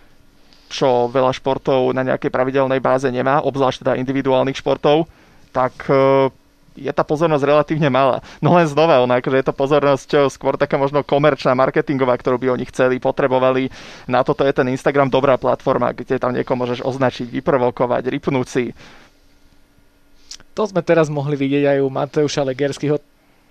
čo 0.67 1.07
veľa 1.07 1.31
športov 1.31 1.95
na 1.95 2.03
nejakej 2.03 2.27
pravidelnej 2.27 2.83
báze 2.83 3.07
nemá, 3.07 3.39
obzvlášť 3.47 3.87
teda 3.87 3.95
individuálnych 3.95 4.59
športov, 4.59 5.07
tak 5.55 5.71
e, 5.87 6.27
je 6.75 6.91
tá 6.91 7.01
pozornosť 7.07 7.43
relatívne 7.47 7.87
malá. 7.87 8.19
No 8.43 8.53
len 8.59 8.67
znova, 8.67 8.99
ona, 8.99 9.23
akože 9.23 9.39
je 9.39 9.47
to 9.47 9.55
pozornosť 9.55 10.09
skôr 10.27 10.59
taká 10.59 10.75
možno 10.75 11.01
komerčná, 11.01 11.55
marketingová, 11.55 12.19
ktorú 12.19 12.37
by 12.37 12.47
oni 12.53 12.67
chceli, 12.67 12.99
potrebovali. 12.99 13.71
Na 14.11 14.21
toto 14.21 14.43
je 14.43 14.51
ten 14.51 14.67
Instagram 14.69 15.07
dobrá 15.07 15.39
platforma, 15.39 15.95
kde 15.95 16.19
tam 16.19 16.35
niekoho 16.35 16.59
môžeš 16.59 16.83
označiť, 16.83 17.31
vyprovokovať, 17.31 18.11
rypnúť 18.11 18.47
si. 18.47 18.65
To 20.55 20.63
sme 20.63 20.83
teraz 20.83 21.11
mohli 21.11 21.35
vidieť 21.35 21.75
aj 21.75 21.79
u 21.83 21.89
Mateuša 21.91 22.47
Legerského, 22.47 22.95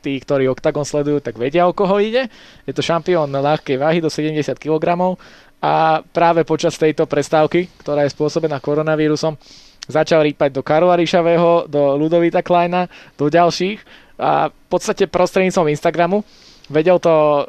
tí, 0.04 0.20
ktorí 0.20 0.48
Octagon 0.52 0.84
sledujú, 0.84 1.20
tak 1.24 1.40
vedia, 1.40 1.64
o 1.64 1.72
koho 1.72 1.96
ide. 2.00 2.28
Je 2.68 2.72
to 2.76 2.84
šampión 2.84 3.28
ľahkej 3.28 3.80
váhy 3.80 4.04
do 4.04 4.12
70 4.12 4.56
kg 4.60 5.16
a 5.64 6.04
práve 6.12 6.44
počas 6.44 6.76
tejto 6.76 7.08
prestávky, 7.08 7.72
ktorá 7.80 8.04
je 8.04 8.12
spôsobená 8.12 8.60
koronavírusom, 8.60 9.40
začal 9.88 10.24
rýpať 10.24 10.50
do 10.54 10.62
Karla 10.64 10.96
Ríšavého, 10.96 11.68
do 11.68 11.96
Ludovita 11.96 12.40
Kleina, 12.40 12.88
do 13.16 13.28
ďalších 13.28 13.80
a 14.18 14.48
v 14.48 14.66
podstate 14.70 15.10
prostredníctvom 15.10 15.70
Instagramu 15.74 16.22
vedel 16.70 16.96
to 17.02 17.44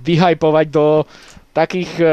vyhajpovať 0.00 0.66
do 0.72 1.04
takých 1.52 1.92
e, 2.00 2.06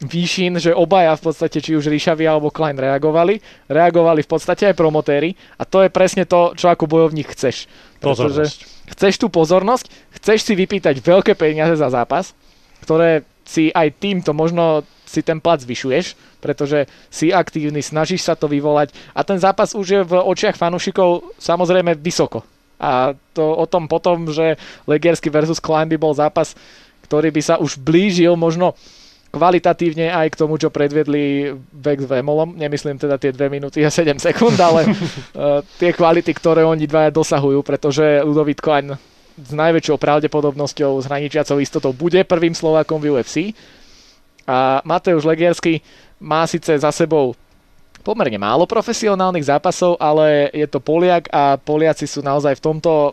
výšin, 0.00 0.56
že 0.56 0.72
obaja 0.72 1.12
v 1.16 1.24
podstate, 1.28 1.60
či 1.60 1.76
už 1.76 1.92
Ríšavi 1.92 2.24
alebo 2.24 2.48
Klein 2.48 2.76
reagovali. 2.76 3.36
Reagovali 3.68 4.24
v 4.24 4.30
podstate 4.30 4.72
aj 4.72 4.78
promotéri 4.78 5.36
a 5.60 5.68
to 5.68 5.84
je 5.84 5.92
presne 5.92 6.24
to, 6.24 6.56
čo 6.56 6.72
ako 6.72 6.88
bojovník 6.88 7.28
chceš. 7.36 7.68
Pozornosť. 8.00 8.58
Chceš 8.96 9.14
tú 9.20 9.28
pozornosť, 9.28 9.86
chceš 10.18 10.42
si 10.42 10.52
vypýtať 10.56 10.98
veľké 11.04 11.36
peniaze 11.36 11.76
za 11.76 11.92
zápas, 11.92 12.32
ktoré 12.82 13.22
si 13.44 13.70
aj 13.70 13.92
týmto 14.00 14.32
možno 14.32 14.82
si 15.10 15.26
ten 15.26 15.42
plat 15.42 15.58
zvyšuješ, 15.58 16.14
pretože 16.38 16.86
si 17.10 17.34
aktívny, 17.34 17.82
snažíš 17.82 18.22
sa 18.22 18.38
to 18.38 18.46
vyvolať 18.46 18.94
a 19.10 19.26
ten 19.26 19.42
zápas 19.42 19.74
už 19.74 19.86
je 19.90 20.00
v 20.06 20.14
očiach 20.14 20.54
fanúšikov 20.54 21.34
samozrejme 21.42 21.98
vysoko. 21.98 22.46
A 22.78 23.12
to 23.34 23.42
o 23.42 23.66
tom 23.66 23.90
potom, 23.90 24.30
že 24.30 24.56
Legiersky 24.86 25.28
versus 25.28 25.60
Klein 25.60 25.90
by 25.90 25.98
bol 25.98 26.14
zápas, 26.14 26.54
ktorý 27.04 27.28
by 27.34 27.42
sa 27.42 27.54
už 27.58 27.76
blížil 27.76 28.38
možno 28.38 28.78
kvalitatívne 29.30 30.10
aj 30.10 30.32
k 30.32 30.38
tomu, 30.38 30.58
čo 30.58 30.74
predvedli 30.74 31.54
Vex 31.70 32.08
Vemolom. 32.08 32.56
Nemyslím 32.56 32.98
teda 32.98 33.20
tie 33.20 33.30
2 33.30 33.46
minúty 33.52 33.84
a 33.84 33.90
7 33.92 34.18
sekúnd, 34.18 34.58
ale 34.58 34.90
uh, 34.90 35.60
tie 35.80 35.94
kvality, 35.94 36.32
ktoré 36.34 36.66
oni 36.66 36.88
dvaja 36.88 37.14
dosahujú, 37.14 37.60
pretože 37.62 38.24
Ludovit 38.26 38.58
Klein 38.58 38.96
s 39.40 39.52
najväčšou 39.54 39.96
pravdepodobnosťou 39.96 41.00
s 41.00 41.04
hraničiacou 41.06 41.62
istotou 41.62 41.94
bude 41.94 42.20
prvým 42.26 42.52
Slovákom 42.52 42.98
v 42.98 43.14
UFC 43.14 43.54
a 44.46 44.80
Mateusz 44.84 45.24
Legiersky 45.24 45.80
má 46.20 46.44
síce 46.46 46.76
za 46.76 46.92
sebou 46.92 47.36
pomerne 48.00 48.40
málo 48.40 48.64
profesionálnych 48.64 49.44
zápasov, 49.44 50.00
ale 50.00 50.48
je 50.56 50.64
to 50.64 50.80
Poliak 50.80 51.28
a 51.28 51.60
Poliaci 51.60 52.08
sú 52.08 52.24
naozaj 52.24 52.56
v 52.56 52.64
tomto 52.64 53.12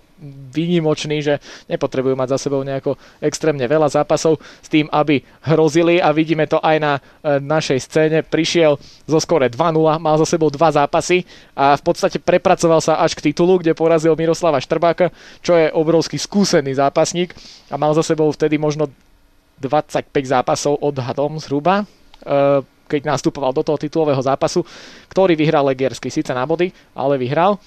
výnimoční, 0.50 1.22
že 1.22 1.38
nepotrebujú 1.70 2.18
mať 2.18 2.34
za 2.34 2.50
sebou 2.50 2.66
nejako 2.66 2.98
extrémne 3.22 3.62
veľa 3.70 3.86
zápasov 3.94 4.42
s 4.42 4.68
tým, 4.72 4.90
aby 4.90 5.22
hrozili 5.46 6.02
a 6.02 6.10
vidíme 6.10 6.50
to 6.50 6.58
aj 6.58 6.78
na 6.82 6.94
e, 6.98 7.02
našej 7.38 7.80
scéne. 7.86 8.18
Prišiel 8.26 8.82
zo 9.06 9.20
skore 9.22 9.54
2-0, 9.54 9.78
mal 10.02 10.16
za 10.18 10.26
sebou 10.26 10.50
dva 10.50 10.74
zápasy 10.74 11.22
a 11.54 11.78
v 11.78 11.84
podstate 11.86 12.18
prepracoval 12.18 12.82
sa 12.82 12.98
až 12.98 13.13
k 13.13 13.30
titulu, 13.30 13.62
kde 13.62 13.78
porazil 13.78 14.18
Miroslava 14.18 14.58
Štrbáka, 14.58 15.13
čo 15.46 15.54
je 15.54 15.70
obrovský 15.70 16.18
skúsený 16.18 16.74
zápasník 16.74 17.38
a 17.70 17.78
mal 17.78 17.94
za 17.94 18.02
sebou 18.02 18.34
vtedy 18.34 18.58
možno 18.58 18.90
25 19.60 20.13
zápasov 20.13 20.78
odhadom 20.82 21.41
zhruba, 21.41 21.84
e, 21.84 21.86
keď 22.88 23.02
nastupoval 23.04 23.52
do 23.52 23.65
toho 23.65 23.76
titulového 23.76 24.22
zápasu, 24.24 24.63
ktorý 25.12 25.36
vyhral 25.36 25.67
Legiersky, 25.67 26.08
síce 26.08 26.32
na 26.32 26.48
body, 26.48 26.72
ale 26.96 27.20
vyhral. 27.20 27.60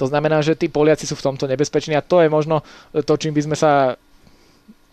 To 0.00 0.08
znamená, 0.08 0.40
že 0.40 0.56
tí 0.56 0.68
Poliaci 0.68 1.04
sú 1.08 1.16
v 1.16 1.24
tomto 1.32 1.44
nebezpeční 1.48 1.96
a 1.96 2.04
to 2.04 2.20
je 2.20 2.28
možno 2.28 2.60
to, 2.92 3.12
čím 3.16 3.32
by 3.32 3.42
sme 3.44 3.56
sa 3.56 3.96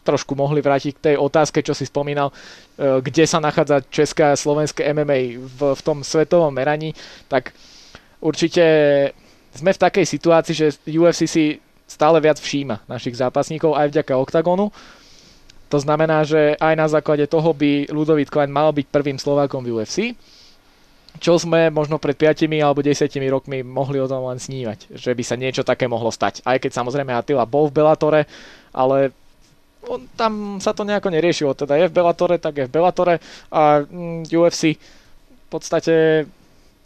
trošku 0.04 0.36
mohli 0.36 0.60
vrátiť 0.60 0.92
k 1.00 1.04
tej 1.12 1.16
otázke, 1.16 1.64
čo 1.64 1.72
si 1.72 1.88
spomínal, 1.88 2.30
e, 2.30 2.34
kde 3.00 3.24
sa 3.24 3.40
nachádza 3.40 3.88
česká 3.88 4.36
a 4.36 4.40
slovenské 4.40 4.84
MMA 4.92 5.40
v, 5.40 5.60
v 5.80 5.82
tom 5.82 6.04
svetovom 6.04 6.52
meraní, 6.52 6.92
tak 7.32 7.56
určite 8.20 8.64
sme 9.56 9.72
v 9.72 9.82
takej 9.82 10.06
situácii, 10.06 10.54
že 10.54 10.68
UFC 10.92 11.24
si 11.26 11.46
stále 11.88 12.20
viac 12.20 12.40
všíma 12.40 12.84
našich 12.90 13.16
zápasníkov 13.16 13.78
aj 13.78 13.96
vďaka 13.96 14.14
OKTAGONu 14.20 14.68
to 15.74 15.82
znamená, 15.82 16.22
že 16.22 16.54
aj 16.62 16.74
na 16.78 16.86
základe 16.86 17.26
toho 17.26 17.50
by 17.50 17.90
Ludovít 17.90 18.30
Klein 18.30 18.54
mal 18.54 18.70
byť 18.70 18.94
prvým 18.94 19.18
Slovákom 19.18 19.66
v 19.66 19.82
UFC. 19.82 20.14
čo 21.18 21.38
sme 21.38 21.74
možno 21.74 21.98
pred 21.98 22.14
5 22.14 22.46
alebo 22.62 22.86
10 22.86 23.10
rokmi 23.30 23.66
mohli 23.66 23.98
o 23.98 24.10
tom 24.10 24.30
len 24.30 24.38
snívať, 24.38 24.94
že 24.94 25.14
by 25.14 25.24
sa 25.26 25.38
niečo 25.38 25.66
také 25.66 25.90
mohlo 25.90 26.14
stať. 26.14 26.46
Aj 26.46 26.58
keď 26.62 26.78
samozrejme 26.78 27.14
Attila 27.14 27.50
bol 27.50 27.70
v 27.70 27.82
Bellatore, 27.82 28.22
ale 28.70 29.14
on, 29.86 30.06
tam 30.14 30.58
sa 30.58 30.74
to 30.74 30.86
nejako 30.86 31.10
neriešilo. 31.10 31.58
Teda 31.58 31.78
je 31.78 31.90
v 31.90 31.96
Bellatore, 31.96 32.38
tak 32.38 32.54
je 32.58 32.66
v 32.70 32.74
Bellatore 32.74 33.22
a 33.50 33.82
mm, 33.82 34.30
UFC 34.30 34.78
v 34.78 35.48
podstate 35.50 36.26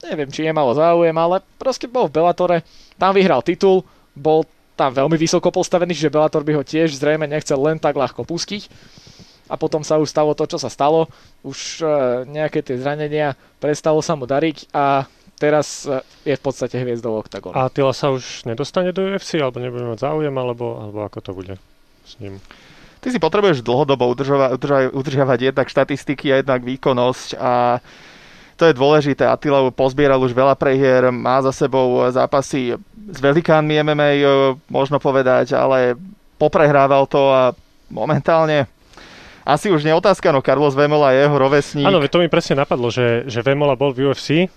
neviem, 0.03 0.31
či 0.31 0.47
je 0.47 0.53
malo 0.55 0.75
záujem, 0.75 1.15
ale 1.15 1.43
proste 1.59 1.87
bol 1.91 2.07
v 2.07 2.15
Bellatore, 2.19 2.63
tam 2.99 3.15
vyhral 3.15 3.43
titul, 3.43 3.83
bol 4.15 4.47
tam 4.77 4.93
veľmi 4.93 5.17
vysoko 5.17 5.49
postavený, 5.49 5.97
že 5.97 6.13
Bellator 6.13 6.45
by 6.45 6.53
ho 6.53 6.63
tiež 6.63 6.93
zrejme 6.93 7.25
nechcel 7.25 7.57
len 7.57 7.81
tak 7.81 7.97
ľahko 7.97 8.21
pustiť. 8.21 8.69
A 9.47 9.55
potom 9.55 9.81
sa 9.81 9.97
už 9.97 10.11
stalo 10.11 10.35
to, 10.37 10.45
čo 10.45 10.61
sa 10.61 10.69
stalo. 10.69 11.07
Už 11.41 11.81
e, 11.81 11.87
nejaké 12.27 12.61
tie 12.61 12.77
zranenia 12.77 13.33
prestalo 13.63 14.03
sa 14.03 14.13
mu 14.13 14.27
dariť 14.27 14.69
a 14.75 15.07
teraz 15.39 15.87
e, 15.87 16.03
je 16.27 16.35
v 16.35 16.43
podstate 16.43 16.75
hviezdou 16.75 17.15
OKTAGONu. 17.23 17.55
A 17.55 17.71
Tila 17.71 17.95
sa 17.95 18.11
už 18.11 18.43
nedostane 18.43 18.91
do 18.91 19.07
UFC, 19.07 19.39
alebo 19.39 19.63
nebude 19.63 19.87
mať 19.87 20.03
záujem, 20.03 20.35
alebo, 20.35 20.83
alebo 20.83 20.99
ako 21.07 21.19
to 21.23 21.31
bude 21.31 21.55
s 22.03 22.13
ním? 22.19 22.43
Ty 22.99 23.07
si 23.15 23.23
potrebuješ 23.23 23.63
dlhodobo 23.63 24.03
udržova, 24.11 24.51
udrža, 24.51 24.91
udržiavať 24.91 25.39
jednak 25.53 25.71
štatistiky 25.71 26.33
a 26.33 26.43
jednak 26.43 26.67
výkonnosť 26.67 27.39
a 27.39 27.79
to 28.57 28.65
je 28.65 28.73
dôležité. 28.73 29.21
Attila 29.29 29.69
pozbieral 29.69 30.17
už 30.17 30.33
veľa 30.33 30.57
prehier, 30.57 31.13
má 31.13 31.37
za 31.45 31.53
sebou 31.53 32.01
zápasy 32.09 32.73
s 33.07 33.19
velikánmi 33.23 33.79
MMA, 33.81 34.09
e, 34.19 34.25
možno 34.67 34.99
povedať, 34.99 35.55
ale 35.55 35.95
poprehrával 36.37 37.07
to 37.07 37.31
a 37.31 37.55
momentálne 37.87 38.67
asi 39.47 39.71
už 39.71 39.87
nie 39.87 39.95
otázka, 39.95 40.35
no 40.35 40.43
Carlos 40.43 40.75
Vemola 40.75 41.15
je 41.15 41.23
jeho 41.23 41.37
rovesník. 41.39 41.87
Áno, 41.87 42.03
to 42.03 42.19
mi 42.19 42.27
presne 42.27 42.59
napadlo, 42.59 42.91
že, 42.91 43.23
že 43.31 43.39
Vemola 43.39 43.79
bol 43.79 43.95
v 43.95 44.11
UFC, 44.11 44.51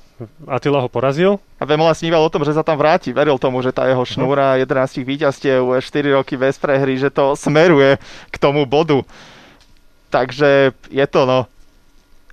Attila 0.44 0.84
ho 0.84 0.90
porazil. 0.90 1.40
A 1.56 1.64
Vemola 1.64 1.96
sníval 1.96 2.20
o 2.20 2.28
tom, 2.28 2.44
že 2.44 2.52
sa 2.52 2.60
tam 2.60 2.76
vráti. 2.76 3.08
Veril 3.08 3.40
tomu, 3.40 3.64
že 3.64 3.72
tá 3.72 3.88
jeho 3.88 4.04
šnúra 4.04 4.60
11 4.60 5.00
víťazstiev, 5.00 5.64
4 5.80 6.16
roky 6.18 6.36
bez 6.36 6.60
prehry, 6.60 7.00
že 7.00 7.08
to 7.08 7.32
smeruje 7.32 7.96
k 8.28 8.36
tomu 8.36 8.68
bodu. 8.68 9.00
Takže 10.12 10.76
je 10.92 11.06
to, 11.08 11.24
no, 11.24 11.48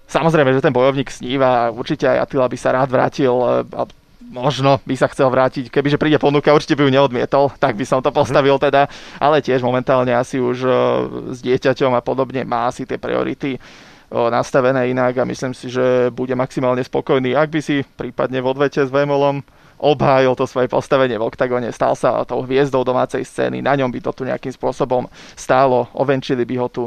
Samozrejme, 0.08 0.56
že 0.56 0.64
ten 0.64 0.72
bojovník 0.72 1.12
sníva 1.12 1.68
a 1.68 1.72
určite 1.76 2.08
aj 2.08 2.24
Attila 2.24 2.48
by 2.48 2.56
sa 2.56 2.72
rád 2.72 2.88
vrátil 2.88 3.36
a 3.76 3.84
možno 4.28 4.84
by 4.84 4.96
sa 5.00 5.08
chcel 5.08 5.32
vrátiť, 5.32 5.72
kebyže 5.72 5.98
príde 5.98 6.20
ponuka, 6.20 6.54
určite 6.54 6.76
by 6.76 6.88
ju 6.88 6.92
neodmietol, 6.94 7.56
tak 7.58 7.80
by 7.80 7.86
som 7.88 8.04
to 8.04 8.12
postavil 8.12 8.60
teda, 8.60 8.92
ale 9.18 9.40
tiež 9.40 9.64
momentálne 9.64 10.12
asi 10.12 10.38
už 10.38 10.58
s 11.32 11.40
dieťaťom 11.42 11.96
a 11.96 12.04
podobne 12.04 12.44
má 12.44 12.68
asi 12.68 12.84
tie 12.84 13.00
priority 13.00 13.56
nastavené 14.08 14.88
inak 14.92 15.20
a 15.20 15.28
myslím 15.28 15.52
si, 15.52 15.68
že 15.68 16.08
bude 16.16 16.32
maximálne 16.32 16.80
spokojný, 16.80 17.36
ak 17.36 17.50
by 17.52 17.60
si 17.60 17.84
prípadne 17.84 18.40
v 18.40 18.48
odvete 18.48 18.80
s 18.80 18.92
Vemolom 18.92 19.44
obhájil 19.78 20.34
to 20.34 20.50
svoje 20.50 20.72
postavenie 20.72 21.20
v 21.22 21.28
oktagone, 21.28 21.70
stal 21.70 21.94
sa 21.94 22.26
tou 22.26 22.42
hviezdou 22.42 22.82
domácej 22.82 23.22
scény, 23.22 23.62
na 23.62 23.78
ňom 23.78 23.92
by 23.94 24.00
to 24.00 24.12
tu 24.16 24.24
nejakým 24.26 24.50
spôsobom 24.50 25.06
stálo, 25.38 25.86
ovenčili 25.94 26.48
by 26.48 26.56
ho 26.58 26.68
tu 26.72 26.84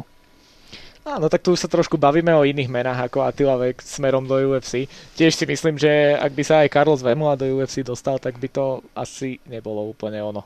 Áno, 1.00 1.32
tak 1.32 1.40
tu 1.40 1.56
sa 1.56 1.64
trošku 1.64 1.96
bavíme 1.96 2.28
o 2.36 2.44
iných 2.44 2.68
menách 2.68 3.08
ako 3.08 3.24
Attila 3.24 3.56
Vek 3.56 3.80
smerom 3.80 4.28
do 4.28 4.36
UFC. 4.36 4.84
Tiež 5.16 5.32
si 5.32 5.48
myslím, 5.48 5.80
že 5.80 6.12
ak 6.12 6.32
by 6.36 6.42
sa 6.44 6.60
aj 6.60 6.72
Carlos 6.76 7.00
Vemola 7.00 7.40
do 7.40 7.48
UFC 7.48 7.80
dostal, 7.80 8.20
tak 8.20 8.36
by 8.36 8.48
to 8.52 8.84
asi 8.92 9.40
nebolo 9.48 9.88
úplne 9.88 10.20
ono. 10.20 10.44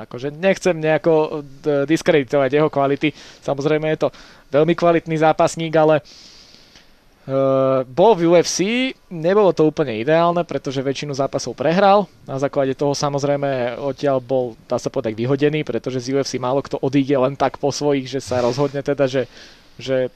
Akože 0.00 0.32
nechcem 0.32 0.80
nejako 0.80 1.44
diskreditovať 1.84 2.48
jeho 2.48 2.72
kvality. 2.72 3.12
Samozrejme 3.44 3.92
je 3.92 3.98
to 4.00 4.08
veľmi 4.48 4.72
kvalitný 4.72 5.20
zápasník, 5.20 5.76
ale 5.76 6.00
Uh, 7.30 7.84
bol 7.84 8.16
v 8.16 8.32
UFC, 8.32 8.90
nebolo 9.12 9.52
to 9.52 9.68
úplne 9.68 9.92
ideálne, 9.92 10.40
pretože 10.40 10.80
väčšinu 10.80 11.12
zápasov 11.12 11.52
prehral. 11.52 12.08
Na 12.24 12.40
základe 12.40 12.72
toho 12.72 12.96
samozrejme 12.96 13.76
odtiaľ 13.76 14.24
bol, 14.24 14.56
dá 14.64 14.80
sa 14.80 14.88
povedať, 14.88 15.14
vyhodený, 15.20 15.60
pretože 15.62 16.00
z 16.00 16.16
UFC 16.16 16.40
málo 16.40 16.64
kto 16.64 16.80
odíde 16.80 17.12
len 17.20 17.36
tak 17.36 17.60
po 17.60 17.68
svojich, 17.70 18.08
že 18.08 18.24
sa 18.24 18.40
rozhodne 18.40 18.80
teda, 18.80 19.04
že 19.04 19.28
že 19.80 20.12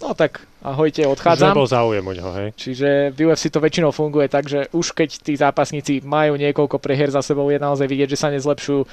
no 0.00 0.14
tak 0.14 0.42
ahojte, 0.62 1.04
odchádzam. 1.06 1.52
Už 1.52 1.54
nebol 1.54 1.68
záujem 1.68 2.04
o 2.06 2.12
ňo, 2.14 2.28
hej. 2.38 2.48
Čiže 2.54 2.88
v 3.12 3.18
UFC 3.28 3.50
to 3.50 3.60
väčšinou 3.60 3.90
funguje 3.90 4.26
tak, 4.30 4.48
že 4.48 4.70
už 4.72 4.94
keď 4.94 5.10
tí 5.20 5.34
zápasníci 5.36 6.00
majú 6.02 6.38
niekoľko 6.38 6.78
prehier 6.78 7.10
za 7.10 7.20
sebou, 7.20 7.50
je 7.50 7.58
naozaj 7.60 7.86
vidieť, 7.86 8.08
že 8.14 8.20
sa 8.20 8.32
nezlepšujú 8.32 8.80
e, 8.82 8.86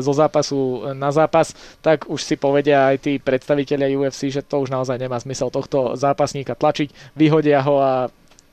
zo 0.00 0.12
zápasu 0.12 0.90
na 0.96 1.12
zápas, 1.14 1.52
tak 1.84 2.08
už 2.08 2.20
si 2.20 2.34
povedia 2.40 2.90
aj 2.90 2.96
tí 3.04 3.12
predstavitelia 3.20 3.92
UFC, 3.92 4.32
že 4.32 4.42
to 4.42 4.64
už 4.64 4.72
naozaj 4.72 4.96
nemá 4.96 5.20
zmysel 5.20 5.52
tohto 5.52 5.94
zápasníka 5.94 6.56
tlačiť, 6.56 7.16
vyhodia 7.16 7.60
ho 7.62 7.76
a 7.80 7.92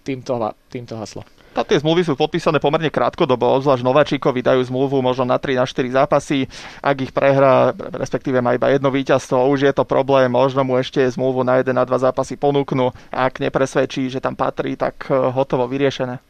týmto, 0.03 0.37
týmto 0.71 0.95
haslo. 0.99 1.27
Tá, 1.57 1.65
tie 1.65 1.81
zmluvy 1.81 2.05
sú 2.05 2.13
podpísané 2.13 2.61
pomerne 2.61 2.93
krátkodobo, 2.93 3.57
obzvlášť 3.57 3.81
Nováčikovi 3.81 4.45
dajú 4.45 4.61
zmluvu 4.69 5.01
možno 5.01 5.25
na 5.25 5.41
3 5.41 5.57
na 5.57 5.65
4 5.65 5.89
zápasy. 5.89 6.45
Ak 6.85 7.01
ich 7.01 7.09
prehrá, 7.09 7.73
respektíve 7.97 8.45
má 8.45 8.53
iba 8.53 8.69
jedno 8.69 8.93
víťazstvo, 8.93 9.49
už 9.49 9.65
je 9.65 9.73
to 9.73 9.81
problém, 9.81 10.29
možno 10.29 10.61
mu 10.61 10.77
ešte 10.77 11.01
zmluvu 11.01 11.41
na 11.41 11.57
1 11.57 11.73
na 11.73 11.81
2 11.81 11.89
zápasy 11.97 12.37
ponúknu. 12.37 12.93
Ak 13.09 13.41
nepresvedčí, 13.41 14.05
že 14.05 14.21
tam 14.21 14.37
patrí, 14.37 14.77
tak 14.77 15.09
eh, 15.09 15.17
hotovo 15.17 15.65
vyriešené. 15.65 16.21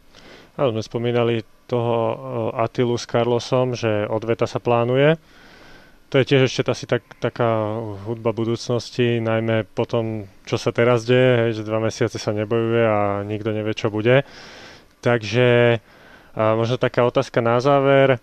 Áno, 0.55 0.79
sme 0.79 0.83
spomínali 0.87 1.43
toho 1.67 1.95
eh, 1.99 2.63
Atilu 2.63 2.95
s 2.95 3.03
Carlosom, 3.03 3.75
že 3.75 4.07
odveta 4.07 4.47
sa 4.47 4.63
plánuje. 4.63 5.19
To 6.07 6.23
je 6.23 6.27
tiež 6.31 6.47
ešte 6.47 6.71
asi 6.71 6.87
tak, 6.87 7.03
taká 7.19 7.83
hudba 8.07 8.31
budúcnosti, 8.31 9.19
najmä 9.19 9.67
po 9.75 9.83
tom, 9.83 10.31
čo 10.47 10.55
sa 10.55 10.71
teraz 10.71 11.03
deje, 11.03 11.51
že 11.51 11.67
dva 11.67 11.83
mesiace 11.83 12.15
sa 12.15 12.31
nebojuje 12.31 12.83
a 12.87 13.27
nikto 13.27 13.51
nevie, 13.51 13.75
čo 13.75 13.91
bude. 13.91 14.23
Takže 15.01 15.79
možno 16.35 16.77
taká 16.77 17.05
otázka 17.05 17.41
na 17.41 17.57
záver. 17.57 18.21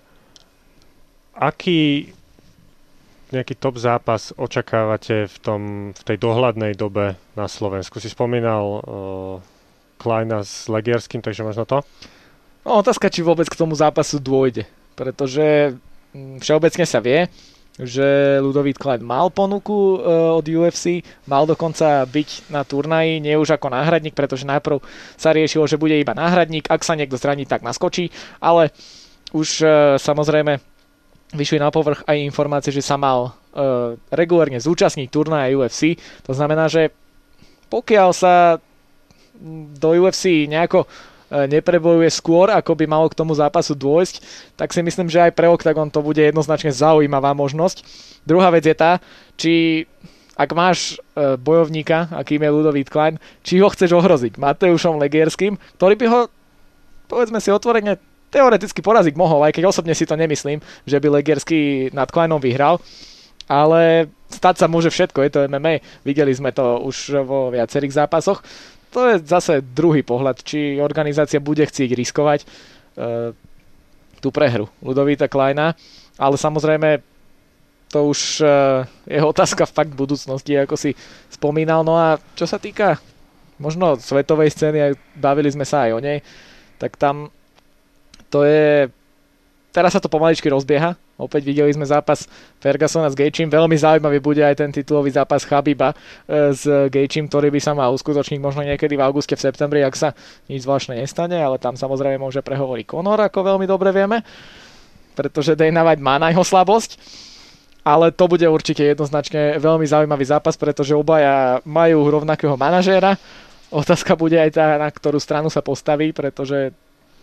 Aký 1.35 2.13
nejaký 3.35 3.59
top 3.59 3.83
zápas 3.83 4.31
očakávate 4.39 5.27
v, 5.27 5.37
tom, 5.43 5.61
v 5.91 6.03
tej 6.07 6.17
dohľadnej 6.23 6.79
dobe 6.79 7.19
na 7.35 7.51
Slovensku? 7.51 7.99
Si 7.99 8.07
spomínal 8.07 8.63
uh, 8.63 8.83
Kleina 9.99 10.47
s 10.47 10.71
Legierským, 10.71 11.19
takže 11.19 11.43
možno 11.43 11.67
to? 11.67 11.83
No, 12.63 12.79
otázka, 12.79 13.11
či 13.11 13.27
vôbec 13.27 13.51
k 13.51 13.59
tomu 13.59 13.75
zápasu 13.75 14.23
dôjde. 14.23 14.71
Pretože 14.95 15.75
mm, 16.15 16.39
všeobecne 16.39 16.85
sa 16.87 17.03
vie, 17.03 17.27
že 17.75 18.39
Ludovít 18.39 18.79
Klein 18.79 19.03
mal 19.03 19.35
ponuku 19.35 19.99
uh, 19.99 20.39
od 20.39 20.47
UFC, 20.47 21.03
mal 21.27 21.43
dokonca 21.43 22.07
byť 22.07 22.55
na 22.55 22.63
turnaji, 22.63 23.19
nie 23.19 23.35
už 23.35 23.59
ako 23.59 23.75
náhradník, 23.75 24.15
pretože 24.15 24.47
najprv 24.47 24.79
sa 25.19 25.35
riešilo, 25.35 25.67
že 25.67 25.81
bude 25.81 25.99
iba 25.99 26.15
náhradník, 26.15 26.71
ak 26.71 26.87
sa 26.87 26.95
niekto 26.95 27.19
zraní, 27.19 27.51
tak 27.51 27.67
naskočí, 27.67 28.15
ale 28.39 28.71
už 29.35 29.49
uh, 29.67 29.71
samozrejme 29.99 30.63
vyšli 31.35 31.59
na 31.59 31.75
povrch 31.75 32.07
aj 32.07 32.23
informácie, 32.23 32.71
že 32.71 32.87
sa 32.87 32.95
mal 32.95 33.35
uh, 33.35 33.99
regulárne 34.15 34.63
zúčastniť 34.63 35.11
turnaja 35.11 35.51
UFC, 35.51 35.99
to 36.23 36.31
znamená, 36.31 36.71
že 36.71 36.95
pokiaľ 37.75 38.11
sa 38.15 38.63
do 39.75 39.91
UFC 39.99 40.47
nejako 40.47 40.87
E, 40.87 41.14
neprebojuje 41.51 42.11
skôr, 42.15 42.55
ako 42.55 42.79
by 42.79 42.85
malo 42.87 43.07
k 43.11 43.19
tomu 43.19 43.35
zápasu 43.35 43.75
dôjsť, 43.75 44.23
tak 44.55 44.71
si 44.71 44.81
myslím, 44.81 45.11
že 45.11 45.27
aj 45.27 45.35
pre 45.35 45.51
Octagon 45.51 45.91
to 45.91 46.01
bude 46.01 46.23
jednoznačne 46.23 46.71
zaujímavá 46.71 47.35
možnosť. 47.35 47.83
Druhá 48.23 48.55
vec 48.55 48.65
je 48.65 48.77
tá, 48.77 49.03
či 49.35 49.85
ak 50.35 50.51
máš 50.51 50.99
e, 51.15 51.39
bojovníka, 51.39 52.11
akým 52.11 52.43
je 52.43 52.51
Ludovít 52.51 52.91
Klein, 52.91 53.23
či 53.47 53.63
ho 53.63 53.71
chceš 53.71 53.95
ohroziť 53.95 54.35
Mateušom 54.35 54.99
Legierským, 54.99 55.55
ktorý 55.79 55.95
by 55.95 56.07
ho, 56.11 56.21
povedzme 57.07 57.39
si 57.39 57.55
otvorene, 57.55 57.99
teoreticky 58.35 58.83
poraziť 58.83 59.15
mohol, 59.15 59.47
aj 59.47 59.55
keď 59.55 59.71
osobne 59.71 59.95
si 59.95 60.03
to 60.03 60.19
nemyslím, 60.19 60.59
že 60.83 60.99
by 60.99 61.23
Legierský 61.23 61.95
nad 61.95 62.11
Kleinom 62.11 62.43
vyhral, 62.43 62.83
ale 63.47 64.11
stať 64.27 64.59
sa 64.59 64.67
môže 64.67 64.91
všetko, 64.91 65.23
je 65.23 65.31
to 65.31 65.47
MMA, 65.47 65.79
videli 66.03 66.35
sme 66.35 66.51
to 66.51 66.83
už 66.83 67.23
vo 67.23 67.55
viacerých 67.55 68.03
zápasoch, 68.03 68.43
to 68.95 69.11
je 69.11 69.27
zase 69.27 69.59
druhý 69.75 70.07
pohľad, 70.07 70.39
či 70.47 70.79
organizácia 70.79 71.43
bude 71.43 71.67
chcieť 71.67 71.91
riskovať 71.99 72.41
e, 72.43 72.47
tú 74.23 74.31
prehru 74.31 74.71
Ludovíta 74.79 75.27
Kleina, 75.27 75.75
ale 76.15 76.39
samozrejme 76.39 77.03
to 77.91 78.15
už 78.15 78.39
e, 78.39 78.47
je 79.11 79.19
otázka 79.19 79.67
fakt 79.67 79.99
budúcnosti, 79.99 80.55
ako 80.55 80.79
si 80.79 80.95
spomínal. 81.27 81.83
No 81.83 81.99
a 81.99 82.23
čo 82.39 82.47
sa 82.47 82.63
týka 82.63 83.03
možno 83.59 83.99
svetovej 83.99 84.55
scény, 84.55 84.95
bavili 85.19 85.51
sme 85.51 85.67
sa 85.67 85.91
aj 85.91 85.91
o 85.95 86.01
nej, 86.03 86.23
tak 86.79 86.95
tam 86.95 87.35
to 88.31 88.47
je 88.47 88.91
teraz 89.75 89.91
sa 89.91 90.01
to 90.01 90.07
pomaličky 90.07 90.47
rozbieha. 90.47 90.95
Opäť 91.19 91.43
videli 91.43 91.75
sme 91.75 91.83
zápas 91.83 92.31
Fergusona 92.63 93.11
s 93.11 93.19
Gejčím. 93.19 93.51
Veľmi 93.51 93.75
zaujímavý 93.75 94.23
bude 94.23 94.47
aj 94.47 94.63
ten 94.63 94.71
titulový 94.71 95.11
zápas 95.11 95.43
Chabiba 95.43 95.91
e, 95.91 96.55
s 96.55 96.63
Gejčím, 96.95 97.27
ktorý 97.27 97.51
by 97.51 97.59
sa 97.59 97.75
mal 97.75 97.91
uskutočniť 97.91 98.39
možno 98.39 98.63
niekedy 98.63 98.95
v 98.95 99.03
auguste, 99.03 99.35
v 99.35 99.43
septembri, 99.43 99.83
ak 99.83 99.99
sa 99.99 100.15
nič 100.47 100.63
zvláštne 100.63 100.95
nestane, 101.03 101.35
ale 101.43 101.59
tam 101.59 101.75
samozrejme 101.75 102.23
môže 102.23 102.39
prehovoriť 102.47 102.87
Conor, 102.87 103.19
ako 103.19 103.59
veľmi 103.59 103.67
dobre 103.67 103.91
vieme, 103.91 104.23
pretože 105.19 105.59
Dana 105.59 105.83
White 105.83 106.03
má 106.03 106.23
na 106.23 106.31
jeho 106.31 106.47
slabosť. 106.47 106.95
Ale 107.85 108.17
to 108.17 108.25
bude 108.33 108.49
určite 108.49 108.81
jednoznačne 108.81 109.61
veľmi 109.61 109.85
zaujímavý 109.85 110.25
zápas, 110.25 110.57
pretože 110.57 110.97
obaja 110.97 111.61
majú 111.69 112.09
rovnakého 112.09 112.57
manažéra, 112.57 113.21
otázka 113.69 114.17
bude 114.17 114.41
aj 114.41 114.51
tá, 114.57 114.81
na 114.81 114.89
ktorú 114.89 115.21
stranu 115.21 115.53
sa 115.53 115.61
postaví, 115.61 116.17
pretože 116.17 116.73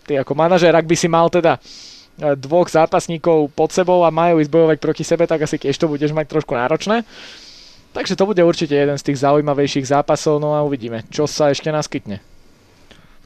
ty 0.06 0.22
ako 0.22 0.38
manažer, 0.38 0.76
ak 0.76 0.86
by 0.86 0.94
si 0.94 1.08
mal 1.08 1.32
teda 1.34 1.58
dvoch 2.18 2.68
zápasníkov 2.68 3.54
pod 3.56 3.72
sebou 3.72 4.04
a 4.04 4.14
majú 4.14 4.44
ísť 4.44 4.52
bojovať 4.52 4.78
proti 4.78 5.04
sebe, 5.08 5.26
tak 5.26 5.46
asi 5.46 5.58
tiež 5.58 5.78
to 5.78 5.90
budeš 5.90 6.12
mať 6.12 6.28
trošku 6.28 6.54
náročné. 6.54 7.08
Takže 7.92 8.16
to 8.16 8.24
bude 8.24 8.40
určite 8.40 8.72
jeden 8.72 8.96
z 8.96 9.12
tých 9.12 9.20
zaujímavejších 9.20 9.92
zápasov, 9.92 10.40
no 10.40 10.56
a 10.56 10.64
uvidíme, 10.64 11.04
čo 11.12 11.28
sa 11.28 11.52
ešte 11.52 11.68
naskytne. 11.72 12.24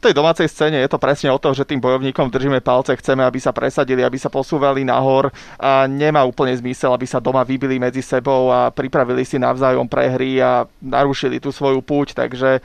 Tej 0.02 0.14
domácej 0.14 0.46
scéne 0.46 0.78
je 0.86 0.90
to 0.92 1.02
presne 1.02 1.34
o 1.34 1.42
to, 1.42 1.50
že 1.58 1.66
tým 1.66 1.82
bojovníkom 1.82 2.30
držíme 2.30 2.62
palce, 2.62 2.94
chceme, 2.94 3.26
aby 3.26 3.42
sa 3.42 3.50
presadili, 3.50 4.06
aby 4.06 4.22
sa 4.22 4.30
posúvali 4.30 4.86
nahor 4.86 5.34
a 5.58 5.90
nemá 5.90 6.22
úplne 6.22 6.54
zmysel, 6.54 6.94
aby 6.94 7.10
sa 7.10 7.18
doma 7.18 7.42
vybili 7.42 7.82
medzi 7.82 8.06
sebou 8.06 8.54
a 8.54 8.70
pripravili 8.70 9.26
si 9.26 9.42
navzájom 9.42 9.90
prehry 9.90 10.38
a 10.46 10.70
narušili 10.78 11.42
tú 11.42 11.50
svoju 11.50 11.82
púť, 11.82 12.14
takže 12.14 12.62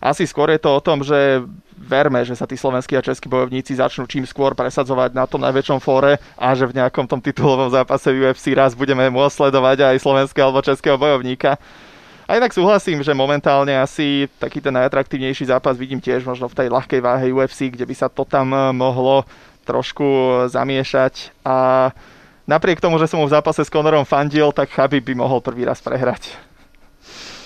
asi 0.00 0.24
skôr 0.24 0.48
je 0.56 0.60
to 0.60 0.72
o 0.72 0.80
tom, 0.80 1.04
že 1.04 1.44
verme, 1.80 2.20
že 2.28 2.36
sa 2.36 2.44
tí 2.44 2.60
slovenskí 2.60 2.92
a 2.92 3.00
českí 3.00 3.24
bojovníci 3.24 3.72
začnú 3.72 4.04
čím 4.04 4.28
skôr 4.28 4.52
presadzovať 4.52 5.16
na 5.16 5.24
tom 5.24 5.40
najväčšom 5.40 5.80
fóre 5.80 6.20
a 6.36 6.52
že 6.52 6.68
v 6.68 6.76
nejakom 6.76 7.08
tom 7.08 7.24
titulovom 7.24 7.72
zápase 7.72 8.12
UFC 8.12 8.52
raz 8.52 8.76
budeme 8.76 9.08
môcť 9.08 9.32
sledovať 9.32 9.96
aj 9.96 10.04
slovenského 10.04 10.52
alebo 10.52 10.60
českého 10.60 11.00
bojovníka. 11.00 11.56
A 12.30 12.38
inak 12.38 12.54
súhlasím, 12.54 13.02
že 13.02 13.10
momentálne 13.10 13.74
asi 13.74 14.30
taký 14.38 14.62
ten 14.62 14.70
najatraktívnejší 14.70 15.50
zápas 15.50 15.74
vidím 15.74 15.98
tiež 15.98 16.22
možno 16.22 16.46
v 16.46 16.62
tej 16.62 16.68
ľahkej 16.70 17.00
váhe 17.02 17.26
UFC, 17.34 17.74
kde 17.74 17.82
by 17.82 17.94
sa 17.96 18.06
to 18.06 18.22
tam 18.22 18.54
mohlo 18.70 19.26
trošku 19.66 20.06
zamiešať 20.46 21.34
a 21.42 21.90
napriek 22.46 22.78
tomu, 22.78 23.02
že 23.02 23.10
som 23.10 23.18
mu 23.18 23.26
v 23.26 23.34
zápase 23.34 23.66
s 23.66 23.72
Conorom 23.72 24.06
fandil, 24.06 24.54
tak 24.54 24.70
Chabib 24.70 25.02
by 25.10 25.14
mohol 25.18 25.42
prvý 25.42 25.66
raz 25.66 25.82
prehrať. 25.82 26.34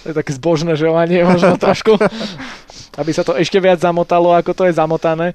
To 0.04 0.12
je 0.12 0.20
také 0.20 0.36
zbožné 0.36 0.76
želanie 0.76 1.24
možno 1.24 1.56
trošku, 1.56 1.96
aby 2.94 3.10
sa 3.10 3.26
to 3.26 3.34
ešte 3.34 3.58
viac 3.58 3.82
zamotalo, 3.82 4.34
ako 4.34 4.52
to 4.54 4.62
je 4.66 4.78
zamotané, 4.78 5.34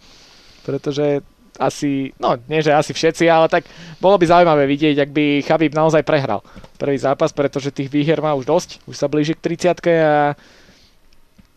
pretože 0.64 1.24
asi, 1.60 2.16
no 2.16 2.40
nie, 2.48 2.64
že 2.64 2.72
asi 2.72 2.96
všetci, 2.96 3.28
ale 3.28 3.52
tak 3.52 3.68
bolo 4.00 4.16
by 4.16 4.26
zaujímavé 4.26 4.64
vidieť, 4.64 4.96
ak 5.04 5.12
by 5.12 5.26
Chabib 5.44 5.76
naozaj 5.76 6.08
prehral 6.08 6.40
prvý 6.80 6.96
zápas, 6.96 7.36
pretože 7.36 7.76
tých 7.76 7.92
výher 7.92 8.24
má 8.24 8.32
už 8.32 8.48
dosť, 8.48 8.70
už 8.88 8.96
sa 8.96 9.12
blíži 9.12 9.36
k 9.36 9.76
30 9.76 9.76
a 10.00 10.40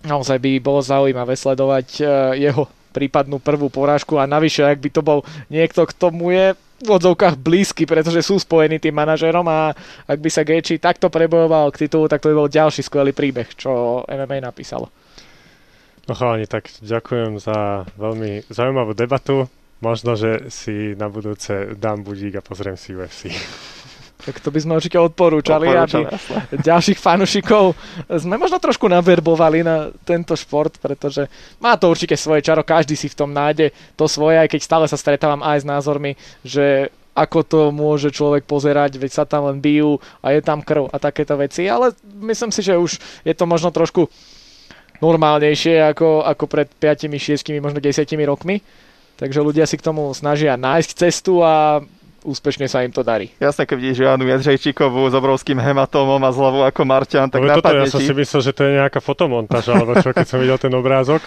naozaj 0.03 0.43
by 0.43 0.59
bolo 0.59 0.83
zaujímavé 0.83 1.39
sledovať 1.39 2.03
e, 2.03 2.05
jeho 2.43 2.67
prípadnú 2.91 3.39
prvú 3.39 3.71
porážku 3.71 4.19
a 4.19 4.27
navyše, 4.27 4.67
ak 4.67 4.83
by 4.83 4.91
to 4.91 5.01
bol 5.01 5.23
niekto, 5.49 5.87
kto 5.87 6.11
mu 6.11 6.35
je 6.35 6.59
v 6.83 6.91
odzovkách 6.91 7.39
blízky, 7.39 7.87
pretože 7.87 8.27
sú 8.27 8.43
spojení 8.43 8.83
tým 8.83 8.93
manažerom 8.93 9.47
a 9.47 9.71
ak 10.05 10.19
by 10.19 10.29
sa 10.29 10.43
Gaethje 10.43 10.83
takto 10.83 11.07
prebojoval 11.09 11.71
k 11.71 11.87
titulu, 11.87 12.11
tak 12.11 12.19
to 12.19 12.35
by 12.35 12.37
bol 12.43 12.51
ďalší 12.51 12.83
skvelý 12.83 13.15
príbeh, 13.15 13.47
čo 13.55 14.03
MMA 14.11 14.43
napísalo. 14.43 14.91
No 16.11 16.19
chalani, 16.19 16.51
tak 16.51 16.67
ďakujem 16.83 17.39
za 17.39 17.87
veľmi 17.95 18.51
zaujímavú 18.51 18.91
debatu. 18.91 19.47
Možno, 19.83 20.15
že 20.15 20.51
si 20.51 20.95
na 20.95 21.11
budúce 21.11 21.75
dám 21.75 22.07
budík 22.07 22.39
a 22.39 22.43
pozriem 22.43 22.79
si 22.79 22.95
UFC. 22.95 23.31
Tak 24.23 24.39
to 24.39 24.55
by 24.55 24.63
sme 24.63 24.79
určite 24.79 24.95
odporúčali, 25.03 25.67
aby 25.67 26.07
ďalších 26.55 26.95
fanušikov 26.95 27.75
sme 28.07 28.39
možno 28.39 28.63
trošku 28.63 28.87
naverbovali 28.87 29.67
na 29.67 29.91
tento 30.07 30.39
šport, 30.39 30.79
pretože 30.79 31.27
má 31.59 31.75
to 31.75 31.91
určite 31.91 32.15
svoje 32.15 32.47
čaro, 32.47 32.63
každý 32.63 32.95
si 32.95 33.11
v 33.11 33.19
tom 33.19 33.35
nájde 33.35 33.75
to 33.99 34.07
svoje, 34.07 34.39
aj 34.39 34.55
keď 34.55 34.61
stále 34.63 34.87
sa 34.87 34.95
stretávam 34.95 35.43
aj 35.43 35.67
s 35.67 35.67
názormi, 35.67 36.15
že 36.47 36.95
ako 37.19 37.39
to 37.43 37.61
môže 37.75 38.15
človek 38.15 38.47
pozerať, 38.47 38.97
veď 38.97 39.11
sa 39.11 39.25
tam 39.27 39.51
len 39.51 39.59
bijú 39.59 39.99
a 40.23 40.33
je 40.33 40.41
tam 40.41 40.63
krv 40.63 40.89
a 40.89 40.97
takéto 41.03 41.35
veci, 41.35 41.67
ale 41.67 41.91
myslím 42.23 42.55
si, 42.55 42.63
že 42.63 42.79
už 42.79 43.03
je 43.27 43.35
to 43.35 43.45
možno 43.45 43.75
trošku 43.75 44.07
normálnejšie 45.03 45.83
ako, 45.91 46.23
ako 46.23 46.45
pred 46.47 46.71
5, 46.71 47.11
6, 47.11 47.59
možno 47.59 47.83
10 47.83 48.07
rokmi. 48.25 48.63
Takže 49.19 49.39
ľudia 49.39 49.67
si 49.67 49.77
k 49.77 49.83
tomu 49.83 50.09
snažia 50.15 50.55
nájsť 50.57 50.91
cestu 50.97 51.43
a 51.43 51.83
úspešne 52.23 52.67
sa 52.67 52.83
im 52.83 52.91
to 52.91 53.03
darí. 53.03 53.35
Jasne, 53.37 53.67
keď 53.67 53.77
vidíš 53.77 53.99
Joanu 53.99 54.25
Jedřejčíkovú 54.25 55.11
s 55.11 55.15
obrovským 55.15 55.59
hematómom 55.59 56.23
a 56.23 56.31
z 56.31 56.39
hlavu 56.39 56.61
ako 56.63 56.83
Marťan, 56.87 57.29
tak 57.29 57.43
No, 57.43 57.51
toto 57.51 57.67
napadne 57.67 57.85
ja 57.85 57.91
som 57.91 57.99
ti. 57.99 58.07
si 58.07 58.15
myslel, 58.15 58.41
že 58.41 58.53
to 58.55 58.63
je 58.63 58.79
nejaká 58.79 58.99
fotomontáž, 58.99 59.75
alebo 59.75 59.99
čo, 59.99 60.15
keď 60.15 60.27
som 60.27 60.39
videl 60.39 60.55
ten 60.57 60.71
obrázok. 60.71 61.19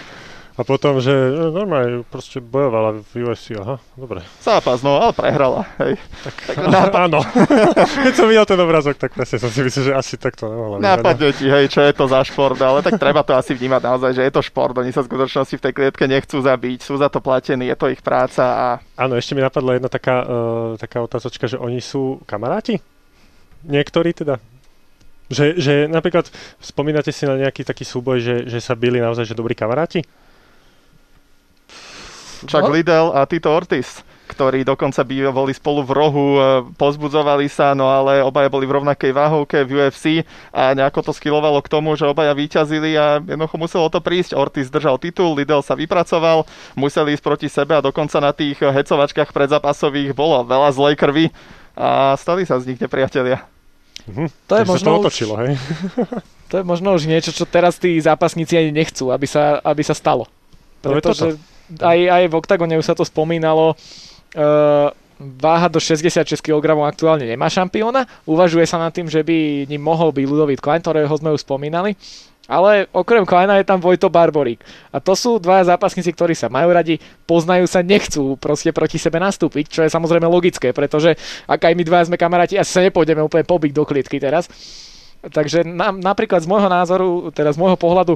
A 0.56 0.64
potom, 0.64 1.04
že 1.04 1.12
no, 1.12 1.52
normálne 1.52 2.08
proste 2.08 2.40
bojovala 2.40 3.04
v 3.12 3.28
UFC, 3.28 3.60
aha, 3.60 3.76
dobre. 4.00 4.24
Zápas, 4.40 4.80
no, 4.80 4.96
ale 5.04 5.12
prehrala. 5.12 5.68
Hej. 5.84 6.00
Tak, 6.24 6.36
Tak 6.48 6.56
nápad- 6.72 7.02
áno. 7.12 7.20
keď 8.08 8.14
som 8.16 8.24
videl 8.32 8.48
ten 8.48 8.56
obrázok, 8.64 8.96
tak 8.96 9.12
presne 9.12 9.36
som 9.36 9.52
si 9.52 9.60
myslel, 9.60 9.92
že 9.92 9.94
asi 9.94 10.16
takto 10.16 10.48
nemohla 10.48 10.80
vyzerať. 10.80 10.96
Napadne 10.96 11.30
ti, 11.36 11.46
hej, 11.52 11.68
čo 11.68 11.84
je 11.84 11.92
to 11.92 12.08
za 12.08 12.24
šport, 12.24 12.56
ale 12.64 12.80
tak 12.80 12.96
treba 12.96 13.20
to 13.28 13.36
asi 13.36 13.52
vnímať 13.52 13.82
naozaj, 13.84 14.12
že 14.16 14.24
je 14.24 14.32
to 14.32 14.40
šport. 14.40 14.72
Oni 14.80 14.96
sa 14.96 15.04
v 15.04 15.12
skutočnosti 15.12 15.56
v 15.60 15.64
tej 15.68 15.74
klietke 15.76 16.04
nechcú 16.08 16.40
zabiť, 16.40 16.80
sú 16.80 16.96
za 16.96 17.12
to 17.12 17.20
platení, 17.20 17.68
je 17.68 17.76
to 17.76 17.92
ich 17.92 18.00
práca 18.00 18.44
a 18.48 18.68
Áno, 18.96 19.20
ešte 19.20 19.36
mi 19.36 19.44
napadla 19.44 19.76
jedna 19.76 19.92
taká, 19.92 20.24
uh, 20.24 20.32
taká 20.80 21.04
otázočka, 21.04 21.52
že 21.52 21.60
oni 21.60 21.84
sú 21.84 22.24
kamaráti? 22.24 22.80
Niektorí 23.68 24.16
teda? 24.16 24.40
Že, 25.28 25.60
že 25.60 25.74
napríklad 25.92 26.32
spomínate 26.64 27.12
si 27.12 27.28
na 27.28 27.36
nejaký 27.36 27.68
taký 27.68 27.84
súboj, 27.84 28.24
že, 28.24 28.36
že 28.48 28.64
sa 28.64 28.72
byli 28.72 29.04
naozaj, 29.04 29.28
že 29.28 29.36
dobrí 29.36 29.52
kamaráti? 29.52 30.00
Chuck 32.46 32.64
No. 32.64 32.74
Liddell 32.74 33.08
a 33.12 33.26
Tito 33.26 33.50
Ortiz, 33.50 34.02
ktorí 34.26 34.62
dokonca 34.62 35.02
by 35.02 35.30
boli 35.30 35.54
spolu 35.54 35.86
v 35.86 35.92
rohu, 35.92 36.26
e, 36.34 36.40
pozbudzovali 36.74 37.46
sa, 37.46 37.74
no 37.74 37.86
ale 37.86 38.20
obaja 38.20 38.50
boli 38.50 38.66
v 38.66 38.82
rovnakej 38.82 39.12
váhovke 39.12 39.62
v 39.62 39.86
UFC 39.86 40.26
a 40.50 40.74
nejako 40.74 41.06
to 41.06 41.12
skilovalo 41.14 41.62
k 41.62 41.70
tomu, 41.70 41.94
že 41.94 42.06
obaja 42.06 42.34
vyťazili 42.34 42.98
a 42.98 43.20
jednoducho 43.20 43.56
muselo 43.56 43.88
to 43.88 44.02
prísť. 44.02 44.34
Ortiz 44.34 44.68
držal 44.68 44.98
titul, 44.98 45.38
Liddell 45.38 45.62
sa 45.62 45.78
vypracoval, 45.78 46.46
museli 46.74 47.14
ísť 47.14 47.22
proti 47.22 47.48
sebe 47.48 47.78
a 47.78 47.86
dokonca 47.86 48.18
na 48.18 48.34
tých 48.34 48.58
hecovačkách 48.58 49.30
predzápasových 49.30 50.14
bolo 50.14 50.42
veľa 50.42 50.74
zlej 50.74 50.96
krvi 50.96 51.26
a 51.74 52.18
stali 52.18 52.46
sa 52.46 52.58
z 52.58 52.74
nich 52.74 52.80
nepriatelia. 52.80 53.46
Mhm. 54.06 54.30
To 54.48 54.54
je 54.58 54.66
možno 54.66 54.88
to 54.88 54.98
už- 54.98 55.02
otočilo, 55.06 55.34
hej? 55.42 55.54
To 56.46 56.62
je 56.62 56.64
možno 56.64 56.94
už 56.94 57.10
niečo, 57.10 57.34
čo 57.34 57.42
teraz 57.42 57.82
tí 57.82 57.98
zápasníci 57.98 58.54
ani 58.54 58.70
nechcú, 58.70 59.10
aby 59.10 59.26
sa, 59.26 59.58
aby 59.66 59.82
sa 59.82 59.98
stalo. 59.98 60.30
No 60.86 60.94
je 60.94 61.02
Pretože 61.02 61.26
aj, 61.82 62.00
aj 62.00 62.24
v 62.30 62.38
oktagone 62.38 62.76
už 62.78 62.86
sa 62.86 62.96
to 62.98 63.08
spomínalo, 63.08 63.74
uh, 63.74 64.90
váha 65.20 65.68
do 65.72 65.80
66 65.80 66.28
kg 66.44 66.76
aktuálne 66.84 67.24
nemá 67.24 67.48
šampióna. 67.48 68.04
Uvažuje 68.28 68.68
sa 68.68 68.76
nad 68.76 68.92
tým, 68.92 69.08
že 69.08 69.24
by 69.24 69.68
ním 69.68 69.84
mohol 69.84 70.12
byť 70.12 70.26
Ludovít 70.28 70.62
Klein, 70.62 70.84
ktorého 70.84 71.12
sme 71.16 71.32
už 71.32 71.48
spomínali. 71.48 71.96
Ale 72.46 72.86
okrem 72.94 73.26
Kleina 73.26 73.58
je 73.58 73.66
tam 73.66 73.82
Vojto 73.82 74.06
Barborík. 74.06 74.62
A 74.94 75.02
to 75.02 75.18
sú 75.18 75.42
dva 75.42 75.66
zápasníci, 75.66 76.14
ktorí 76.14 76.38
sa 76.38 76.46
majú 76.46 76.70
radi, 76.70 77.02
poznajú 77.26 77.66
sa, 77.66 77.82
nechcú 77.82 78.38
proste 78.38 78.70
proti 78.70 79.02
sebe 79.02 79.18
nastúpiť, 79.18 79.66
čo 79.66 79.82
je 79.82 79.90
samozrejme 79.90 80.30
logické, 80.30 80.70
pretože 80.70 81.18
ak 81.50 81.66
aj 81.66 81.74
my 81.74 81.84
dva 81.84 82.06
sme 82.06 82.22
kamaráti, 82.22 82.54
asi 82.54 82.70
sa 82.70 82.86
nepôjdeme 82.86 83.26
úplne 83.26 83.50
pobiť 83.50 83.72
do 83.74 83.82
klietky 83.82 84.22
teraz. 84.22 84.46
Takže 85.26 85.66
na, 85.66 85.90
napríklad 85.90 86.46
z 86.46 86.50
môjho 86.50 86.70
názoru, 86.70 87.34
teda 87.34 87.50
z 87.50 87.58
môjho 87.58 87.82
pohľadu, 87.82 88.14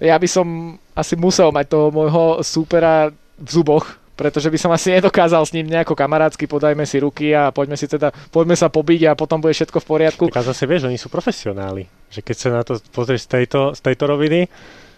ja 0.00 0.16
by 0.16 0.28
som 0.28 0.76
asi 0.92 1.14
musel 1.16 1.52
mať 1.52 1.66
toho 1.72 1.88
môjho 1.92 2.40
súpera 2.44 3.12
v 3.36 3.48
zuboch, 3.48 3.84
pretože 4.16 4.48
by 4.48 4.56
som 4.56 4.72
asi 4.72 4.96
nedokázal 4.96 5.44
s 5.44 5.52
ním 5.52 5.68
nejako 5.68 5.92
kamarátsky, 5.92 6.48
podajme 6.48 6.88
si 6.88 6.96
ruky 6.96 7.36
a 7.36 7.52
poďme 7.52 7.76
si 7.76 7.84
teda, 7.84 8.08
poďme 8.32 8.56
sa 8.56 8.72
pobiť 8.72 9.12
a 9.12 9.18
potom 9.18 9.44
bude 9.44 9.52
všetko 9.52 9.76
v 9.76 9.86
poriadku. 9.86 10.24
Tak 10.32 10.40
a 10.40 10.48
zase 10.48 10.64
vieš, 10.64 10.88
oni 10.88 10.96
sú 10.96 11.12
profesionáli. 11.12 11.84
Že 12.08 12.20
keď 12.24 12.36
sa 12.36 12.48
na 12.48 12.62
to 12.64 12.80
pozrieš 12.96 13.28
z 13.28 13.44
tejto, 13.44 13.60
z 13.76 13.80
tejto 13.84 14.08
roviny, 14.08 14.48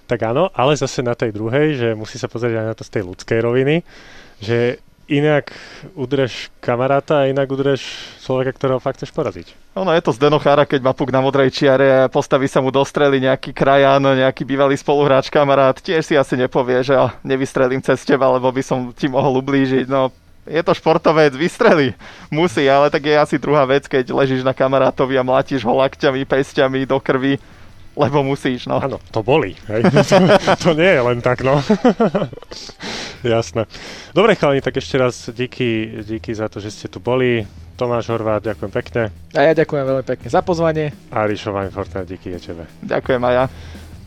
tak 0.06 0.22
áno, 0.22 0.48
ale 0.54 0.78
zase 0.78 1.02
na 1.02 1.18
tej 1.18 1.34
druhej, 1.34 1.74
že 1.74 1.88
musí 1.98 2.16
sa 2.16 2.30
pozrieť 2.30 2.62
aj 2.62 2.66
na 2.70 2.74
to 2.78 2.86
z 2.86 2.90
tej 2.94 3.02
ľudskej 3.10 3.38
roviny, 3.42 3.82
že 4.38 4.78
inak 5.08 5.56
udreš 5.96 6.52
kamaráta 6.60 7.24
a 7.24 7.28
inak 7.32 7.48
udreš 7.48 7.80
človeka, 8.20 8.52
ktorého 8.52 8.78
fakt 8.78 9.00
chceš 9.00 9.10
poraziť. 9.16 9.56
Ono 9.74 9.88
je 9.96 10.04
to 10.04 10.12
z 10.12 10.20
Denochára, 10.20 10.68
keď 10.68 10.84
má 10.84 10.92
puk 10.92 11.08
na 11.08 11.24
modrej 11.24 11.48
čiare 11.48 12.04
a 12.04 12.12
postaví 12.12 12.44
sa 12.44 12.60
mu 12.60 12.68
do 12.68 12.84
nejaký 12.84 13.56
krajan, 13.56 14.04
nejaký 14.04 14.44
bývalý 14.44 14.76
spoluhráč, 14.76 15.32
kamarát, 15.32 15.80
tiež 15.80 16.04
si 16.04 16.14
asi 16.14 16.36
nepovie, 16.36 16.84
že 16.84 16.92
"Ah, 16.92 17.16
nevystrelím 17.24 17.80
cez 17.80 18.04
teba, 18.04 18.28
lebo 18.28 18.52
by 18.52 18.62
som 18.62 18.92
ti 18.92 19.08
mohol 19.08 19.40
ublížiť. 19.40 19.88
No, 19.88 20.12
je 20.48 20.60
to 20.64 20.72
športovec, 20.72 21.36
vystreli. 21.36 21.92
Musí, 22.32 22.64
ale 22.68 22.88
tak 22.88 23.04
je 23.04 23.16
asi 23.16 23.36
druhá 23.36 23.68
vec, 23.68 23.84
keď 23.84 24.12
ležíš 24.12 24.44
na 24.44 24.56
kamarátovi 24.56 25.16
a 25.20 25.24
mlátiš 25.24 25.64
ho 25.64 25.72
lakťami, 25.76 26.24
pestiami 26.24 26.88
do 26.88 26.96
krvi, 27.00 27.36
lebo 27.98 28.22
musíš, 28.22 28.70
no. 28.70 28.78
Áno, 28.78 29.02
to 29.10 29.26
boli. 29.26 29.58
Hej. 29.66 29.90
to 30.62 30.70
nie 30.78 30.86
je 30.86 31.02
len 31.02 31.18
tak, 31.18 31.42
no. 31.42 31.58
Jasné. 33.26 33.66
Dobre, 34.14 34.38
chalani, 34.38 34.62
tak 34.62 34.78
ešte 34.78 34.94
raz 34.94 35.26
díky, 35.34 36.00
díky 36.06 36.30
za 36.30 36.46
to, 36.46 36.62
že 36.62 36.70
ste 36.70 36.86
tu 36.86 37.02
boli. 37.02 37.42
Tomáš 37.78 38.10
Horvát, 38.10 38.42
ďakujem 38.42 38.72
pekne. 38.74 39.02
A 39.38 39.50
ja 39.50 39.52
ďakujem 39.54 39.84
veľmi 39.86 40.04
pekne 40.06 40.26
za 40.30 40.42
pozvanie. 40.42 40.90
A 41.14 41.26
Ríšo 41.26 41.54
Weinfortner, 41.54 42.02
díky 42.06 42.34
je 42.34 42.50
tebe. 42.50 42.66
Ďakujem 42.82 43.22
aj 43.22 43.34
ja. 43.34 43.44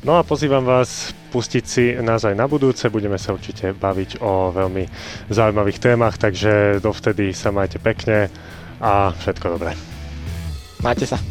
No 0.02 0.18
a 0.18 0.26
pozývam 0.26 0.66
vás 0.66 1.14
pustiť 1.30 1.64
si 1.64 1.94
nás 2.02 2.26
aj 2.26 2.36
na 2.36 2.50
budúce. 2.50 2.90
Budeme 2.90 3.16
sa 3.16 3.32
určite 3.32 3.72
baviť 3.72 4.20
o 4.20 4.52
veľmi 4.52 4.90
zaujímavých 5.30 5.80
témach, 5.80 6.20
takže 6.20 6.84
dovtedy 6.84 7.32
sa 7.32 7.54
majte 7.54 7.80
pekne 7.80 8.28
a 8.82 9.14
všetko 9.14 9.56
dobré. 9.56 9.72
Máte 10.82 11.06
sa. 11.06 11.22